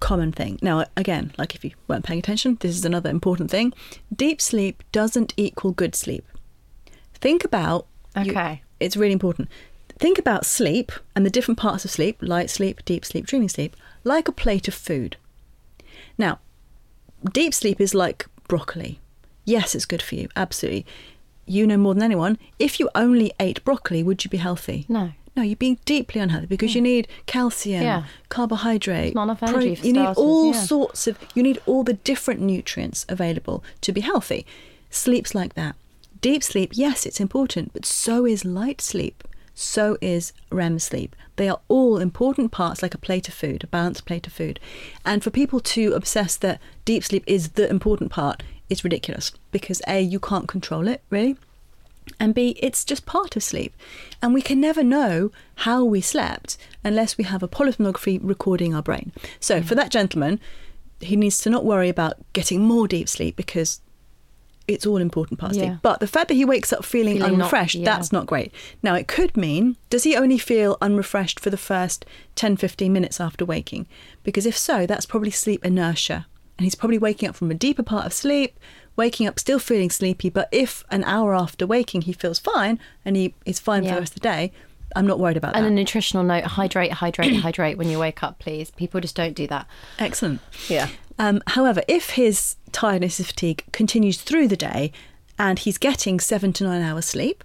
common 0.00 0.30
thing. 0.32 0.58
Now, 0.62 0.84
again, 0.96 1.32
like 1.38 1.54
if 1.54 1.64
you 1.64 1.72
weren't 1.88 2.04
paying 2.04 2.18
attention, 2.20 2.58
this 2.60 2.76
is 2.76 2.84
another 2.84 3.10
important 3.10 3.50
thing. 3.50 3.72
Deep 4.14 4.40
sleep 4.40 4.82
doesn't 4.92 5.32
equal 5.36 5.72
good 5.72 5.94
sleep. 5.94 6.24
Think 7.14 7.44
about. 7.44 7.86
you- 8.22 8.30
Okay. 8.32 8.62
it's 8.78 8.96
really 8.96 9.12
important. 9.12 9.48
Think 9.98 10.18
about 10.18 10.44
sleep 10.44 10.92
and 11.16 11.24
the 11.24 11.30
different 11.30 11.58
parts 11.58 11.84
of 11.84 11.90
sleep 11.90 12.18
light 12.20 12.50
sleep, 12.50 12.84
deep 12.84 13.04
sleep, 13.04 13.26
dreaming 13.26 13.48
sleep 13.48 13.74
like 14.04 14.28
a 14.28 14.32
plate 14.32 14.68
of 14.68 14.74
food. 14.74 15.16
Now, 16.18 16.40
deep 17.32 17.54
sleep 17.54 17.80
is 17.80 17.94
like 17.94 18.26
broccoli. 18.48 18.98
Yes, 19.44 19.74
it's 19.74 19.84
good 19.86 20.02
for 20.02 20.14
you, 20.16 20.28
absolutely. 20.36 20.84
You 21.46 21.66
know 21.66 21.76
more 21.76 21.94
than 21.94 22.02
anyone. 22.02 22.38
If 22.58 22.78
you 22.80 22.90
only 22.94 23.32
ate 23.40 23.64
broccoli, 23.64 24.02
would 24.02 24.24
you 24.24 24.30
be 24.30 24.36
healthy? 24.38 24.84
No. 24.88 25.12
No, 25.34 25.42
you're 25.42 25.56
being 25.56 25.78
deeply 25.84 26.20
unhealthy 26.20 26.46
because 26.46 26.74
you 26.74 26.80
hmm. 26.80 26.84
need 26.84 27.08
calcium, 27.26 27.82
Yeah. 27.82 28.04
carbohydrate, 28.28 29.04
There's 29.04 29.14
not 29.14 29.24
enough 29.24 29.42
energy 29.42 29.74
for 29.74 29.86
you 29.86 29.92
need 29.94 30.14
all 30.16 30.52
yeah. 30.52 30.60
sorts 30.60 31.06
of 31.06 31.18
you 31.34 31.42
need 31.42 31.58
all 31.64 31.84
the 31.84 31.94
different 31.94 32.40
nutrients 32.40 33.06
available 33.08 33.64
to 33.80 33.92
be 33.92 34.02
healthy. 34.02 34.46
Sleep's 34.90 35.34
like 35.34 35.54
that. 35.54 35.74
Deep 36.20 36.42
sleep, 36.42 36.72
yes, 36.74 37.06
it's 37.06 37.18
important, 37.18 37.72
but 37.72 37.86
so 37.86 38.26
is 38.26 38.44
light 38.44 38.80
sleep. 38.80 39.24
So 39.54 39.96
is 40.00 40.32
REM 40.50 40.78
sleep. 40.78 41.16
They 41.36 41.48
are 41.48 41.60
all 41.68 41.98
important 41.98 42.52
parts, 42.52 42.82
like 42.82 42.94
a 42.94 42.98
plate 42.98 43.28
of 43.28 43.34
food, 43.34 43.64
a 43.64 43.66
balanced 43.66 44.04
plate 44.06 44.26
of 44.26 44.32
food. 44.32 44.60
And 45.04 45.22
for 45.22 45.30
people 45.30 45.60
to 45.60 45.92
obsess 45.94 46.36
that 46.36 46.60
deep 46.84 47.04
sleep 47.04 47.24
is 47.26 47.50
the 47.50 47.68
important 47.68 48.10
part 48.10 48.42
is 48.70 48.84
ridiculous 48.84 49.32
because 49.50 49.82
A, 49.86 50.00
you 50.00 50.20
can't 50.20 50.48
control 50.48 50.88
it, 50.88 51.02
really 51.10 51.36
and 52.18 52.34
B, 52.34 52.56
it's 52.60 52.84
just 52.84 53.06
part 53.06 53.36
of 53.36 53.42
sleep. 53.42 53.74
And 54.20 54.34
we 54.34 54.42
can 54.42 54.60
never 54.60 54.82
know 54.82 55.30
how 55.56 55.84
we 55.84 56.00
slept 56.00 56.56
unless 56.84 57.16
we 57.18 57.24
have 57.24 57.42
a 57.42 57.48
polysomnography 57.48 58.20
recording 58.22 58.74
our 58.74 58.82
brain. 58.82 59.12
So 59.40 59.62
for 59.62 59.74
mm. 59.74 59.78
that 59.78 59.90
gentleman, 59.90 60.40
he 61.00 61.16
needs 61.16 61.38
to 61.38 61.50
not 61.50 61.64
worry 61.64 61.88
about 61.88 62.14
getting 62.32 62.62
more 62.62 62.86
deep 62.86 63.08
sleep 63.08 63.36
because 63.36 63.80
it's 64.68 64.86
all 64.86 64.98
important 64.98 65.40
part 65.40 65.52
of 65.52 65.58
Yeah. 65.58 65.64
sleep. 65.64 65.78
But 65.82 66.00
the 66.00 66.06
fact 66.06 66.28
that 66.28 66.34
he 66.34 66.44
wakes 66.44 66.72
up 66.72 66.84
feeling, 66.84 67.16
Feeling 67.16 67.32
not- 67.32 67.46
unrefreshed, 67.46 67.76
yeah. 67.76 67.84
that's 67.84 68.12
not 68.12 68.26
great. 68.26 68.52
Now, 68.82 68.94
it 68.94 69.08
could 69.08 69.36
mean, 69.36 69.76
does 69.90 70.04
he 70.04 70.16
only 70.16 70.38
feel 70.38 70.78
unrefreshed 70.80 71.40
for 71.40 71.50
the 71.50 71.56
first 71.56 72.04
10, 72.36 72.56
15 72.56 72.92
minutes 72.92 73.20
after 73.20 73.44
waking? 73.44 73.86
Because 74.22 74.46
if 74.46 74.56
so, 74.56 74.86
that's 74.86 75.06
probably 75.06 75.30
sleep 75.32 75.64
inertia. 75.64 76.26
And 76.58 76.64
he's 76.64 76.74
probably 76.76 76.98
waking 76.98 77.28
up 77.28 77.34
from 77.34 77.50
a 77.50 77.54
deeper 77.54 77.82
part 77.82 78.06
of 78.06 78.12
sleep, 78.12 78.58
waking 78.96 79.26
up 79.26 79.38
still 79.38 79.58
feeling 79.58 79.90
sleepy. 79.90 80.28
But 80.28 80.48
if 80.52 80.84
an 80.90 81.04
hour 81.04 81.34
after 81.34 81.66
waking 81.66 82.02
he 82.02 82.12
feels 82.12 82.38
fine 82.38 82.78
and 83.04 83.16
he 83.16 83.34
is 83.44 83.58
fine 83.58 83.84
for 83.84 83.94
the 83.94 84.00
rest 84.00 84.16
of 84.16 84.22
the 84.22 84.28
day, 84.28 84.52
I'm 84.94 85.06
not 85.06 85.18
worried 85.18 85.36
about 85.36 85.54
that. 85.54 85.58
And 85.58 85.66
a 85.66 85.70
nutritional 85.70 86.24
note 86.24 86.44
hydrate, 86.44 86.92
hydrate, 86.92 87.36
hydrate 87.40 87.78
when 87.78 87.88
you 87.88 87.98
wake 87.98 88.22
up, 88.22 88.38
please. 88.38 88.70
People 88.70 89.00
just 89.00 89.16
don't 89.16 89.34
do 89.34 89.46
that. 89.46 89.66
Excellent. 89.98 90.40
Yeah. 90.68 90.88
Um, 91.18 91.42
however, 91.48 91.82
if 91.88 92.10
his 92.10 92.56
tiredness 92.72 93.18
and 93.18 93.26
fatigue 93.26 93.64
continues 93.72 94.20
through 94.20 94.48
the 94.48 94.56
day 94.56 94.92
and 95.38 95.58
he's 95.58 95.78
getting 95.78 96.20
seven 96.20 96.52
to 96.54 96.64
nine 96.64 96.82
hours 96.82 97.06
sleep, 97.06 97.44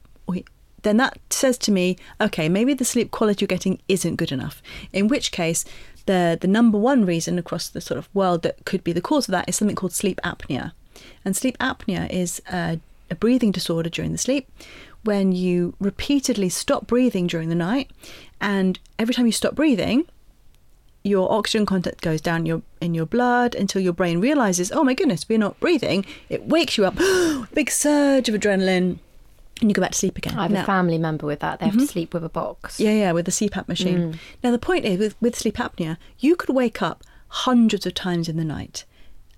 then 0.84 0.98
that 0.98 1.18
says 1.30 1.58
to 1.58 1.72
me, 1.72 1.98
okay, 2.22 2.48
maybe 2.48 2.74
the 2.74 2.86
sleep 2.86 3.12
quality 3.12 3.44
you're 3.44 3.48
getting 3.48 3.80
isn't 3.88 4.16
good 4.16 4.32
enough. 4.32 4.62
In 4.94 5.08
which 5.08 5.32
case, 5.32 5.66
the 6.06 6.38
the 6.40 6.48
number 6.48 6.78
one 6.78 7.06
reason 7.06 7.38
across 7.38 7.68
the 7.68 7.82
sort 7.82 7.98
of 7.98 8.08
world 8.14 8.42
that 8.44 8.64
could 8.66 8.84
be 8.84 8.94
the 8.94 9.02
cause 9.02 9.28
of 9.28 9.34
that 9.34 9.50
is 9.50 9.56
something 9.56 9.76
called 9.76 9.92
sleep 9.92 10.20
apnea. 10.24 10.72
And 11.26 11.36
sleep 11.36 11.58
apnea 11.60 12.10
is 12.10 12.42
a, 12.52 12.80
a 13.10 13.16
breathing 13.16 13.52
disorder 13.52 13.90
during 13.90 14.12
the 14.12 14.18
sleep 14.18 14.50
when 15.04 15.32
you 15.32 15.74
repeatedly 15.80 16.50
stop 16.50 16.86
breathing 16.86 17.28
during 17.28 17.50
the 17.50 17.56
night, 17.56 17.90
and 18.42 18.78
every 19.00 19.14
time 19.14 19.26
you 19.26 19.32
stop 19.32 19.56
breathing, 19.56 20.06
your 21.04 21.32
oxygen 21.32 21.66
content 21.66 22.02
goes 22.02 22.20
down 22.20 22.46
your 22.46 22.62
in 22.82 22.94
your 22.94 23.06
blood 23.06 23.56
until 23.56 23.82
your 23.82 23.94
brain 23.94 24.20
realizes, 24.20 24.72
oh 24.72 24.84
my 24.84 24.94
goodness, 24.94 25.28
we're 25.30 25.38
not 25.38 25.60
breathing. 25.60 26.06
It 26.30 26.48
wakes 26.48 26.78
you 26.78 26.86
up, 26.86 26.96
big 27.54 27.72
surge 27.72 28.28
of 28.28 28.36
adrenaline, 28.36 29.00
and 29.62 29.70
you 29.70 29.74
go 29.74 29.82
back 29.82 29.92
to 29.92 29.98
sleep 29.98 30.18
again. 30.18 30.38
I 30.38 30.44
have 30.44 30.52
Now- 30.52 30.64
a 30.64 30.66
family 30.66 30.98
member 30.98 31.26
with 31.26 31.40
that. 31.40 31.60
They 31.60 31.66
have 31.66 31.76
to 31.76 31.80
mm-hmm. 31.80 31.88
sleep 31.88 32.14
with 32.14 32.24
a 32.24 32.30
box. 32.30 32.80
yeah, 32.80 32.92
yeah, 32.92 33.12
with 33.14 33.28
a 33.28 33.32
CPAP 33.32 33.68
machine. 33.68 34.14
Mm. 34.14 34.20
Now, 34.44 34.52
the 34.52 34.60
point 34.60 34.86
is, 34.86 35.00
with, 35.00 35.16
with 35.22 35.36
sleep 35.36 35.56
apnea, 35.56 35.98
you 36.20 36.36
could 36.36 36.54
wake 36.54 36.82
up 36.82 37.04
hundreds 37.30 37.86
of 37.86 37.94
times 37.94 38.28
in 38.28 38.38
the 38.38 38.46
night, 38.46 38.84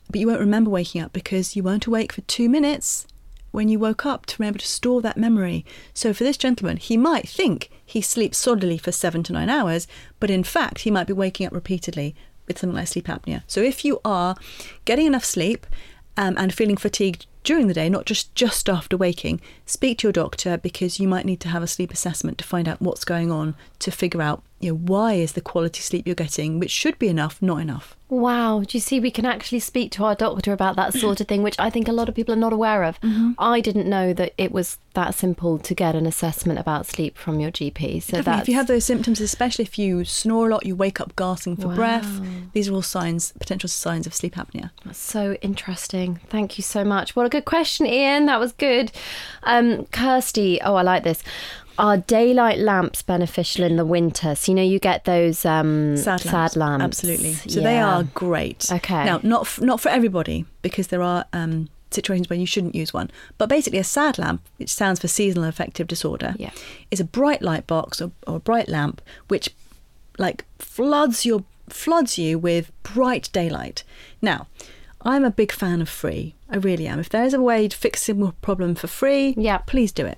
but 0.10 0.20
you 0.20 0.28
won't 0.28 0.40
remember 0.40 0.70
waking 0.70 1.02
up 1.02 1.14
because 1.14 1.56
you 1.56 1.64
weren't 1.64 1.86
awake 1.86 2.12
for 2.12 2.22
two 2.22 2.50
minutes 2.50 3.06
when 3.52 3.68
you 3.68 3.80
woke 3.80 4.06
up 4.06 4.26
to 4.28 4.36
remember 4.40 4.60
to 4.60 4.68
store 4.68 5.02
that 5.02 5.18
memory. 5.18 5.66
So, 5.94 6.14
for 6.14 6.24
this 6.24 6.38
gentleman, 6.38 6.78
he 6.78 6.98
might 6.98 7.28
think 7.28 7.70
he 7.86 8.02
sleeps 8.02 8.38
solidly 8.38 8.78
for 8.78 8.92
seven 8.92 9.24
to 9.24 9.34
nine 9.34 9.50
hours, 9.50 9.88
but 10.20 10.30
in 10.30 10.44
fact, 10.44 10.80
he 10.80 10.92
might 10.92 11.08
be 11.08 11.14
waking 11.14 11.48
up 11.48 11.54
repeatedly 11.54 12.16
with 12.48 12.60
something 12.60 12.78
like 12.78 12.88
sleep 12.88 13.08
apnea. 13.08 13.44
So, 13.48 13.62
if 13.62 13.84
you 13.86 14.00
are 14.06 14.36
getting 14.86 15.08
enough 15.08 15.26
sleep 15.26 15.66
um, 16.18 16.36
and 16.38 16.54
feeling 16.54 16.78
fatigued 16.78 17.26
during 17.44 17.68
the 17.68 17.74
day, 17.74 17.90
not 17.90 18.06
just 18.06 18.34
just 18.36 18.70
after 18.70 18.98
waking, 18.98 19.42
speak 19.66 20.00
to 20.00 20.08
your 20.08 20.14
doctor 20.14 20.58
because 20.58 21.00
you 21.00 21.08
might 21.08 21.26
need 21.26 21.40
to 21.42 21.50
have 21.50 21.64
a 21.64 21.68
sleep 21.68 21.92
assessment 21.92 22.38
to 22.38 22.44
find 22.44 22.68
out 22.68 22.82
what's 22.82 23.06
going 23.06 23.32
on 23.32 23.56
to 23.80 23.92
figure 23.92 24.22
out 24.22 24.44
you 24.60 24.72
know 24.72 24.78
why 24.78 25.14
is 25.14 25.34
the 25.34 25.42
quality 25.42 25.82
sleep 25.82 26.06
you're 26.06 26.16
getting, 26.16 26.60
which 26.60 26.72
should 26.72 26.98
be 27.00 27.08
enough, 27.08 27.42
not 27.42 27.58
enough. 27.62 27.96
Wow. 28.10 28.64
Do 28.68 28.76
you 28.76 28.82
see 28.82 29.00
we 29.00 29.12
can 29.12 29.26
actually 29.26 29.60
speak 29.60 29.92
to 29.92 30.04
our 30.04 30.16
doctor 30.16 30.52
about 30.52 30.76
that 30.78 30.96
sort 30.96 31.22
of 31.22 31.28
thing, 31.28 31.44
which 31.44 31.56
I 31.60 31.70
think 31.70 31.88
a 31.88 31.92
lot 31.92 32.10
of 32.10 32.16
people 32.16 32.34
are 32.34 32.38
not 32.38 32.52
aware 32.52 32.84
of? 32.84 32.98
I 33.38 33.62
didn't 33.62 33.88
know 33.88 34.14
that 34.14 34.34
it 34.36 34.52
was 34.52 34.80
that 34.96 35.14
simple 35.14 35.60
to 35.60 35.76
get 35.76 35.96
an 35.96 36.08
assessment 36.08 36.58
about 36.58 36.88
sleep 36.88 37.18
from 37.20 37.40
your 37.40 37.52
GP. 37.52 38.02
So 38.02 38.24
that's 38.24 38.42
if 38.42 38.50
you 38.50 38.56
have 38.56 38.66
those 38.66 38.84
symptoms, 38.84 39.22
especially 39.22 39.64
if 39.66 39.78
you 39.78 40.06
snore 40.06 40.48
a 40.48 40.52
lot, 40.52 40.66
you 40.66 40.76
wake 40.76 41.00
up 41.00 41.16
gasping 41.16 41.56
for 41.56 41.76
breath, 41.76 42.20
these 42.54 42.68
are 42.68 42.74
all 42.74 42.82
signs, 42.82 43.32
potential 43.34 43.70
signs 43.70 44.08
of 44.08 44.16
sleep 44.16 44.34
apnea. 44.36 44.72
That's 44.84 44.98
So 44.98 45.34
interesting. 45.42 46.20
Thank 46.30 46.58
you 46.58 46.64
so 46.64 46.84
much. 46.84 47.16
What 47.16 47.28
a 47.28 47.30
good 47.30 47.46
question, 47.46 47.86
Ian. 47.86 48.26
That 48.26 48.40
was 48.40 48.54
good. 48.54 48.92
Um, 49.44 49.86
Kirsty, 49.92 50.60
oh, 50.64 50.74
I 50.76 50.82
like 50.82 51.04
this. 51.04 51.24
Are 51.80 51.98
daylight 51.98 52.60
lamps 52.60 53.02
beneficial 53.02 53.64
in 53.64 53.78
the 53.78 53.86
winter? 53.86 54.36
So, 54.36 54.52
you 54.52 54.56
know, 54.58 54.62
you 54.64 54.80
get 54.80 55.06
those 55.06 55.46
um, 55.46 55.96
Sad 55.98 56.56
lamps. 56.56 56.84
Absolutely. 56.84 57.34
So 57.34 57.62
they 57.62 57.80
are 57.80 58.04
great. 58.04 58.72
Okay. 58.72 59.06
Now, 59.06 59.20
not 59.24 59.42
f- 59.44 59.62
not 59.62 59.80
for 59.80 59.90
everybody 59.90 60.46
because 60.62 60.88
there 60.88 61.02
are 61.02 61.26
um, 61.34 61.70
situations 61.90 62.30
where 62.30 62.38
you 62.38 62.46
shouldn't 62.46 62.76
use 62.76 62.94
one. 62.94 63.10
But 63.38 63.48
basically, 63.50 63.80
a 63.80 63.84
SAD 63.86 64.18
lamp, 64.20 64.42
which 64.58 64.70
stands 64.70 65.00
for 65.00 65.08
seasonal 65.08 65.46
affective 65.48 65.88
disorder, 65.88 66.36
Yeah. 66.38 66.52
is 66.92 67.00
a 67.00 67.06
bright 67.06 67.42
light 67.42 67.66
box 67.66 68.02
or, 68.02 68.12
or 68.28 68.36
a 68.36 68.40
bright 68.42 68.68
lamp 68.70 69.02
which, 69.30 69.50
like, 70.18 70.46
floods 70.60 71.26
your 71.26 71.44
floods 71.70 72.18
you 72.18 72.38
with 72.38 72.72
bright 72.84 73.30
daylight. 73.32 73.84
Now. 74.22 74.48
I'm 75.02 75.24
a 75.24 75.32
big 75.32 75.54
fan 75.54 75.80
of 75.82 75.88
free. 75.88 76.36
I 76.50 76.58
really 76.58 76.86
am. 76.86 77.00
If 77.00 77.08
there 77.08 77.24
is 77.24 77.34
a 77.34 77.42
way 77.42 77.70
to 77.70 77.78
fix 77.78 78.10
a 78.10 78.34
problem 78.42 78.76
for 78.76 78.88
free, 78.88 79.34
Yeah. 79.38 79.60
please 79.60 79.94
do 79.94 80.06
it. 80.06 80.18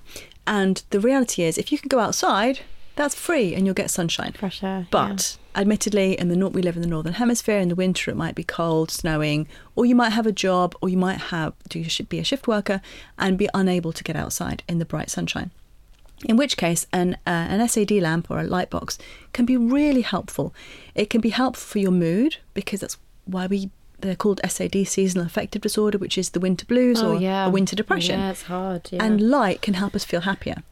And 0.52 0.84
the 0.90 1.00
reality 1.00 1.44
is, 1.44 1.58
if 1.58 1.72
you 1.72 1.78
can 1.78 1.88
go 1.88 2.00
outside, 2.00 2.60
that's 2.98 3.16
free 3.16 3.56
and 3.56 3.66
you'll 3.66 3.74
get 3.74 3.90
sunshine. 3.90 4.34
Fresh 4.34 4.62
air, 4.62 4.86
But 4.92 5.38
admittedly, 5.56 6.20
in 6.20 6.28
the 6.28 6.36
north, 6.36 6.52
we 6.52 6.62
live 6.62 6.76
in 6.76 6.82
the 6.82 6.90
northern 6.90 7.14
hemisphere. 7.14 7.58
In 7.58 7.70
the 7.70 7.76
winter, 7.76 8.12
it 8.12 8.18
might 8.18 8.36
be 8.36 8.44
cold, 8.44 8.92
snowing, 8.92 9.48
or 9.78 9.86
you 9.86 9.96
might 9.96 10.10
have 10.10 10.28
a 10.28 10.34
job, 10.34 10.76
or 10.82 10.90
you 10.90 10.98
might 10.98 11.20
have 11.20 11.54
do 11.70 11.82
should 11.86 12.10
be 12.10 12.20
a 12.20 12.26
shift 12.26 12.50
worker 12.50 12.82
and 13.18 13.38
be 13.38 13.48
unable 13.54 13.94
to 13.94 14.04
get 14.04 14.18
outside 14.18 14.62
in 14.68 14.78
the 14.78 14.86
bright 14.86 15.10
sunshine. 15.10 15.52
In 16.26 16.36
which 16.36 16.58
case, 16.58 16.86
an 16.92 17.14
uh, 17.26 17.48
an 17.50 17.66
SAD 17.66 17.92
lamp 17.92 18.30
or 18.30 18.42
a 18.42 18.44
light 18.44 18.70
box 18.70 18.98
can 19.32 19.46
be 19.46 19.56
really 19.56 20.02
helpful. 20.02 20.54
It 20.96 21.10
can 21.10 21.22
be 21.22 21.30
helpful 21.30 21.66
for 21.66 21.80
your 21.80 21.92
mood 21.92 22.38
because 22.54 22.82
that's 22.82 22.98
why 23.24 23.48
we 23.48 23.72
they're 24.02 24.16
called 24.16 24.40
SAD, 24.48 24.88
seasonal 24.88 25.26
affective 25.26 25.62
disorder, 25.62 25.98
which 25.98 26.18
is 26.18 26.30
the 26.32 26.40
winter 26.40 26.66
blues 26.66 27.02
Oh, 27.02 27.14
or 27.14 27.20
yeah. 27.20 27.46
a 27.46 27.50
winter 27.50 27.76
depression. 27.76 28.20
Yeah, 28.20 28.32
it's 28.32 28.44
hard. 28.44 28.90
Yeah. 28.92 29.04
And 29.04 29.22
light 29.30 29.62
can 29.62 29.76
help 29.76 29.96
us 29.96 30.04
feel 30.04 30.22
happier. 30.22 30.64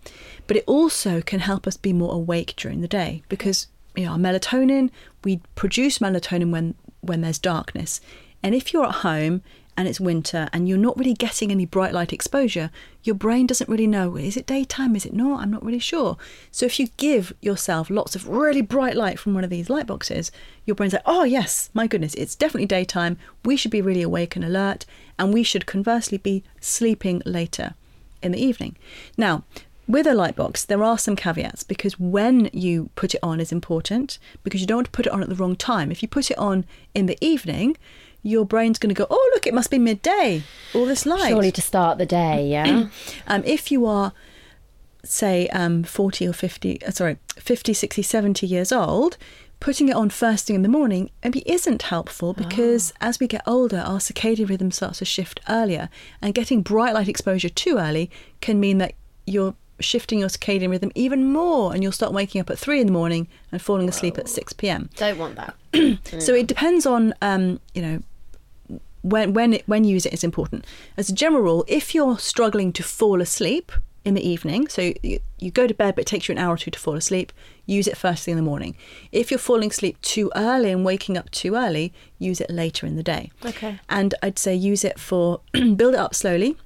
But 0.47 0.57
it 0.57 0.63
also 0.67 1.21
can 1.21 1.39
help 1.41 1.67
us 1.67 1.77
be 1.77 1.93
more 1.93 2.13
awake 2.13 2.53
during 2.57 2.82
the 2.82 2.88
day 2.88 3.23
because 3.30 3.67
you 3.95 4.05
know, 4.05 4.11
our 4.13 4.17
melatonin, 4.17 4.89
we 5.23 5.41
produce 5.55 5.99
melatonin 5.99 6.51
when, 6.51 6.75
when 7.01 7.21
there's 7.21 7.39
darkness. 7.39 8.01
And 8.41 8.55
if 8.55 8.73
you're 8.73 8.86
at 8.86 8.95
home 8.95 9.41
and 9.80 9.88
it's 9.88 9.99
winter 10.01 10.49
and 10.51 10.67
you're 10.67 10.77
not 10.77 10.97
really 10.97 11.13
getting 11.13 11.51
any 11.51 11.65
bright 11.65 11.93
light 11.93 12.11
exposure, 12.11 12.69
your 13.01 13.15
brain 13.15 13.47
doesn't 13.47 13.69
really 13.69 13.88
know 13.88 14.17
is 14.17 14.36
it 14.36 14.45
daytime, 14.45 14.93
is 14.93 15.05
it 15.05 15.13
not? 15.13 15.39
I'm 15.39 15.51
not 15.51 15.63
really 15.63 15.80
sure. 15.80 16.17
So 16.51 16.65
if 16.65 16.82
you 16.82 16.88
give 16.97 17.32
yourself 17.39 17.89
lots 17.89 18.13
of 18.13 18.27
really 18.27 18.61
bright 18.61 18.97
light 18.97 19.17
from 19.17 19.34
one 19.34 19.45
of 19.45 19.49
these 19.49 19.69
light 19.69 19.88
boxes, 19.88 20.34
your 20.65 20.75
brain's 20.75 20.91
like, 20.91 21.03
oh, 21.05 21.23
yes, 21.23 21.69
my 21.73 21.88
goodness, 21.88 22.13
it's 22.15 22.36
definitely 22.36 22.65
daytime. 22.65 23.17
We 23.45 23.55
should 23.55 23.71
be 23.71 23.82
really 23.82 24.01
awake 24.01 24.36
and 24.36 24.43
alert, 24.43 24.86
and 25.17 25.34
we 25.34 25.43
should 25.43 25.65
conversely 25.65 26.17
be 26.17 26.43
sleeping 26.59 27.21
later 27.25 27.73
in 28.21 28.34
the 28.34 28.45
evening. 28.45 28.75
Now, 29.17 29.45
with 29.88 30.07
a 30.07 30.13
light 30.13 30.36
box, 30.36 30.65
there 30.65 30.84
are 30.84 30.97
some 30.97 31.15
caveats 31.15 31.63
because 31.63 31.97
when 31.97 32.49
you 32.51 32.89
put 32.95 33.15
it 33.15 33.21
on 33.23 33.39
is 33.39 33.53
important 33.53 34.19
because 34.43 34.59
you 34.59 34.67
don't 34.67 34.80
want 34.80 34.88
to 34.88 34.91
put 34.91 35.07
it 35.07 35.13
on 35.13 35.23
at 35.23 35.30
the 35.30 35.36
wrong 35.36 35.55
time. 35.55 35.89
If 35.89 36.01
you 36.01 36.09
put 36.09 36.30
it 36.30 36.38
on 36.38 36.65
in 36.93 37.05
the 37.05 37.17
evening, 37.21 37.77
your 38.24 38.45
brain's 38.45 38.78
going 38.80 38.93
to 38.93 38.99
go, 38.99 39.07
oh, 39.09 39.32
look, 39.34 39.47
it 39.47 39.53
must 39.53 39.72
be 39.72 39.80
midday, 39.80 40.43
all 40.74 40.86
this 40.86 41.05
light. 41.05 41.30
Surely 41.30 41.51
to 41.51 41.61
start 41.61 41.97
the 41.97 42.05
day, 42.05 42.47
yeah. 42.47 42.88
Um, 43.28 43.43
if 43.45 43.72
you 43.72 43.86
are, 43.86 44.13
say, 45.03 45.47
um, 45.49 45.84
40 45.84 46.28
or 46.28 46.34
50, 46.34 46.84
uh, 46.84 46.91
sorry, 46.91 47.17
50, 47.38 47.74
60, 47.74 48.01
70 48.01 48.47
years 48.47 48.72
old, 48.72 49.17
putting 49.59 49.89
it 49.89 49.95
on 49.95 50.09
first 50.09 50.47
thing 50.47 50.55
in 50.55 50.61
the 50.61 50.70
morning 50.70 51.09
maybe 51.24 51.43
isn't 51.45 51.84
helpful 51.84 52.34
because 52.34 52.93
as 53.01 53.20
we 53.20 53.28
get 53.28 53.41
older, 53.45 53.80
our 53.80 53.99
circadian 53.99 54.49
rhythm 54.49 54.72
starts 54.72 54.99
to 54.99 55.05
shift 55.05 55.39
earlier, 55.49 55.89
and 56.22 56.34
getting 56.34 56.61
bright 56.61 56.93
light 56.93 57.07
exposure 57.07 57.49
too 57.49 57.78
early 57.78 58.09
can 58.41 58.59
mean 58.59 58.78
that 58.80 58.93
you're 59.26 59.53
shifting 59.80 60.20
your 60.20 60.30
circadian 60.30 60.70
rhythm 60.70 60.91
even 60.95 61.32
more 61.32 61.74
and 61.74 61.84
you'll 61.84 61.91
start 61.91 62.11
waking 62.11 62.41
up 62.41 62.49
at 62.49 62.59
3 62.59 62.82
in 62.82 62.88
the 62.88 62.91
morning 62.91 63.28
and 63.51 63.61
falling 63.61 63.88
asleep 63.88 64.17
at 64.17 64.28
6 64.28 64.53
p.m. 64.53 64.89
Don't 64.95 65.17
want 65.17 65.36
that. 65.36 65.55
So 66.20 66.34
it 66.34 66.47
depends 66.47 66.86
on 66.86 67.13
um, 67.22 67.59
you 67.74 67.82
know 67.82 68.01
when 69.02 69.34
when 69.34 69.54
it, 69.54 69.64
when 69.68 69.84
you 69.84 69.93
use 69.93 70.06
it 70.06 70.14
is 70.14 70.24
important. 70.24 70.66
As 70.97 71.10
a 71.10 71.14
general 71.14 71.43
rule, 71.43 71.66
if 71.68 71.95
you're 71.95 72.18
struggling 72.18 72.74
to 72.74 72.84
fall 72.84 73.22
asleep 73.22 73.72
in 74.06 74.14
the 74.14 74.28
evening, 74.28 74.68
so 74.68 74.93
you, 75.04 75.20
you 75.39 75.52
go 75.52 75.68
to 75.68 75.74
bed 75.74 75.95
but 75.95 76.02
it 76.02 76.08
takes 76.08 76.28
you 76.28 76.34
an 76.34 76.39
hour 76.39 76.54
or 76.54 76.58
two 76.58 76.72
to 76.72 76.80
fall 76.80 76.95
asleep, 76.95 77.32
use 77.66 77.88
it 77.88 77.97
first 77.97 78.24
thing 78.24 78.34
in 78.34 78.38
the 78.38 78.43
morning. 78.43 78.76
If 79.12 79.32
you're 79.32 79.38
falling 79.38 79.70
asleep 79.70 80.00
too 80.02 80.32
early 80.36 80.72
and 80.72 80.86
waking 80.86 81.18
up 81.18 81.30
too 81.32 81.56
early, 81.56 81.93
use 82.18 82.41
it 82.41 82.50
later 82.50 82.86
in 82.86 82.95
the 82.95 83.04
day. 83.04 83.32
Okay. 83.45 83.80
And 83.89 84.16
I'd 84.24 84.39
say 84.39 84.56
use 84.56 84.84
it 84.84 85.00
for 85.00 85.41
build 85.54 85.93
it 85.93 86.00
up 86.00 86.16
slowly. 86.16 86.58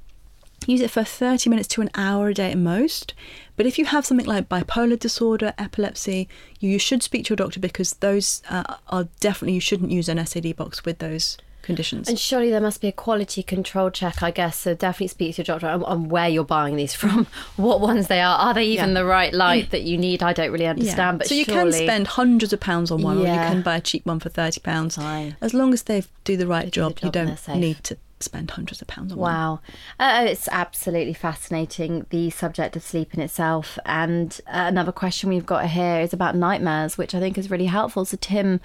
Use 0.66 0.80
it 0.80 0.92
for 0.92 1.04
30 1.04 1.50
minutes 1.50 1.68
to 1.70 1.82
an 1.82 1.90
hour 1.94 2.30
a 2.30 2.34
day 2.34 2.52
at 2.52 2.58
most. 2.58 3.14
But 3.56 3.66
if 3.66 3.78
you 3.78 3.86
have 3.86 4.06
something 4.06 4.26
like 4.26 4.48
bipolar 4.48 4.98
disorder, 4.98 5.54
epilepsy, 5.58 6.30
you, 6.60 6.70
you 6.70 6.80
should 6.80 7.04
speak 7.04 7.26
to 7.26 7.32
your 7.32 7.36
doctor 7.36 7.60
because 7.60 7.94
those 7.96 8.42
uh, 8.50 8.78
are 8.88 9.10
definitely, 9.20 9.56
you 9.56 9.60
shouldn't 9.60 9.92
use 9.92 10.08
an 10.08 10.26
SAD 10.26 10.56
box 10.56 10.86
with 10.86 11.00
those 11.00 11.38
conditions. 11.64 12.08
And 12.08 12.20
surely 12.20 12.50
there 12.50 12.62
must 12.62 12.82
be 12.82 12.88
a 12.88 12.92
quality 12.92 13.42
control 13.42 13.90
check, 13.90 14.22
I 14.22 14.32
guess. 14.32 14.58
So 14.58 14.76
definitely 14.76 15.08
speak 15.08 15.36
to 15.36 15.40
your 15.42 15.46
doctor 15.46 15.68
on, 15.68 15.84
on 15.84 16.10
where 16.10 16.30
you're 16.30 16.44
buying 16.44 16.76
these 16.76 16.94
from, 17.04 17.26
what 17.56 17.82
ones 17.82 18.08
they 18.08 18.22
are. 18.22 18.38
Are 18.38 18.54
they 18.54 18.66
even 18.66 18.90
Yeah. 18.90 18.96
the 18.96 19.06
right 19.06 19.34
light 19.34 19.72
that 19.72 19.84
you 19.84 19.98
need? 19.98 20.22
I 20.22 20.34
don't 20.34 20.52
really 20.52 20.68
understand. 20.68 21.20
But 21.20 21.28
so 21.28 21.36
you 21.36 21.46
surely... 21.46 21.72
can 21.72 21.88
spend 21.88 22.08
hundreds 22.08 22.54
of 22.54 22.60
pounds 22.60 22.92
on 22.92 23.02
one, 23.02 23.18
or 23.18 23.22
you 23.22 23.26
can 23.26 23.62
buy 23.62 23.78
a 23.78 23.82
cheap 23.82 24.06
one 24.06 24.20
for 24.20 24.30
thirty 24.30 24.60
pounds. 24.60 24.96
Fine. 24.96 25.38
As 25.42 25.54
long 25.54 25.74
as 25.74 25.84
they 25.84 26.04
do 26.24 26.38
the 26.38 26.48
right 26.48 26.66
do 26.66 26.68
the 26.68 26.72
job, 26.72 27.00
job 27.00 27.06
you 27.06 27.12
don't 27.12 27.48
need 27.58 27.84
to 27.86 27.98
spend 28.24 28.52
hundreds 28.52 28.82
of 28.82 28.88
pounds 28.88 29.12
on 29.12 29.20
one. 29.20 29.32
Wow. 29.34 29.60
Uh, 30.00 30.26
it's 30.28 30.48
absolutely 30.50 31.14
fascinating, 31.14 32.06
the 32.10 32.30
subject 32.30 32.76
of 32.76 32.84
sleep 32.84 33.14
in 33.14 33.20
itself. 33.20 33.78
And 33.86 34.40
uh, 34.48 34.66
another 34.68 34.92
question 34.92 35.30
we've 35.30 35.46
got 35.46 35.68
here 35.68 36.00
is 36.00 36.14
about 36.14 36.36
nightmares, 36.36 36.98
which 36.98 37.14
I 37.14 37.20
think 37.20 37.38
is 37.38 37.52
really 37.52 37.66
helpful. 37.66 38.06
So, 38.06 38.18
Tim 38.20 38.62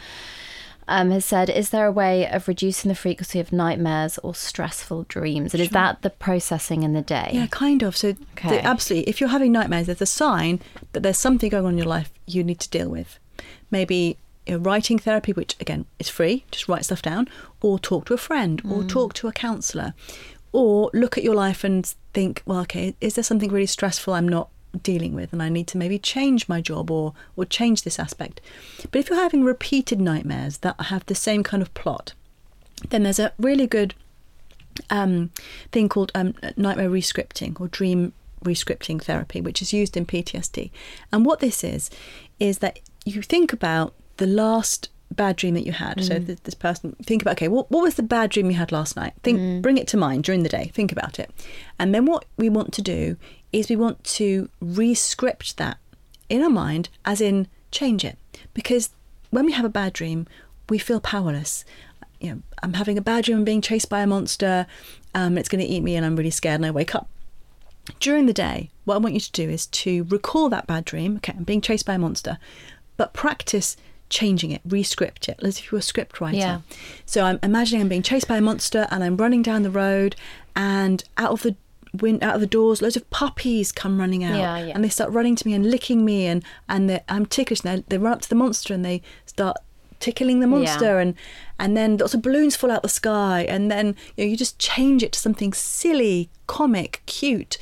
um, 0.89 1.11
has 1.11 1.25
said, 1.25 1.49
Is 1.51 1.71
there 1.71 1.87
a 1.87 1.93
way 1.93 2.29
of 2.29 2.49
reducing 2.49 2.89
the 2.89 2.95
frequency 2.95 3.39
of 3.39 3.53
nightmares 3.53 4.19
or 4.19 4.35
stressful 4.35 5.05
dreams? 5.09 5.55
And 5.55 5.63
is 5.63 5.71
that 5.71 6.03
the 6.03 6.11
processing 6.11 6.83
in 6.83 6.95
the 6.95 7.03
day? 7.03 7.31
Yeah, 7.33 7.47
kind 7.47 7.83
of. 7.83 7.97
So, 7.97 8.13
the- 8.13 8.65
absolutely. 8.65 9.09
If 9.09 9.21
you're 9.21 9.31
having 9.31 9.53
nightmares, 9.53 9.87
there's 9.87 10.01
a 10.03 10.07
sign 10.07 10.61
that 10.93 11.03
there's 11.03 11.19
something 11.19 11.51
going 11.51 11.65
on 11.67 11.73
in 11.73 11.79
your 11.79 11.87
life 11.87 12.11
you 12.27 12.43
need 12.43 12.61
to 12.61 12.69
deal 12.71 12.89
with. 12.89 13.19
Maybe 13.71 14.17
writing 14.49 14.99
therapy, 14.99 15.33
which 15.33 15.55
again 15.61 15.85
is 15.99 16.09
free, 16.09 16.45
just 16.51 16.69
write 16.69 16.85
stuff 16.87 17.03
down, 17.03 17.29
or 17.61 17.79
talk 17.79 18.07
to 18.07 18.15
a 18.15 18.19
friend, 18.19 18.63
or 18.71 18.83
talk 18.83 19.13
to 19.15 19.29
a 19.29 19.33
counsellor, 19.33 19.93
or 20.53 20.91
look 20.95 21.19
at 21.19 21.25
your 21.25 21.35
life 21.35 21.65
and 21.65 21.95
think, 22.15 22.43
well, 22.47 22.61
okay, 22.61 22.95
is 23.01 23.15
there 23.15 23.23
something 23.25 23.51
really 23.53 23.67
stressful 23.67 24.15
I'm 24.15 24.27
not 24.29 24.49
dealing 24.83 25.15
with, 25.15 25.33
and 25.33 25.43
I 25.43 25.49
need 25.49 25.67
to 25.69 25.79
maybe 25.79 25.99
change 25.99 26.49
my 26.49 26.61
job 26.61 26.91
or 26.91 27.15
or 27.37 27.45
change 27.45 27.83
this 27.83 27.99
aspect. 27.99 28.41
But 28.91 28.99
if 28.99 29.09
you're 29.09 29.19
having 29.23 29.45
repeated 29.45 30.01
nightmares 30.01 30.59
that 30.59 30.81
have 30.83 31.07
the 31.07 31.15
same 31.15 31.43
kind 31.43 31.63
of 31.63 31.73
plot, 31.75 32.13
then 32.91 33.03
there's 33.03 33.19
a 33.19 33.33
really 33.39 33.67
good 33.67 33.95
um, 34.91 35.31
thing 35.73 35.89
called 35.89 36.13
um, 36.15 36.35
nightmare 36.57 36.91
rescripting 36.91 37.61
or 37.61 37.69
dream 37.69 38.13
rescripting 38.45 39.03
therapy, 39.03 39.41
which 39.41 39.61
is 39.63 39.73
used 39.73 39.97
in 39.97 40.07
PTSD. 40.07 40.71
And 41.13 41.25
what 41.25 41.41
this 41.41 41.65
is, 41.65 41.91
is 42.39 42.59
that 42.59 42.79
you 43.05 43.23
think 43.23 43.53
about 43.53 43.95
the 44.19 44.27
last 44.27 44.89
bad 45.15 45.37
dream 45.37 45.55
that 45.55 45.67
you 45.67 45.73
had. 45.73 46.05
So 46.05 46.19
th- 46.19 46.39
this 46.45 46.55
person, 46.55 46.95
think 47.03 47.23
about, 47.23 47.33
okay, 47.33 47.49
what, 47.49 47.71
what 47.71 47.83
was 47.83 47.95
the 47.95 48.03
bad 48.03 48.31
dream 48.31 48.51
you 48.51 48.57
had 48.57 48.73
last 48.73 48.97
night? 48.97 49.15
Think, 49.23 49.63
bring 49.63 49.79
it 49.79 49.89
to 49.89 49.97
mind 49.97 50.25
during 50.25 50.43
the 50.43 50.49
day. 50.49 50.71
Think 50.75 50.93
about 50.93 51.19
it. 51.19 51.31
And 51.79 51.95
then 51.95 52.07
what 52.07 52.25
we 52.37 52.49
want 52.49 52.73
to 52.75 52.83
do 52.83 53.17
is 53.53 53.69
we 53.69 53.77
want 53.77 54.05
to 54.05 54.49
re-script 54.61 55.57
that 55.57 55.79
in 56.29 56.43
our 56.43 56.51
mind, 56.51 56.89
as 57.05 57.21
in 57.21 57.49
change 57.71 58.05
it. 58.05 58.19
Because 58.55 58.91
when 59.31 59.47
we 59.47 59.53
have 59.53 59.65
a 59.65 59.71
bad 59.71 59.93
dream, 59.93 60.27
we 60.69 60.79
feel 60.79 61.01
powerless. 61.01 61.65
You 62.21 62.31
know, 62.31 62.43
I'm 62.63 62.75
having 62.75 62.99
a 62.99 63.03
bad 63.03 63.25
dream, 63.25 63.39
I'm 63.39 63.45
being 63.45 63.63
chased 63.63 63.89
by 63.89 64.01
a 64.01 64.07
monster, 64.07 64.67
um, 65.15 65.39
it's 65.39 65.49
going 65.49 65.65
to 65.65 65.71
eat 65.71 65.83
me, 65.83 65.97
and 65.97 66.05
I'm 66.05 66.17
really 66.17 66.31
scared, 66.31 66.57
and 66.57 66.67
I 66.67 66.71
wake 66.71 66.95
up. 66.95 67.09
During 68.01 68.27
the 68.27 68.35
day, 68.35 68.71
what 68.85 68.97
I 68.97 68.99
want 68.99 69.15
you 69.15 69.21
to 69.21 69.33
do 69.33 69.49
is 69.49 69.67
to 69.67 70.05
recall 70.05 70.51
that 70.51 70.67
bad 70.67 70.85
dream. 70.85 71.17
Okay, 71.17 71.33
I'm 71.37 71.45
being 71.45 71.63
chased 71.63 71.87
by 71.87 71.95
a 71.95 71.99
monster, 71.99 72.39
but 72.99 73.15
practice 73.15 73.77
changing 74.11 74.51
it, 74.51 74.61
re-script 74.65 75.29
it, 75.29 75.39
as 75.43 75.59
if 75.59 75.65
you 75.67 75.71
were 75.77 75.79
a 75.81 75.83
script 75.83 76.21
writer. 76.21 76.37
Yeah. 76.39 76.61
So 77.07 77.25
I'm 77.25 77.39
imagining 77.43 77.83
I'm 77.83 77.89
being 77.89 78.03
chased 78.03 78.29
by 78.29 78.37
a 78.39 78.41
monster 78.41 78.87
and 78.91 79.03
I'm 79.05 79.17
running 79.17 79.43
down 79.43 79.63
the 79.63 79.71
road 79.71 80.17
and 80.57 81.05
out 81.17 81.31
of 81.33 81.43
the 81.43 81.57
wind 81.95 82.23
out 82.23 82.35
of 82.35 82.41
the 82.43 82.47
doors 82.47 82.83
loads 82.83 82.97
of 82.97 83.09
puppies 83.09 83.73
come 83.73 83.99
running 83.99 84.23
out 84.23 84.39
Yeah, 84.39 84.59
yeah. 84.59 84.73
and 84.75 84.85
they 84.85 84.91
start 84.91 85.11
running 85.11 85.35
to 85.37 85.47
me 85.49 85.55
and 85.55 85.71
licking 85.71 86.05
me 86.05 86.27
and 86.27 86.45
and 86.69 87.01
I'm 87.09 87.25
ticklish 87.25 87.65
and 87.65 87.79
they, 87.79 87.85
they 87.89 87.99
run 87.99 88.13
up 88.13 88.21
to 88.21 88.29
the 88.29 88.35
monster 88.35 88.75
and 88.75 88.85
they 88.85 89.01
start 89.25 89.57
tickling 89.99 90.41
the 90.41 90.47
monster 90.47 90.85
Yeah. 90.85 90.99
and 90.99 91.15
and 91.59 91.77
then 91.79 91.97
lots 91.97 92.13
of 92.13 92.21
balloons 92.21 92.57
fall 92.57 92.71
out 92.71 92.83
the 92.83 92.91
sky 92.91 93.47
and 93.49 93.71
then 93.71 93.97
you 94.17 94.25
know 94.25 94.31
you 94.31 94.37
just 94.37 94.59
change 94.59 95.03
it 95.03 95.13
to 95.13 95.19
something 95.19 95.55
silly 95.55 96.29
comic 96.47 97.01
cute 97.07 97.57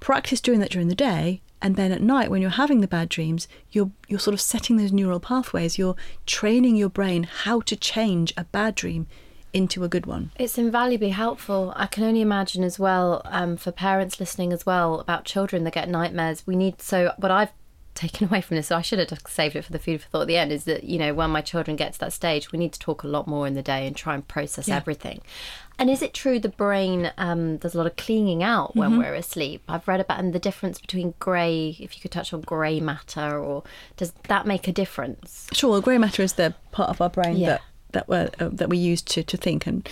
practice 0.00 0.40
doing 0.40 0.58
that 0.58 0.70
during 0.70 0.88
the 0.88 0.94
day 0.96 1.40
and 1.60 1.76
then 1.76 1.90
at 1.92 2.00
night 2.02 2.30
when 2.30 2.40
you're 2.40 2.50
having 2.50 2.80
the 2.80 2.88
bad 2.88 3.08
dreams 3.08 3.48
you're 3.70 3.90
you're 4.08 4.18
sort 4.20 4.34
of 4.34 4.40
setting 4.40 4.76
those 4.76 4.92
neural 4.92 5.20
pathways 5.20 5.78
you're 5.78 5.96
training 6.26 6.76
your 6.76 6.88
brain 6.88 7.22
how 7.24 7.60
to 7.60 7.74
change 7.76 8.32
a 8.36 8.44
bad 8.44 8.74
dream 8.74 9.06
into 9.52 9.82
a 9.82 9.88
good 9.88 10.04
one 10.06 10.30
It's 10.38 10.58
invaluably 10.58 11.08
helpful. 11.08 11.72
I 11.74 11.86
can 11.86 12.04
only 12.04 12.20
imagine 12.20 12.62
as 12.62 12.78
well 12.78 13.22
um, 13.24 13.56
for 13.56 13.72
parents 13.72 14.20
listening 14.20 14.52
as 14.52 14.66
well 14.66 15.00
about 15.00 15.24
children 15.24 15.64
that 15.64 15.72
get 15.72 15.88
nightmares. 15.88 16.46
We 16.46 16.54
need 16.54 16.82
so 16.82 17.12
what 17.16 17.30
I've 17.30 17.50
taken 17.94 18.28
away 18.28 18.42
from 18.42 18.56
this. 18.58 18.66
So 18.66 18.76
I 18.76 18.82
should 18.82 18.98
have 18.98 19.18
saved 19.26 19.56
it 19.56 19.64
for 19.64 19.72
the 19.72 19.78
food 19.78 20.02
for 20.02 20.08
thought 20.08 20.20
at 20.22 20.28
the 20.28 20.36
end. 20.36 20.52
Is 20.52 20.64
that 20.64 20.84
you 20.84 20.98
know 20.98 21.14
when 21.14 21.30
my 21.30 21.40
children 21.40 21.76
get 21.78 21.94
to 21.94 21.98
that 22.00 22.12
stage, 22.12 22.52
we 22.52 22.58
need 22.58 22.74
to 22.74 22.78
talk 22.78 23.02
a 23.02 23.08
lot 23.08 23.26
more 23.26 23.46
in 23.46 23.54
the 23.54 23.62
day 23.62 23.86
and 23.86 23.96
try 23.96 24.14
and 24.14 24.28
process 24.28 24.68
Yeah. 24.68 24.76
everything. 24.76 25.22
And 25.78 25.88
is 25.88 26.02
it 26.02 26.12
true 26.12 26.38
the 26.40 26.48
brain 26.48 27.12
um, 27.18 27.58
does 27.58 27.74
a 27.74 27.78
lot 27.78 27.86
of 27.86 27.96
cleaning 27.96 28.42
out 28.42 28.74
when 28.74 28.90
Mm-hmm. 28.90 28.98
we're 28.98 29.14
asleep? 29.14 29.62
I've 29.68 29.86
read 29.86 30.00
about 30.00 30.18
and 30.18 30.32
the 30.32 30.38
difference 30.38 30.80
between 30.80 31.14
grey. 31.20 31.76
If 31.78 31.94
you 31.96 32.02
could 32.02 32.10
touch 32.10 32.32
on 32.32 32.40
grey 32.40 32.80
matter, 32.80 33.38
or 33.38 33.62
does 33.96 34.12
that 34.28 34.46
make 34.46 34.66
a 34.68 34.72
difference? 34.72 35.46
Sure, 35.52 35.70
well, 35.70 35.80
grey 35.80 35.98
matter 35.98 36.22
is 36.22 36.32
the 36.34 36.54
part 36.72 36.90
of 36.90 37.00
our 37.00 37.10
brain 37.10 37.36
Yeah. 37.36 37.48
that 37.48 37.62
that 37.92 38.08
we 38.08 38.16
uh, 38.16 38.28
that 38.52 38.68
we 38.68 38.76
use 38.76 39.00
to 39.02 39.22
to 39.22 39.36
think, 39.36 39.66
and 39.66 39.88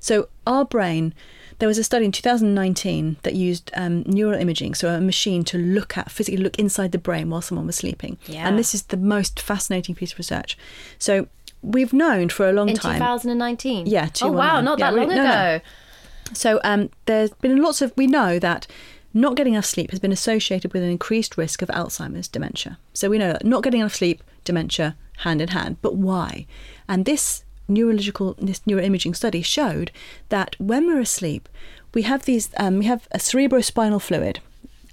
so 0.00 0.28
our 0.46 0.64
brain. 0.64 1.14
There 1.60 1.66
was 1.66 1.78
a 1.78 1.82
study 1.82 2.04
in 2.04 2.12
2019 2.12 3.16
that 3.24 3.34
used 3.34 3.72
um, 3.74 4.04
neural 4.06 4.38
imaging, 4.40 4.74
so 4.76 4.94
a 4.94 5.00
machine 5.00 5.42
to 5.44 5.58
look 5.58 5.98
at 5.98 6.08
physically 6.08 6.40
look 6.40 6.56
inside 6.56 6.92
the 6.92 6.98
brain 6.98 7.30
while 7.30 7.40
someone 7.42 7.66
was 7.66 7.74
sleeping. 7.74 8.16
Yeah. 8.26 8.46
And 8.46 8.56
this 8.56 8.74
is 8.76 8.82
the 8.84 8.96
most 8.96 9.40
fascinating 9.40 9.96
piece 9.96 10.12
of 10.12 10.18
research. 10.18 10.56
So 11.00 11.26
we've 11.62 11.92
known 11.92 12.28
for 12.28 12.48
a 12.48 12.52
long 12.52 12.68
time. 12.74 12.94
In 12.94 12.98
2019. 13.00 13.86
Yeah, 13.86 14.08
Oh 14.22 14.30
wow, 14.30 14.60
not 14.60 14.78
Yeah, 14.78 14.90
that 14.90 14.96
long 14.96 15.08
we- 15.08 15.14
no, 15.14 15.22
no. 15.24 15.30
ago. 15.30 15.60
So 16.34 16.60
um, 16.64 16.90
there's 17.06 17.30
been 17.30 17.56
lots 17.62 17.80
of 17.82 17.92
we 17.96 18.06
know 18.06 18.38
that 18.38 18.66
not 19.14 19.34
getting 19.34 19.54
enough 19.54 19.64
sleep 19.64 19.90
has 19.90 19.98
been 20.00 20.12
associated 20.12 20.72
with 20.74 20.82
an 20.82 20.90
increased 20.90 21.36
risk 21.38 21.62
of 21.62 21.68
Alzheimer's 21.70 22.28
dementia. 22.28 22.78
So 22.92 23.08
we 23.08 23.16
know 23.18 23.32
that 23.32 23.44
not 23.44 23.62
getting 23.62 23.80
enough 23.80 23.94
sleep, 23.94 24.22
dementia, 24.44 24.96
hand 25.18 25.40
in 25.40 25.48
hand. 25.48 25.78
But 25.80 25.96
why? 25.96 26.46
And 26.88 27.04
this 27.06 27.44
neurological 27.66 28.34
this 28.38 28.60
neuroimaging 28.60 29.16
study 29.16 29.42
showed 29.42 29.90
that 30.28 30.54
when 30.58 30.86
we're 30.86 31.00
asleep, 31.00 31.48
we 31.94 32.02
have 32.02 32.24
these 32.26 32.50
um, 32.58 32.78
we 32.78 32.84
have 32.84 33.08
a 33.10 33.18
cerebrospinal 33.18 34.00
fluid, 34.02 34.40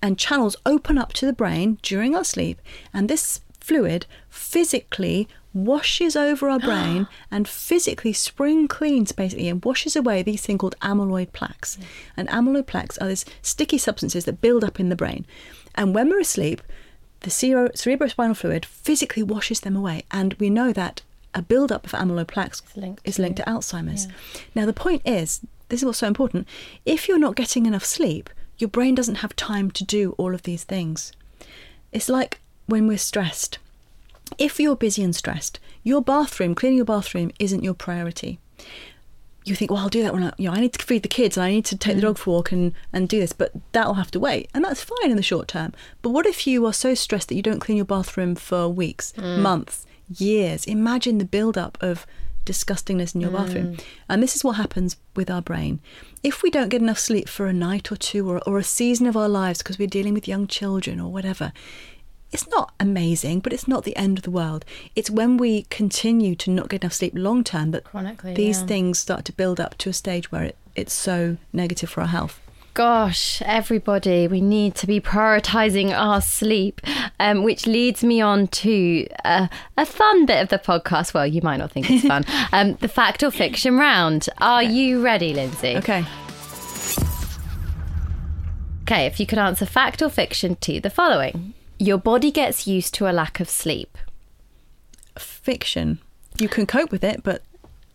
and 0.02 0.18
channels 0.18 0.56
open 0.66 0.98
up 0.98 1.12
to 1.14 1.26
the 1.26 1.34
brain 1.34 1.78
during 1.82 2.16
our 2.16 2.24
sleep, 2.24 2.62
and 2.94 3.10
this 3.10 3.42
fluid 3.60 4.06
physically 4.30 5.28
washes 5.56 6.16
over 6.16 6.50
our 6.50 6.60
brain 6.60 7.08
and 7.32 7.48
physically 7.48 8.14
spring 8.14 8.68
cleans 8.68 9.12
basically 9.12 9.50
and 9.50 9.64
washes 9.64 9.96
away 9.96 10.22
these 10.22 10.46
things 10.46 10.60
called 10.60 10.76
amyloid 10.82 11.32
plaques. 11.32 11.78
And 12.16 12.28
amyloid 12.30 12.68
plaques 12.68 12.98
are 13.00 13.08
these 13.08 13.26
sticky 13.42 13.80
substances 13.80 14.26
that 14.26 14.42
build 14.42 14.64
up 14.64 14.80
in 14.80 14.90
the 14.90 14.96
brain. 14.96 15.26
And 15.74 15.96
when 15.96 16.10
we're 16.10 16.20
asleep, 16.20 16.62
the 17.22 17.30
cere- 17.30 17.70
cerebrospinal 17.70 18.38
fluid 18.38 18.66
physically 18.66 19.24
washes 19.24 19.62
them 19.62 19.76
away. 19.76 20.04
And 20.12 20.36
we 20.36 20.50
know 20.50 20.72
that 20.74 21.02
a 21.34 21.42
build-up 21.42 21.86
of 21.86 21.92
amyloid 21.92 22.28
plaques 22.28 22.62
linked 22.76 23.02
is 23.04 23.20
linked 23.20 23.38
to 23.38 23.44
Alzheimer's. 23.44 24.08
Now, 24.54 24.66
the 24.66 24.74
point 24.74 25.02
is, 25.06 25.42
this 25.70 25.82
is 25.82 25.86
what's 25.86 25.98
so 25.98 26.08
important. 26.08 26.48
If 26.86 27.08
you're 27.08 27.20
not 27.20 27.36
getting 27.36 27.66
enough 27.66 27.84
sleep, 27.84 28.30
your 28.58 28.70
brain 28.70 28.96
doesn't 28.96 29.16
have 29.16 29.36
time 29.36 29.70
to 29.72 29.84
do 29.84 30.16
all 30.18 30.34
of 30.34 30.44
these 30.44 30.64
things. 30.64 31.12
It's 31.92 32.10
like 32.10 32.40
when 32.68 32.88
we're 32.88 32.98
stressed. 32.98 33.60
If 34.38 34.60
you're 34.60 34.76
busy 34.76 35.04
and 35.04 35.16
stressed, 35.16 35.60
your 35.84 36.02
bathroom, 36.02 36.56
cleaning 36.56 36.78
your 36.78 36.86
bathroom 36.86 37.32
isn't 37.40 37.64
your 37.64 37.74
priority. 37.74 38.40
You 39.44 39.56
think, 39.56 39.70
well, 39.70 39.82
I'll 39.82 39.90
do 39.90 40.02
that 40.02 40.14
when 40.14 40.24
I, 40.24 40.34
you 40.38 40.50
know, 40.50 40.56
I 40.56 40.60
need 40.60 40.74
to 40.74 40.84
feed 40.84 41.04
the 41.04 41.08
kids 41.08 41.38
and 41.38 41.44
I 41.44 41.52
need 41.52 41.66
to 41.66 41.78
take 41.78 41.96
the 41.96 42.02
mm. 42.02 42.06
dog 42.06 42.18
for 42.18 42.32
a 42.32 42.34
walk 42.34 42.52
and, 42.52 42.74
and 42.92 43.08
do 43.08 43.20
this, 43.20 43.32
but 43.32 43.52
that'll 43.74 43.94
have 43.94 44.10
to 44.12 44.20
wait. 44.20 44.50
And 44.56 44.64
that's 44.64 44.84
fine 44.84 45.12
in 45.12 45.18
the 45.18 45.24
short 45.24 45.48
term. 45.48 45.74
But 46.02 46.10
what 46.10 46.26
if 46.26 46.48
you 46.48 46.66
are 46.66 46.74
so 46.74 46.96
stressed 46.96 47.30
that 47.30 47.36
you 47.36 47.44
don't 47.44 47.60
clean 47.60 47.76
your 47.76 47.86
bathroom 47.86 48.34
for 48.34 48.68
weeks, 48.68 49.14
mm. 49.16 49.40
months, 49.40 49.86
years? 50.10 50.66
Imagine 50.66 51.20
the 51.20 51.26
build 51.26 51.60
up 51.60 51.78
of 51.80 52.08
disgustingness 52.46 53.14
in 53.14 53.22
your 53.22 53.32
bathroom. 53.32 53.76
Mm. 53.76 53.84
And 54.08 54.24
this 54.24 54.36
is 54.36 54.44
what 54.44 54.56
happens 54.56 54.98
with 55.16 55.30
our 55.30 55.42
brain. 55.42 55.80
If 56.24 56.44
we 56.44 56.50
don't 56.50 56.70
get 56.70 56.82
enough 56.82 57.00
sleep 57.00 57.28
for 57.28 57.48
a 57.48 57.54
night 57.54 57.92
or 57.92 57.96
two 57.96 58.30
or, 58.30 58.40
or 58.48 58.58
a 58.58 58.64
season 58.64 59.08
of 59.08 59.18
our 59.18 59.30
lives 59.30 59.60
because 59.60 59.78
we're 59.78 59.88
dealing 59.88 60.14
with 60.14 60.28
young 60.28 60.48
children 60.48 61.00
or 61.00 61.12
whatever, 61.12 61.52
it's 62.36 62.50
not 62.50 62.74
amazing, 62.82 63.40
but 63.40 63.54
it's 63.54 63.66
not 63.66 63.86
the 63.86 63.96
end 63.96 64.18
of 64.18 64.26
the 64.26 64.30
world. 64.30 64.66
It's 64.94 65.10
when 65.10 65.38
we 65.38 65.64
continue 65.70 66.36
to 66.36 66.52
not 66.52 66.68
get 66.68 66.84
enough 66.84 66.92
sleep 66.92 67.14
long 67.16 67.46
term 67.46 67.72
that 67.72 67.86
Chronically, 67.86 68.34
these 68.34 68.60
yeah. 68.60 68.68
things 68.68 69.00
start 69.00 69.24
to 69.26 69.32
build 69.32 69.62
up 69.62 69.78
to 69.78 69.90
a 69.90 69.94
stage 69.94 70.34
where 70.34 70.44
it, 70.44 70.58
it's 70.76 70.92
so 70.92 71.38
negative 71.54 71.90
for 71.90 72.02
our 72.02 72.08
health. 72.08 72.42
Gosh, 72.74 73.42
everybody, 73.44 74.28
we 74.28 74.42
need 74.42 74.76
to 74.76 74.86
be 74.86 75.00
prioritizing 75.00 75.98
our 75.98 76.20
sleep, 76.20 76.82
um, 77.22 77.44
which 77.44 77.68
leads 77.68 78.04
me 78.04 78.20
on 78.20 78.48
to 78.48 79.08
uh, 79.24 79.48
a 79.78 79.86
fun 79.86 80.26
bit 80.26 80.42
of 80.42 80.50
the 80.50 80.60
podcast. 80.60 81.14
Well, 81.14 81.26
you 81.26 81.42
might 81.42 81.56
not 81.56 81.72
think 81.72 81.90
it's 81.90 82.06
fun. 82.06 82.26
um, 82.52 82.74
the 82.82 82.90
fact 82.90 83.24
or 83.24 83.32
fiction 83.32 83.78
round. 83.78 84.28
Are 84.40 84.62
you 84.62 85.02
ready, 85.02 85.34
Lindsay? 85.34 85.78
Okay. 85.78 86.04
Okay, 88.82 89.06
if 89.06 89.22
you 89.22 89.26
could 89.26 89.40
answer 89.40 89.66
fact 89.66 90.02
or 90.02 90.10
fiction 90.10 90.58
to 90.58 90.82
the 90.82 90.90
following 90.90 91.54
Your 91.78 91.98
body 91.98 92.32
gets 92.32 92.68
used 92.68 92.94
to 92.96 93.10
a 93.10 93.14
lack 93.14 93.40
of 93.40 93.50
sleep. 93.50 93.98
Fiction. 95.18 96.00
You 96.38 96.50
can 96.50 96.66
cope 96.66 96.92
with 96.92 97.04
it, 97.04 97.24
but 97.24 97.42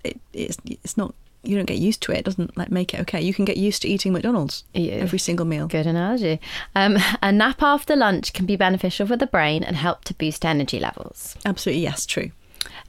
it, 0.05 0.18
it's 0.33 0.57
it's 0.64 0.97
not. 0.97 1.14
You 1.43 1.57
don't 1.57 1.64
get 1.66 1.78
used 1.78 2.03
to 2.03 2.12
it. 2.12 2.18
It 2.18 2.24
doesn't 2.26 2.57
like 2.57 2.70
make 2.70 2.93
it 2.93 3.01
okay. 3.01 3.20
You 3.20 3.33
can 3.33 3.47
get 3.47 3.57
used 3.57 3.83
to 3.83 3.89
eating 3.89 4.12
McDonald's 4.12 4.64
Yeah. 4.74 4.93
every 4.95 5.18
single 5.18 5.47
meal. 5.47 5.66
Good 5.68 5.87
analogy. 5.87 6.39
Um, 6.74 6.99
a 7.22 7.33
nap 7.33 7.62
after 7.62 7.97
lunch 7.97 8.33
can 8.35 8.45
be 8.47 8.57
beneficial 8.57 9.07
for 9.07 9.16
the 9.16 9.26
brain 9.26 9.62
and 9.64 9.76
help 9.76 10.05
to 10.05 10.14
boost 10.14 10.45
energy 10.45 10.78
levels. 10.78 11.37
Absolutely, 11.47 11.83
yes, 11.83 12.05
true. 12.05 12.31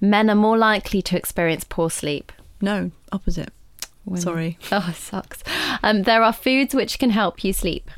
Men 0.02 0.30
are 0.30 0.36
more 0.36 0.58
likely 0.58 1.02
to 1.04 1.18
experience 1.18 1.64
poor 1.64 1.90
sleep. 1.90 2.32
No, 2.62 2.92
opposite. 3.12 3.54
Sorry. 4.16 4.58
Oh, 4.72 4.88
it 4.90 4.96
sucks. 4.96 5.44
Um, 5.84 6.04
there 6.04 6.24
are 6.24 6.34
foods 6.34 6.74
which 6.76 7.00
can 7.00 7.12
help 7.12 7.44
you 7.46 7.54
sleep. 7.54 7.90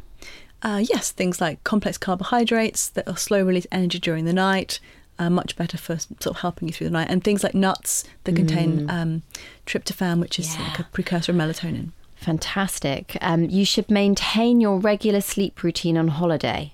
Uh, 0.64 0.82
yes, 0.90 1.12
things 1.12 1.42
like 1.42 1.64
complex 1.66 1.98
carbohydrates 1.98 2.90
that 2.90 3.08
are 3.08 3.18
slow 3.18 3.44
release 3.44 3.68
energy 3.72 4.00
during 4.00 4.26
the 4.26 4.34
night, 4.34 4.80
are 5.20 5.30
much 5.30 5.56
better 5.56 5.78
for 5.78 6.00
sort 6.00 6.28
of 6.28 6.38
helping 6.38 6.68
you 6.68 6.74
through 6.74 6.88
the 6.88 6.92
night, 6.92 7.10
and 7.10 7.24
things 7.24 7.44
like 7.44 7.54
nuts 7.54 8.06
that 8.24 8.36
contain 8.36 8.90
um, 8.90 9.22
tryptophan, 9.66 10.20
which 10.20 10.40
is 10.40 10.58
like 10.58 10.80
a 10.80 10.84
precursor 10.92 11.34
of 11.34 11.38
melatonin. 11.38 11.90
Fantastic. 12.16 13.18
Um, 13.22 13.44
you 13.50 13.66
should 13.66 13.92
maintain 13.92 14.62
your 14.62 14.80
regular 14.80 15.20
sleep 15.20 15.62
routine 15.62 15.98
on 15.98 16.08
holiday. 16.08 16.74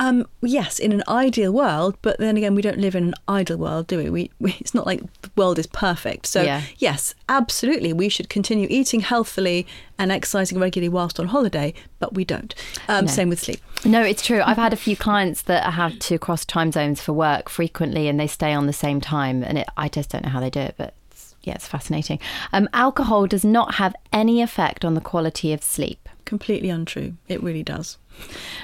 Um, 0.00 0.26
yes, 0.40 0.78
in 0.78 0.92
an 0.92 1.02
ideal 1.08 1.52
world, 1.52 1.94
but 2.00 2.18
then 2.18 2.38
again, 2.38 2.54
we 2.54 2.62
don't 2.62 2.78
live 2.78 2.94
in 2.94 3.04
an 3.08 3.14
ideal 3.28 3.58
world, 3.58 3.86
do 3.86 3.98
we? 3.98 4.08
We, 4.08 4.30
we 4.40 4.56
it's 4.58 4.72
not 4.74 4.86
like 4.86 5.00
the 5.20 5.30
world 5.36 5.58
is 5.58 5.66
perfect. 5.66 6.26
So 6.26 6.42
Yeah. 6.42 6.62
yes, 6.78 7.14
absolutely, 7.28 7.92
we 7.92 8.08
should 8.08 8.30
continue 8.30 8.66
eating 8.70 9.00
healthily 9.00 9.66
and 9.98 10.10
exercising 10.10 10.58
regularly 10.58 10.88
whilst 10.88 11.20
on 11.20 11.26
holiday, 11.26 11.74
but 11.98 12.14
we 12.14 12.24
don't. 12.24 12.54
Um, 12.88 13.06
Same 13.08 13.28
with 13.28 13.40
sleep. 13.40 13.60
No, 13.84 14.02
it's 14.02 14.22
true. 14.22 14.40
I've 14.42 14.56
had 14.56 14.72
a 14.72 14.76
few 14.76 14.96
clients 14.96 15.42
that 15.42 15.70
have 15.74 15.98
to 15.98 16.18
cross 16.18 16.46
time 16.46 16.72
zones 16.72 17.02
for 17.02 17.12
work 17.12 17.50
frequently 17.50 18.08
and 18.08 18.18
they 18.18 18.26
stay 18.26 18.54
on 18.54 18.66
the 18.66 18.72
same 18.72 19.02
time. 19.02 19.44
And 19.44 19.58
it, 19.58 19.68
I 19.76 19.88
just 19.90 20.08
don't 20.08 20.24
know 20.24 20.30
how 20.30 20.40
they 20.40 20.48
do 20.50 20.60
it, 20.60 20.76
but 20.78 20.94
it's, 21.10 21.34
yeah, 21.42 21.54
it's 21.54 21.68
fascinating. 21.68 22.18
Um, 22.54 22.70
alcohol 22.72 23.26
does 23.26 23.44
not 23.44 23.74
have 23.74 23.94
any 24.14 24.40
effect 24.40 24.82
on 24.82 24.94
the 24.94 25.00
quality 25.02 25.52
of 25.52 25.62
sleep. 25.62 25.99
Completely 26.30 26.70
untrue. 26.70 27.14
It 27.26 27.42
really 27.42 27.64
does. 27.64 27.98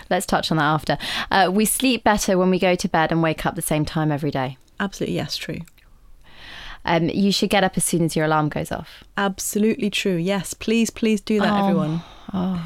Let's 0.09 0.25
touch 0.25 0.53
on 0.53 0.57
that 0.59 0.63
after. 0.63 0.99
Uh, 1.33 1.51
we 1.53 1.65
sleep 1.65 2.05
better 2.05 2.39
when 2.39 2.49
we 2.49 2.61
go 2.61 2.77
to 2.77 2.89
bed 2.89 3.11
and 3.11 3.25
wake 3.25 3.45
up 3.45 3.57
the 3.57 3.61
same 3.61 3.85
time 3.85 4.13
every 4.13 4.31
day. 4.31 4.57
Absolutely, 4.79 5.17
yes, 5.17 5.37
true. 5.37 5.63
Um, 6.85 7.09
you 7.09 7.33
should 7.33 7.51
get 7.51 7.65
up 7.65 7.77
as 7.77 7.83
soon 7.83 8.05
as 8.05 8.15
your 8.15 8.27
alarm 8.27 8.51
goes 8.51 8.71
off. 8.71 9.03
Absolutely 9.17 9.91
true. 9.91 10.15
Yes, 10.15 10.55
please, 10.55 10.91
please 10.91 11.21
do 11.21 11.41
that, 11.41 11.59
everyone. 11.59 12.03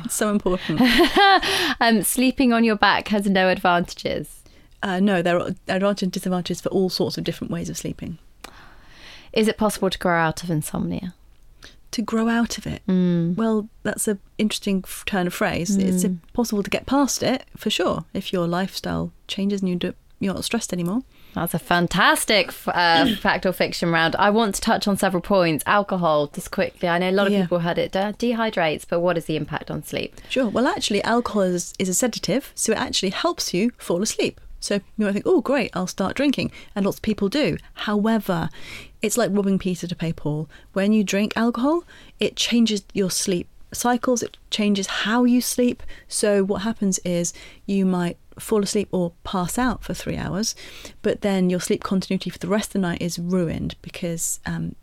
It's 0.04 0.14
so 0.14 0.28
important. 0.28 0.82
Um, 1.80 2.02
sleeping 2.02 2.52
on 2.52 2.62
your 2.62 2.76
back 2.76 3.08
has 3.08 3.24
no 3.24 3.48
advantages. 3.48 4.42
Uh, 4.82 5.00
no, 5.00 5.22
there 5.22 5.40
are 5.40 5.54
advantages 5.66 6.02
and 6.02 6.12
disadvantages 6.12 6.60
for 6.60 6.68
all 6.68 6.90
sorts 6.90 7.16
of 7.16 7.24
different 7.24 7.50
ways 7.50 7.70
of 7.70 7.78
sleeping. 7.78 8.18
Is 9.32 9.48
it 9.48 9.56
possible 9.56 9.88
to 9.88 9.98
grow 9.98 10.18
out 10.18 10.44
of 10.44 10.50
insomnia? 10.50 11.14
To 11.92 12.02
grow 12.02 12.28
out 12.28 12.56
of 12.56 12.66
it, 12.68 12.82
well, 12.86 13.68
that's 13.82 14.06
an 14.06 14.20
interesting 14.38 14.84
turn 15.06 15.26
of 15.26 15.34
phrase. 15.34 15.76
It's 15.76 16.04
uh, 16.04 16.10
possible 16.32 16.62
to 16.62 16.70
get 16.70 16.86
past 16.86 17.22
it 17.22 17.44
for 17.56 17.68
sure 17.68 18.04
if 18.14 18.32
your 18.32 18.46
lifestyle 18.46 19.12
changes 19.26 19.60
and 19.60 19.68
you 19.68 19.74
do, 19.76 19.94
you're 20.20 20.34
not 20.34 20.44
stressed 20.44 20.72
anymore. 20.72 21.02
That's 21.34 21.52
a 21.54 21.58
fantastic 21.58 22.52
uh, 22.68 23.14
fact 23.20 23.44
or 23.44 23.52
fiction 23.52 23.90
round. 23.90 24.14
I 24.16 24.30
want 24.30 24.54
to 24.56 24.60
touch 24.60 24.86
on 24.86 24.96
several 24.96 25.20
points. 25.20 25.64
Alcohol, 25.66 26.28
just 26.28 26.50
quickly. 26.52 26.88
I 26.88 26.98
know 26.98 27.10
a 27.10 27.12
lot 27.12 27.26
of 27.26 27.32
Yeah. 27.32 27.42
people 27.42 27.60
had 27.60 27.78
it 27.78 27.90
de- 27.92 28.14
dehydrates, 28.18 28.84
but 28.88 29.00
what 29.00 29.16
is 29.18 29.24
the 29.24 29.36
impact 29.36 29.70
on 29.70 29.82
sleep? 29.82 30.20
Sure. 30.28 30.48
Well, 30.48 30.66
actually, 30.68 31.02
alcohol 31.02 31.42
is, 31.42 31.72
is 31.78 31.88
a 31.88 31.94
sedative, 31.94 32.52
so 32.54 32.72
it 32.72 32.78
actually 32.78 33.10
helps 33.10 33.52
you 33.54 33.70
fall 33.78 34.02
asleep. 34.02 34.40
So 34.60 34.74
you 34.96 35.06
might 35.06 35.12
think, 35.12 35.26
oh, 35.26 35.40
great, 35.40 35.70
I'll 35.74 35.86
start 35.86 36.16
drinking. 36.16 36.52
And 36.74 36.84
lots 36.84 36.98
of 36.98 37.02
people 37.02 37.28
do. 37.28 37.56
However, 37.74 38.50
it's 39.02 39.16
like 39.16 39.30
robbing 39.32 39.58
Peter 39.58 39.86
to 39.86 39.96
pay 39.96 40.12
Paul. 40.12 40.48
When 40.72 40.92
you 40.92 41.02
drink 41.02 41.32
alcohol, 41.36 41.84
it 42.18 42.36
changes 42.36 42.82
your 42.92 43.10
sleep 43.10 43.48
cycles, 43.72 44.22
it 44.22 44.36
changes 44.50 44.86
how 44.86 45.24
you 45.24 45.40
sleep. 45.40 45.82
So 46.08 46.44
what 46.44 46.62
happens 46.62 46.98
is 47.04 47.32
you 47.66 47.86
might 47.86 48.18
fall 48.38 48.62
asleep 48.62 48.88
or 48.90 49.12
pass 49.24 49.58
out 49.58 49.84
for 49.84 49.94
three 49.94 50.16
hours, 50.16 50.54
but 51.02 51.20
then 51.20 51.50
your 51.50 51.60
sleep 51.60 51.82
continuity 51.82 52.30
for 52.30 52.38
the 52.38 52.48
rest 52.48 52.70
of 52.70 52.72
the 52.74 52.78
night 52.80 53.02
is 53.02 53.18
ruined 53.18 53.76
because 53.82 54.40
um, 54.46 54.74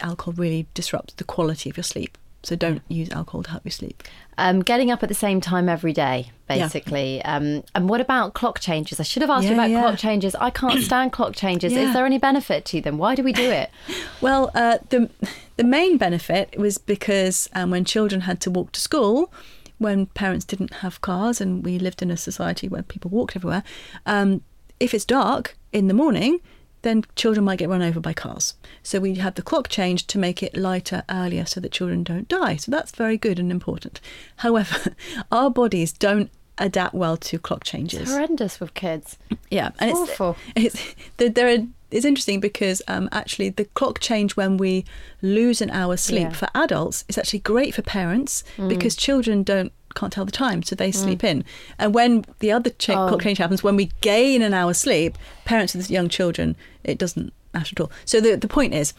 alcohol 0.00 0.34
really 0.34 0.66
disrupts 0.74 1.14
the 1.14 1.24
quality 1.24 1.70
of 1.70 1.76
your 1.76 1.84
sleep. 1.84 2.18
So 2.42 2.56
don't 2.56 2.82
use 2.88 3.10
alcohol 3.10 3.42
to 3.44 3.50
help 3.50 3.64
you 3.64 3.70
sleep. 3.70 4.02
Um, 4.36 4.60
getting 4.60 4.90
up 4.90 5.02
at 5.02 5.08
the 5.08 5.14
same 5.14 5.40
time 5.40 5.68
every 5.68 5.94
day, 5.94 6.30
Yeah. 6.48 6.64
basically. 6.64 7.22
Um, 7.22 7.64
and 7.74 7.88
what 7.88 8.00
about 8.00 8.34
clock 8.34 8.60
changes? 8.60 9.00
I 9.00 9.02
should 9.02 9.22
have 9.22 9.30
asked 9.30 9.46
you 9.46 9.54
about 9.54 9.70
yeah. 9.70 9.80
clock 9.80 9.98
changes. 9.98 10.34
I 10.34 10.50
can't 10.50 10.82
stand 10.90 11.12
clock 11.12 11.34
changes. 11.34 11.72
Yeah. 11.72 11.88
Is 11.88 11.94
there 11.94 12.04
any 12.04 12.18
benefit 12.18 12.64
to 12.66 12.80
them? 12.80 12.98
Why 12.98 13.14
do 13.14 13.22
we 13.22 13.32
do 13.32 13.50
it? 13.50 13.70
Well, 14.20 14.50
uh, 14.54 14.78
the 14.90 15.08
the 15.56 15.64
main 15.64 15.96
benefit 15.96 16.58
was 16.58 16.78
because 16.78 17.48
um, 17.54 17.70
when 17.70 17.84
children 17.84 18.22
had 18.22 18.40
to 18.42 18.50
walk 18.50 18.72
to 18.72 18.80
school, 18.80 19.32
when 19.78 20.06
parents 20.06 20.44
didn't 20.44 20.74
have 20.74 21.00
cars, 21.00 21.40
and 21.40 21.64
we 21.64 21.78
lived 21.78 22.02
in 22.02 22.10
a 22.10 22.16
society 22.16 22.68
where 22.68 22.82
people 22.82 23.10
walked 23.10 23.36
everywhere. 23.36 23.62
Um, 24.04 24.42
if 24.80 24.92
it's 24.92 25.04
dark 25.04 25.56
in 25.72 25.88
the 25.88 25.94
morning, 25.94 26.40
then 26.84 27.04
children 27.16 27.44
might 27.44 27.58
get 27.58 27.68
run 27.68 27.82
over 27.82 27.98
by 27.98 28.12
cars. 28.12 28.54
So 28.82 29.00
we 29.00 29.16
had 29.16 29.34
the 29.34 29.42
clock 29.42 29.68
changed 29.68 30.08
to 30.10 30.18
make 30.18 30.42
it 30.42 30.56
lighter 30.56 31.02
earlier, 31.10 31.44
so 31.44 31.60
that 31.60 31.72
children 31.72 32.04
don't 32.04 32.28
die. 32.28 32.56
So 32.56 32.70
that's 32.70 32.92
very 32.92 33.18
good 33.18 33.38
and 33.38 33.50
important. 33.50 34.00
However, 34.36 34.94
our 35.32 35.50
bodies 35.50 35.92
don't 35.92 36.30
adapt 36.56 36.94
well 36.94 37.16
to 37.16 37.38
clock 37.38 37.64
changes. 37.64 38.02
It's 38.02 38.12
horrendous 38.12 38.60
with 38.60 38.74
kids. 38.74 39.18
Yeah, 39.50 39.72
and 39.80 39.90
it's 39.90 39.98
awful. 39.98 40.36
It's 40.54 40.94
there. 41.16 41.28
there 41.30 41.48
are, 41.48 41.66
it's 41.90 42.04
interesting 42.04 42.38
because 42.40 42.80
um, 42.86 43.08
actually 43.12 43.48
the 43.50 43.64
clock 43.66 43.98
change 44.00 44.36
when 44.36 44.56
we 44.56 44.84
lose 45.20 45.60
an 45.60 45.70
hour's 45.70 46.00
sleep 46.00 46.22
Yeah. 46.22 46.30
Mm. 46.30 46.36
for 46.36 46.48
adults 46.54 47.04
is 47.08 47.18
actually 47.18 47.40
great 47.40 47.74
for 47.74 47.82
parents 47.82 48.44
because 48.68 48.94
children 48.96 49.42
don't 49.42 49.72
can't 49.94 50.12
tell 50.12 50.24
the 50.24 50.32
time, 50.32 50.62
so 50.62 50.74
they 50.74 50.90
hmm. 50.90 50.96
sleep 50.98 51.24
in. 51.24 51.44
And 51.78 51.94
when 51.94 52.24
the 52.40 52.52
other 52.52 52.70
cha- 52.70 53.04
Oh. 53.04 53.08
clock 53.08 53.22
change 53.22 53.38
happens, 53.38 53.62
when 53.62 53.76
we 53.76 53.90
gain 54.00 54.42
an 54.42 54.54
hour's 54.54 54.78
sleep, 54.78 55.16
parents 55.44 55.74
with 55.74 55.90
young 55.90 56.08
children, 56.08 56.56
it 56.82 56.98
doesn't 56.98 57.32
matter 57.52 57.72
at 57.76 57.80
all. 57.80 57.92
So 58.04 58.20
the 58.20 58.36
the 58.36 58.48
point 58.48 58.74
is, 58.74 58.92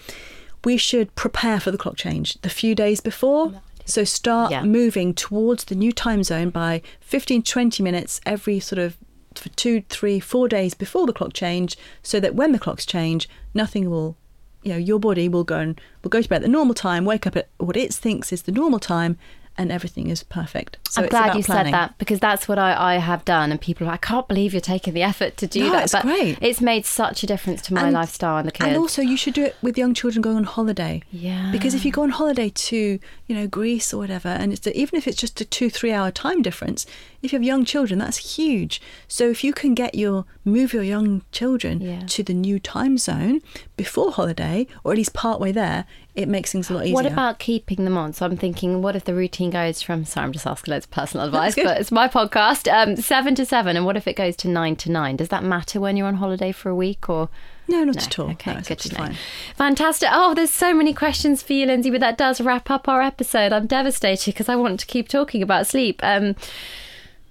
we 0.63 0.77
should 0.77 1.13
prepare 1.15 1.59
for 1.59 1.71
the 1.71 1.77
clock 1.77 1.97
change 1.97 2.39
the 2.41 2.49
few 2.49 2.73
days 2.75 3.01
before. 3.01 3.53
So 3.87 4.03
start 4.03 4.51
Yeah. 4.51 4.63
moving 4.63 5.13
towards 5.13 5.65
the 5.65 5.75
new 5.75 5.91
time 5.91 6.23
zone 6.23 6.49
by 6.49 6.81
15 7.01 7.43
20 7.43 7.83
minutes 7.83 8.19
every 8.25 8.59
sort 8.59 8.79
of 8.79 8.97
for 9.35 9.49
two, 9.49 9.83
three, 9.89 10.19
four 10.19 10.47
days 10.47 10.73
before 10.73 11.05
the 11.05 11.13
clock 11.13 11.33
change, 11.33 11.77
so 12.01 12.19
that 12.19 12.35
when 12.35 12.51
the 12.51 12.57
clocks 12.59 12.85
change, 12.85 13.29
nothing 13.53 13.89
will, 13.89 14.15
you 14.63 14.71
know, 14.71 14.77
your 14.77 14.97
body 14.99 15.27
will 15.29 15.43
go 15.43 15.57
and 15.59 15.79
will 16.01 16.09
go 16.09 16.21
to 16.21 16.29
bed 16.29 16.37
at 16.37 16.41
the 16.43 16.47
normal 16.47 16.73
time, 16.73 17.05
wake 17.05 17.27
up 17.27 17.35
at 17.35 17.49
what 17.57 17.77
it 17.77 17.93
thinks 17.93 18.31
is 18.31 18.43
the 18.43 18.51
normal 18.51 18.79
time, 18.79 19.17
and 19.57 19.71
everything 19.71 20.09
is 20.09 20.21
perfect. 20.23 20.77
So 20.89 21.03
I'm 21.03 21.07
glad 21.09 21.35
you 21.35 21.43
planning. 21.43 21.71
said 21.71 21.73
that 21.73 21.97
because 21.97 22.19
that's 22.19 22.47
what 22.47 22.59
I, 22.59 22.93
I 22.95 22.97
have 22.97 23.23
done. 23.25 23.51
And 23.51 23.59
people 23.61 23.87
are 23.87 23.91
like, 23.91 24.05
I 24.05 24.07
can't 24.07 24.27
believe 24.27 24.53
you're 24.53 24.61
taking 24.61 24.93
the 24.93 25.01
effort 25.03 25.37
to 25.37 25.47
do 25.47 25.61
No, 25.61 25.71
that. 25.71 25.83
it's 25.83 25.91
but 25.93 26.01
great. 26.03 26.37
it's 26.41 26.61
made 26.61 26.85
such 26.85 27.23
a 27.23 27.27
difference 27.27 27.61
to 27.63 27.73
my 27.73 27.83
And- 27.85 27.93
lifestyle 27.93 28.37
and 28.37 28.47
the 28.47 28.51
kids. 28.51 28.67
And 28.67 28.77
also, 28.77 29.01
you 29.01 29.15
should 29.17 29.33
do 29.33 29.43
it 29.43 29.55
with 29.61 29.77
young 29.77 29.93
children 29.93 30.21
going 30.21 30.37
on 30.37 30.43
holiday. 30.43 31.01
Yeah. 31.11 31.51
Because 31.51 31.73
if 31.73 31.85
you 31.85 31.91
go 31.91 32.03
on 32.03 32.09
holiday 32.09 32.49
to, 32.49 32.99
you 33.27 33.35
know, 33.35 33.47
Greece 33.47 33.93
or 33.93 33.97
whatever, 33.97 34.29
and 34.29 34.51
it's 34.53 34.65
even 34.67 34.97
if 34.97 35.07
it's 35.07 35.17
just 35.17 35.39
a 35.41 35.45
two, 35.45 35.69
three 35.69 35.91
hour 35.91 36.11
time 36.11 36.41
difference, 36.41 36.85
if 37.21 37.31
you 37.33 37.37
have 37.39 37.43
young 37.43 37.65
children, 37.65 37.99
that's 37.99 38.35
huge. 38.35 38.81
So 39.07 39.29
if 39.29 39.43
you 39.43 39.53
can 39.53 39.73
get 39.73 39.95
your 39.95 40.25
move 40.43 40.73
your 40.73 40.83
young 40.83 41.23
children 41.31 41.81
Yeah. 41.81 42.01
to 42.07 42.23
the 42.23 42.33
new 42.33 42.59
time 42.59 42.97
zone 42.97 43.41
before 43.77 44.11
holiday, 44.11 44.67
or 44.83 44.91
at 44.91 44.97
least 44.97 45.13
part 45.13 45.39
way 45.39 45.51
there, 45.51 45.85
it 46.15 46.29
makes 46.29 46.51
things 46.51 46.69
a 46.69 46.73
lot 46.73 46.83
easier. 46.83 46.93
What 46.93 47.05
about 47.05 47.39
keeping 47.39 47.83
them 47.83 47.97
on? 47.97 48.13
So 48.13 48.25
I'm 48.25 48.37
thinking, 48.37 48.81
what 48.81 48.95
if 48.95 49.03
the 49.03 49.13
routine 49.13 49.49
goes 49.49 49.81
from? 49.81 50.05
Sorry, 50.05 50.23
I'm 50.25 50.31
just 50.31 50.47
asking 50.47 50.71
loads 50.71 50.85
of 50.85 50.91
personal 50.91 51.25
advice, 51.25 51.55
but 51.55 51.79
it's 51.79 51.91
my 51.91 52.07
podcast. 52.07 52.71
Um, 52.71 52.95
seven 52.95 53.35
to 53.35 53.45
seven, 53.45 53.75
and 53.75 53.85
what 53.85 53.97
if 53.97 54.07
it 54.07 54.15
goes 54.15 54.35
to 54.37 54.47
nine 54.47 54.75
to 54.77 54.91
nine? 54.91 55.17
Does 55.17 55.29
that 55.29 55.43
matter 55.43 55.79
when 55.79 55.97
you're 55.97 56.07
on 56.07 56.15
holiday 56.15 56.51
for 56.53 56.69
a 56.69 56.75
week, 56.75 57.09
or 57.09 57.29
No, 57.67 57.83
not 57.83 57.95
No, 57.95 58.01
at 58.01 58.19
all. 58.19 58.29
Okay, 58.31 58.53
no, 58.53 58.61
good 58.61 58.79
to 58.79 58.93
know. 58.93 58.97
fine. 58.97 59.17
Fantastic. 59.55 60.09
Oh, 60.11 60.33
there's 60.33 60.51
so 60.51 60.73
many 60.73 60.93
questions 60.93 61.43
for 61.43 61.53
you, 61.53 61.65
Lindsay, 61.65 61.89
but 61.91 61.99
that 61.99 62.17
does 62.17 62.39
wrap 62.39 62.69
up 62.71 62.87
our 62.87 63.01
episode. 63.01 63.51
I'm 63.51 63.67
devastated 63.67 64.31
because 64.33 64.47
I 64.47 64.55
want 64.55 64.79
to 64.79 64.85
keep 64.85 65.07
talking 65.09 65.41
about 65.43 65.67
sleep. 65.67 65.99
Um, 66.03 66.35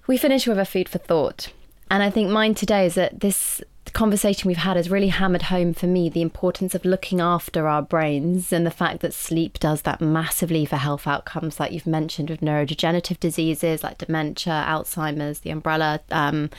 we 0.07 0.17
finish 0.17 0.45
with 0.45 0.59
a 0.59 0.65
food 0.65 0.87
for 0.89 0.99
thought. 0.99 1.51
And 1.89 2.03
I 2.03 2.09
think 2.11 2.29
mine 2.29 2.53
today 2.53 2.85
is 2.85 2.95
that 2.95 3.19
this 3.21 3.61
conversation 3.91 4.47
we've 4.47 4.57
had 4.57 4.77
has 4.77 4.89
really 4.89 5.09
hammered 5.09 5.43
home 5.43 5.73
for 5.73 5.87
me 5.87 6.09
the 6.09 6.21
importance 6.21 6.75
of 6.75 6.85
looking 6.85 7.21
after 7.21 7.67
our 7.67 7.81
brains 7.81 8.51
and 8.51 8.65
the 8.65 8.71
fact 8.71 9.01
that 9.01 9.13
sleep 9.13 9.59
does 9.59 9.83
that 9.83 10.01
massively 10.01 10.65
for 10.65 10.77
health 10.77 11.07
outcomes, 11.07 11.59
like 11.59 11.71
you've 11.71 11.87
mentioned, 11.87 12.29
with 12.29 12.41
neurodegenerative 12.41 13.19
diseases 13.19 13.83
like 13.83 13.97
dementia, 13.97 14.65
Alzheimer's, 14.67 15.39
the 15.39 15.49
umbrella. 15.49 16.01
Um, 16.11 16.49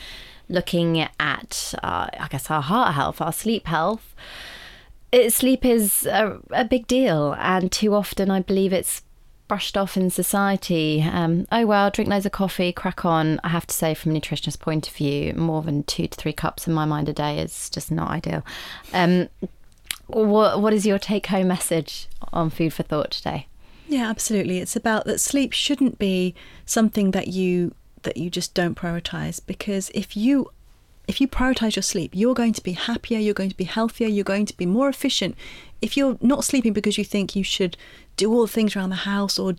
looking 0.49 1.01
at, 1.19 1.75
uh, 1.83 2.07
I 2.21 2.29
guess, 2.31 2.51
our 2.51 2.63
heart 2.63 2.95
health, 2.95 3.21
our 3.21 3.33
sleep 3.33 3.67
health 3.67 4.15
it, 5.13 5.33
sleep 5.33 5.65
is 5.65 6.07
a, 6.07 6.39
a 6.51 6.65
big 6.65 6.87
deal, 6.87 7.35
and 7.39 7.71
too 7.71 7.95
often 7.95 8.31
I 8.31 8.41
believe 8.41 8.73
it's 8.73 9.03
brushed 9.49 9.77
off 9.77 9.97
in 9.97 10.11
society. 10.11 11.03
Um, 11.03 11.47
oh 11.53 11.67
well, 11.67 11.91
drink 11.91 12.11
loads 12.11 12.27
of 12.27 12.33
coffee, 12.33 12.73
crack 12.73 13.05
on. 13.05 13.41
I 13.45 13.49
have 13.49 13.67
to 13.67 13.75
say, 13.75 13.95
from 13.95 14.15
a 14.15 14.21
nutritionist 14.21 14.61
point 14.61 14.89
of 14.89 14.95
view, 14.95 15.33
more 15.35 15.63
than 15.63 15.83
two 15.85 16.09
to 16.09 16.17
three 16.17 16.33
cups 16.33 16.67
in 16.67 16.75
my 16.75 16.85
mind 16.85 17.09
a 17.09 17.13
day 17.13 17.39
is 17.39 17.71
just 17.71 17.91
not 17.91 18.11
ideal. 18.11 18.45
Um, 18.93 19.29
what 20.07 20.61
what 20.61 20.73
is 20.73 20.87
your 20.87 20.99
take 20.99 21.27
home 21.27 21.49
message 21.49 22.09
on 22.33 22.51
food 22.51 22.73
for 22.73 22.83
thought 22.83 23.11
today? 23.11 23.47
Yeah, 23.89 24.09
absolutely. 24.09 24.59
It's 24.59 24.77
about 24.77 25.05
that 25.05 25.21
sleep 25.21 25.53
shouldn't 25.53 25.99
be 25.99 26.35
something 26.65 27.13
that 27.13 27.29
you 27.29 27.75
that 28.03 28.17
you 28.17 28.31
just 28.31 28.55
don't 28.55 28.77
prioritize 28.77 29.41
because 29.45 29.91
if 29.95 30.17
you 30.17 30.51
if 31.09 31.21
you 31.21 31.29
prioritize 31.29 31.77
your 31.77 31.83
sleep, 31.83 32.13
you're 32.15 32.35
going 32.35 32.53
to 32.53 32.63
be 32.63 32.73
happier, 32.73 33.19
you're 33.19 33.35
going 33.35 33.51
to 33.51 33.57
be 33.57 33.65
healthier, 33.65 34.09
you're 34.09 34.25
going 34.25 34.47
to 34.47 34.57
be 34.57 34.67
more 34.67 34.89
efficient. 34.89 35.37
If 35.81 35.97
you're 35.97 36.19
not 36.21 36.45
sleeping 36.45 36.73
because 36.73 36.99
you 36.99 37.05
think 37.05 37.37
you 37.37 37.45
should 37.45 37.77
do 38.17 38.33
all 38.33 38.43
the 38.43 38.53
things 38.53 38.75
around 38.75 38.91
the 38.91 38.97
house 38.97 39.39
or 39.39 39.55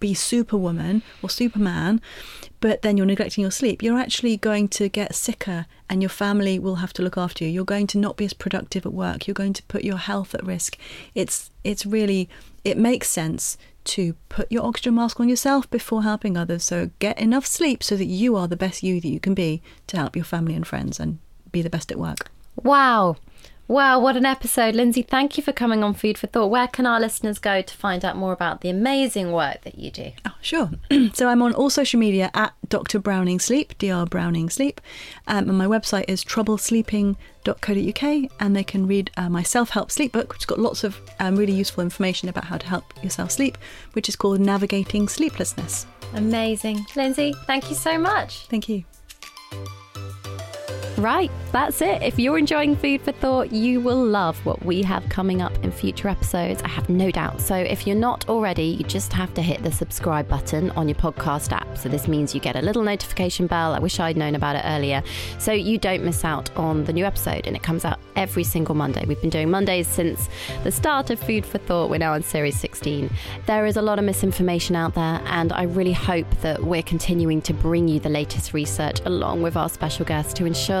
be 0.00 0.14
superwoman 0.14 1.02
or 1.22 1.30
superman, 1.30 2.00
but 2.60 2.82
then 2.82 2.96
you're 2.96 3.06
neglecting 3.06 3.42
your 3.42 3.50
sleep, 3.50 3.82
you're 3.82 3.98
actually 3.98 4.36
going 4.36 4.68
to 4.68 4.88
get 4.88 5.14
sicker 5.14 5.66
and 5.88 6.02
your 6.02 6.08
family 6.08 6.58
will 6.58 6.76
have 6.76 6.92
to 6.94 7.02
look 7.02 7.18
after 7.18 7.44
you. 7.44 7.50
You're 7.50 7.64
going 7.64 7.86
to 7.88 7.98
not 7.98 8.16
be 8.16 8.24
as 8.24 8.32
productive 8.32 8.86
at 8.86 8.92
work. 8.92 9.26
You're 9.26 9.34
going 9.34 9.52
to 9.54 9.62
put 9.64 9.84
your 9.84 9.98
health 9.98 10.34
at 10.34 10.44
risk. 10.44 10.78
It's 11.14 11.50
it's 11.64 11.86
really 11.86 12.28
it 12.64 12.76
makes 12.76 13.08
sense 13.08 13.56
to 13.86 14.14
put 14.28 14.50
your 14.50 14.64
oxygen 14.64 14.94
mask 14.94 15.20
on 15.20 15.28
yourself 15.28 15.70
before 15.70 16.02
helping 16.02 16.36
others. 16.36 16.64
So 16.64 16.90
get 16.98 17.18
enough 17.18 17.46
sleep 17.46 17.82
so 17.82 17.96
that 17.96 18.04
you 18.04 18.36
are 18.36 18.48
the 18.48 18.56
best 18.56 18.82
you 18.82 19.00
that 19.00 19.08
you 19.08 19.20
can 19.20 19.34
be 19.34 19.62
to 19.86 19.96
help 19.96 20.16
your 20.16 20.24
family 20.24 20.54
and 20.54 20.66
friends 20.66 21.00
and 21.00 21.18
be 21.52 21.62
the 21.62 21.70
best 21.70 21.90
at 21.90 21.98
work. 21.98 22.30
Wow. 22.62 23.16
Wow, 23.68 23.98
what 23.98 24.16
an 24.16 24.24
episode. 24.24 24.76
Lindsay, 24.76 25.02
thank 25.02 25.36
you 25.36 25.42
for 25.42 25.52
coming 25.52 25.82
on 25.82 25.92
Food 25.92 26.18
for 26.18 26.28
Thought. 26.28 26.50
Where 26.50 26.68
can 26.68 26.86
our 26.86 27.00
listeners 27.00 27.40
go 27.40 27.62
to 27.62 27.76
find 27.76 28.04
out 28.04 28.16
more 28.16 28.32
about 28.32 28.60
the 28.60 28.68
amazing 28.68 29.32
work 29.32 29.62
that 29.62 29.76
you 29.76 29.90
do? 29.90 30.12
Oh, 30.24 30.36
sure. 30.40 30.70
so 31.14 31.28
I'm 31.28 31.42
on 31.42 31.52
all 31.52 31.68
social 31.68 31.98
media 31.98 32.30
at 32.32 32.54
Dr. 32.68 33.00
Browning 33.00 33.40
Sleep, 33.40 33.76
Dr. 33.78 34.08
Browning 34.08 34.50
Sleep. 34.50 34.80
Um, 35.26 35.48
and 35.48 35.58
my 35.58 35.66
website 35.66 36.04
is 36.06 36.24
troublesleeping.co.uk. 36.24 38.30
And 38.38 38.54
they 38.54 38.64
can 38.64 38.86
read 38.86 39.10
uh, 39.16 39.28
my 39.28 39.42
self 39.42 39.70
help 39.70 39.90
sleep 39.90 40.12
book, 40.12 40.32
which 40.32 40.42
has 40.42 40.46
got 40.46 40.60
lots 40.60 40.84
of 40.84 41.00
um, 41.18 41.34
really 41.34 41.54
useful 41.54 41.82
information 41.82 42.28
about 42.28 42.44
how 42.44 42.58
to 42.58 42.66
help 42.66 42.84
yourself 43.02 43.32
sleep, 43.32 43.58
which 43.94 44.08
is 44.08 44.14
called 44.14 44.38
Navigating 44.38 45.08
Sleeplessness. 45.08 45.86
Amazing. 46.14 46.86
Lindsay, 46.94 47.34
thank 47.48 47.68
you 47.68 47.74
so 47.74 47.98
much. 47.98 48.46
Thank 48.46 48.68
you. 48.68 48.84
Right, 50.98 51.30
that's 51.52 51.82
it. 51.82 52.02
If 52.02 52.18
you're 52.18 52.38
enjoying 52.38 52.74
Food 52.74 53.02
for 53.02 53.12
Thought, 53.12 53.52
you 53.52 53.82
will 53.82 54.02
love 54.02 54.38
what 54.46 54.64
we 54.64 54.82
have 54.84 55.06
coming 55.10 55.42
up 55.42 55.52
in 55.62 55.70
future 55.70 56.08
episodes. 56.08 56.62
I 56.62 56.68
have 56.68 56.88
no 56.88 57.10
doubt. 57.10 57.42
So 57.42 57.54
if 57.54 57.86
you're 57.86 57.94
not 57.94 58.26
already, 58.30 58.64
you 58.64 58.84
just 58.84 59.12
have 59.12 59.34
to 59.34 59.42
hit 59.42 59.62
the 59.62 59.70
subscribe 59.70 60.26
button 60.26 60.70
on 60.70 60.88
your 60.88 60.94
podcast 60.94 61.52
app. 61.52 61.76
So 61.76 61.90
this 61.90 62.08
means 62.08 62.34
you 62.34 62.40
get 62.40 62.56
a 62.56 62.62
little 62.62 62.82
notification 62.82 63.46
bell. 63.46 63.74
I 63.74 63.78
wish 63.78 64.00
I'd 64.00 64.16
known 64.16 64.34
about 64.34 64.56
it 64.56 64.62
earlier. 64.64 65.02
So 65.38 65.52
you 65.52 65.76
don't 65.76 66.02
miss 66.02 66.24
out 66.24 66.50
on 66.56 66.84
the 66.84 66.94
new 66.94 67.04
episode. 67.04 67.46
And 67.46 67.54
it 67.54 67.62
comes 67.62 67.84
out 67.84 68.00
every 68.16 68.44
single 68.44 68.74
Monday. 68.74 69.04
We've 69.04 69.20
been 69.20 69.28
doing 69.28 69.50
Mondays 69.50 69.86
since 69.86 70.30
the 70.64 70.72
start 70.72 71.10
of 71.10 71.20
Food 71.20 71.44
for 71.44 71.58
Thought. 71.58 71.90
We're 71.90 71.98
now 71.98 72.14
on 72.14 72.22
series 72.22 72.58
16. 72.58 73.10
There 73.44 73.66
is 73.66 73.76
a 73.76 73.82
lot 73.82 73.98
of 73.98 74.06
misinformation 74.06 74.74
out 74.76 74.94
there, 74.94 75.20
and 75.26 75.52
I 75.52 75.64
really 75.64 75.92
hope 75.92 76.30
that 76.40 76.64
we're 76.64 76.82
continuing 76.82 77.42
to 77.42 77.52
bring 77.52 77.86
you 77.86 78.00
the 78.00 78.08
latest 78.08 78.54
research 78.54 79.02
along 79.04 79.42
with 79.42 79.58
our 79.58 79.68
special 79.68 80.06
guests 80.06 80.32
to 80.34 80.46
ensure 80.46 80.80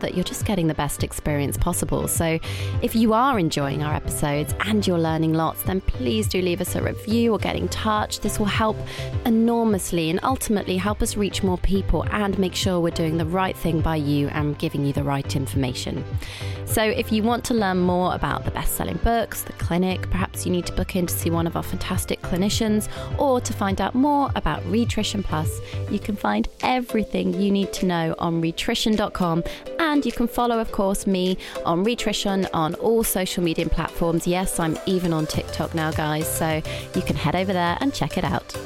That 0.00 0.16
you're 0.16 0.24
just 0.24 0.44
getting 0.44 0.66
the 0.66 0.74
best 0.74 1.04
experience 1.04 1.56
possible. 1.56 2.08
So, 2.08 2.40
if 2.82 2.96
you 2.96 3.12
are 3.12 3.38
enjoying 3.38 3.84
our 3.84 3.94
episodes 3.94 4.52
and 4.66 4.84
you're 4.84 4.98
learning 4.98 5.34
lots, 5.34 5.62
then 5.62 5.80
please 5.82 6.26
do 6.26 6.42
leave 6.42 6.60
us 6.60 6.74
a 6.74 6.82
review 6.82 7.32
or 7.32 7.38
get 7.38 7.54
in 7.54 7.68
touch. 7.68 8.18
This 8.18 8.40
will 8.40 8.46
help 8.46 8.76
enormously 9.24 10.10
and 10.10 10.18
ultimately 10.24 10.78
help 10.78 11.00
us 11.00 11.16
reach 11.16 11.44
more 11.44 11.58
people 11.58 12.04
and 12.10 12.36
make 12.40 12.56
sure 12.56 12.80
we're 12.80 12.90
doing 12.90 13.18
the 13.18 13.24
right 13.24 13.56
thing 13.56 13.82
by 13.82 13.94
you 13.94 14.26
and 14.30 14.58
giving 14.58 14.84
you 14.84 14.92
the 14.92 15.04
right 15.04 15.36
information. 15.36 16.04
So, 16.66 16.82
if 16.82 17.12
you 17.12 17.22
want 17.22 17.44
to 17.44 17.54
learn 17.54 17.78
more 17.78 18.16
about 18.16 18.44
the 18.44 18.50
best 18.50 18.74
selling 18.74 18.96
books, 19.04 19.42
the 19.42 19.52
clinic, 19.52 20.10
perhaps 20.10 20.44
you 20.44 20.50
need 20.50 20.66
to 20.66 20.72
book 20.72 20.96
in 20.96 21.06
to 21.06 21.14
see 21.14 21.30
one 21.30 21.46
of 21.46 21.54
our 21.54 21.62
fantastic 21.62 22.20
clinicians, 22.20 22.88
or 23.16 23.40
to 23.40 23.52
find 23.52 23.80
out 23.80 23.94
more 23.94 24.32
about 24.34 24.66
Rhitrition 24.66 25.22
Plus, 25.22 25.60
you 25.88 26.00
can 26.00 26.16
find 26.16 26.48
everything 26.62 27.40
you 27.40 27.52
need 27.52 27.72
to 27.74 27.86
know 27.86 28.16
on 28.18 28.40
rhitrition.com. 28.40 29.44
And 29.86 30.04
you 30.06 30.12
can 30.12 30.26
follow, 30.26 30.58
of 30.58 30.72
course, 30.72 31.06
me 31.06 31.36
on 31.66 31.84
Rhitrition 31.84 32.48
on 32.54 32.74
all 32.76 33.04
social 33.04 33.44
media 33.44 33.68
platforms. 33.68 34.26
Yes, 34.26 34.58
I'm 34.58 34.78
even 34.86 35.12
on 35.12 35.26
TikTok 35.26 35.74
now, 35.74 35.92
guys, 35.92 36.26
so 36.26 36.62
you 36.94 37.02
can 37.02 37.16
head 37.16 37.36
over 37.36 37.52
there 37.52 37.76
and 37.80 37.92
check 37.92 38.16
it 38.16 38.24
out. 38.24 38.56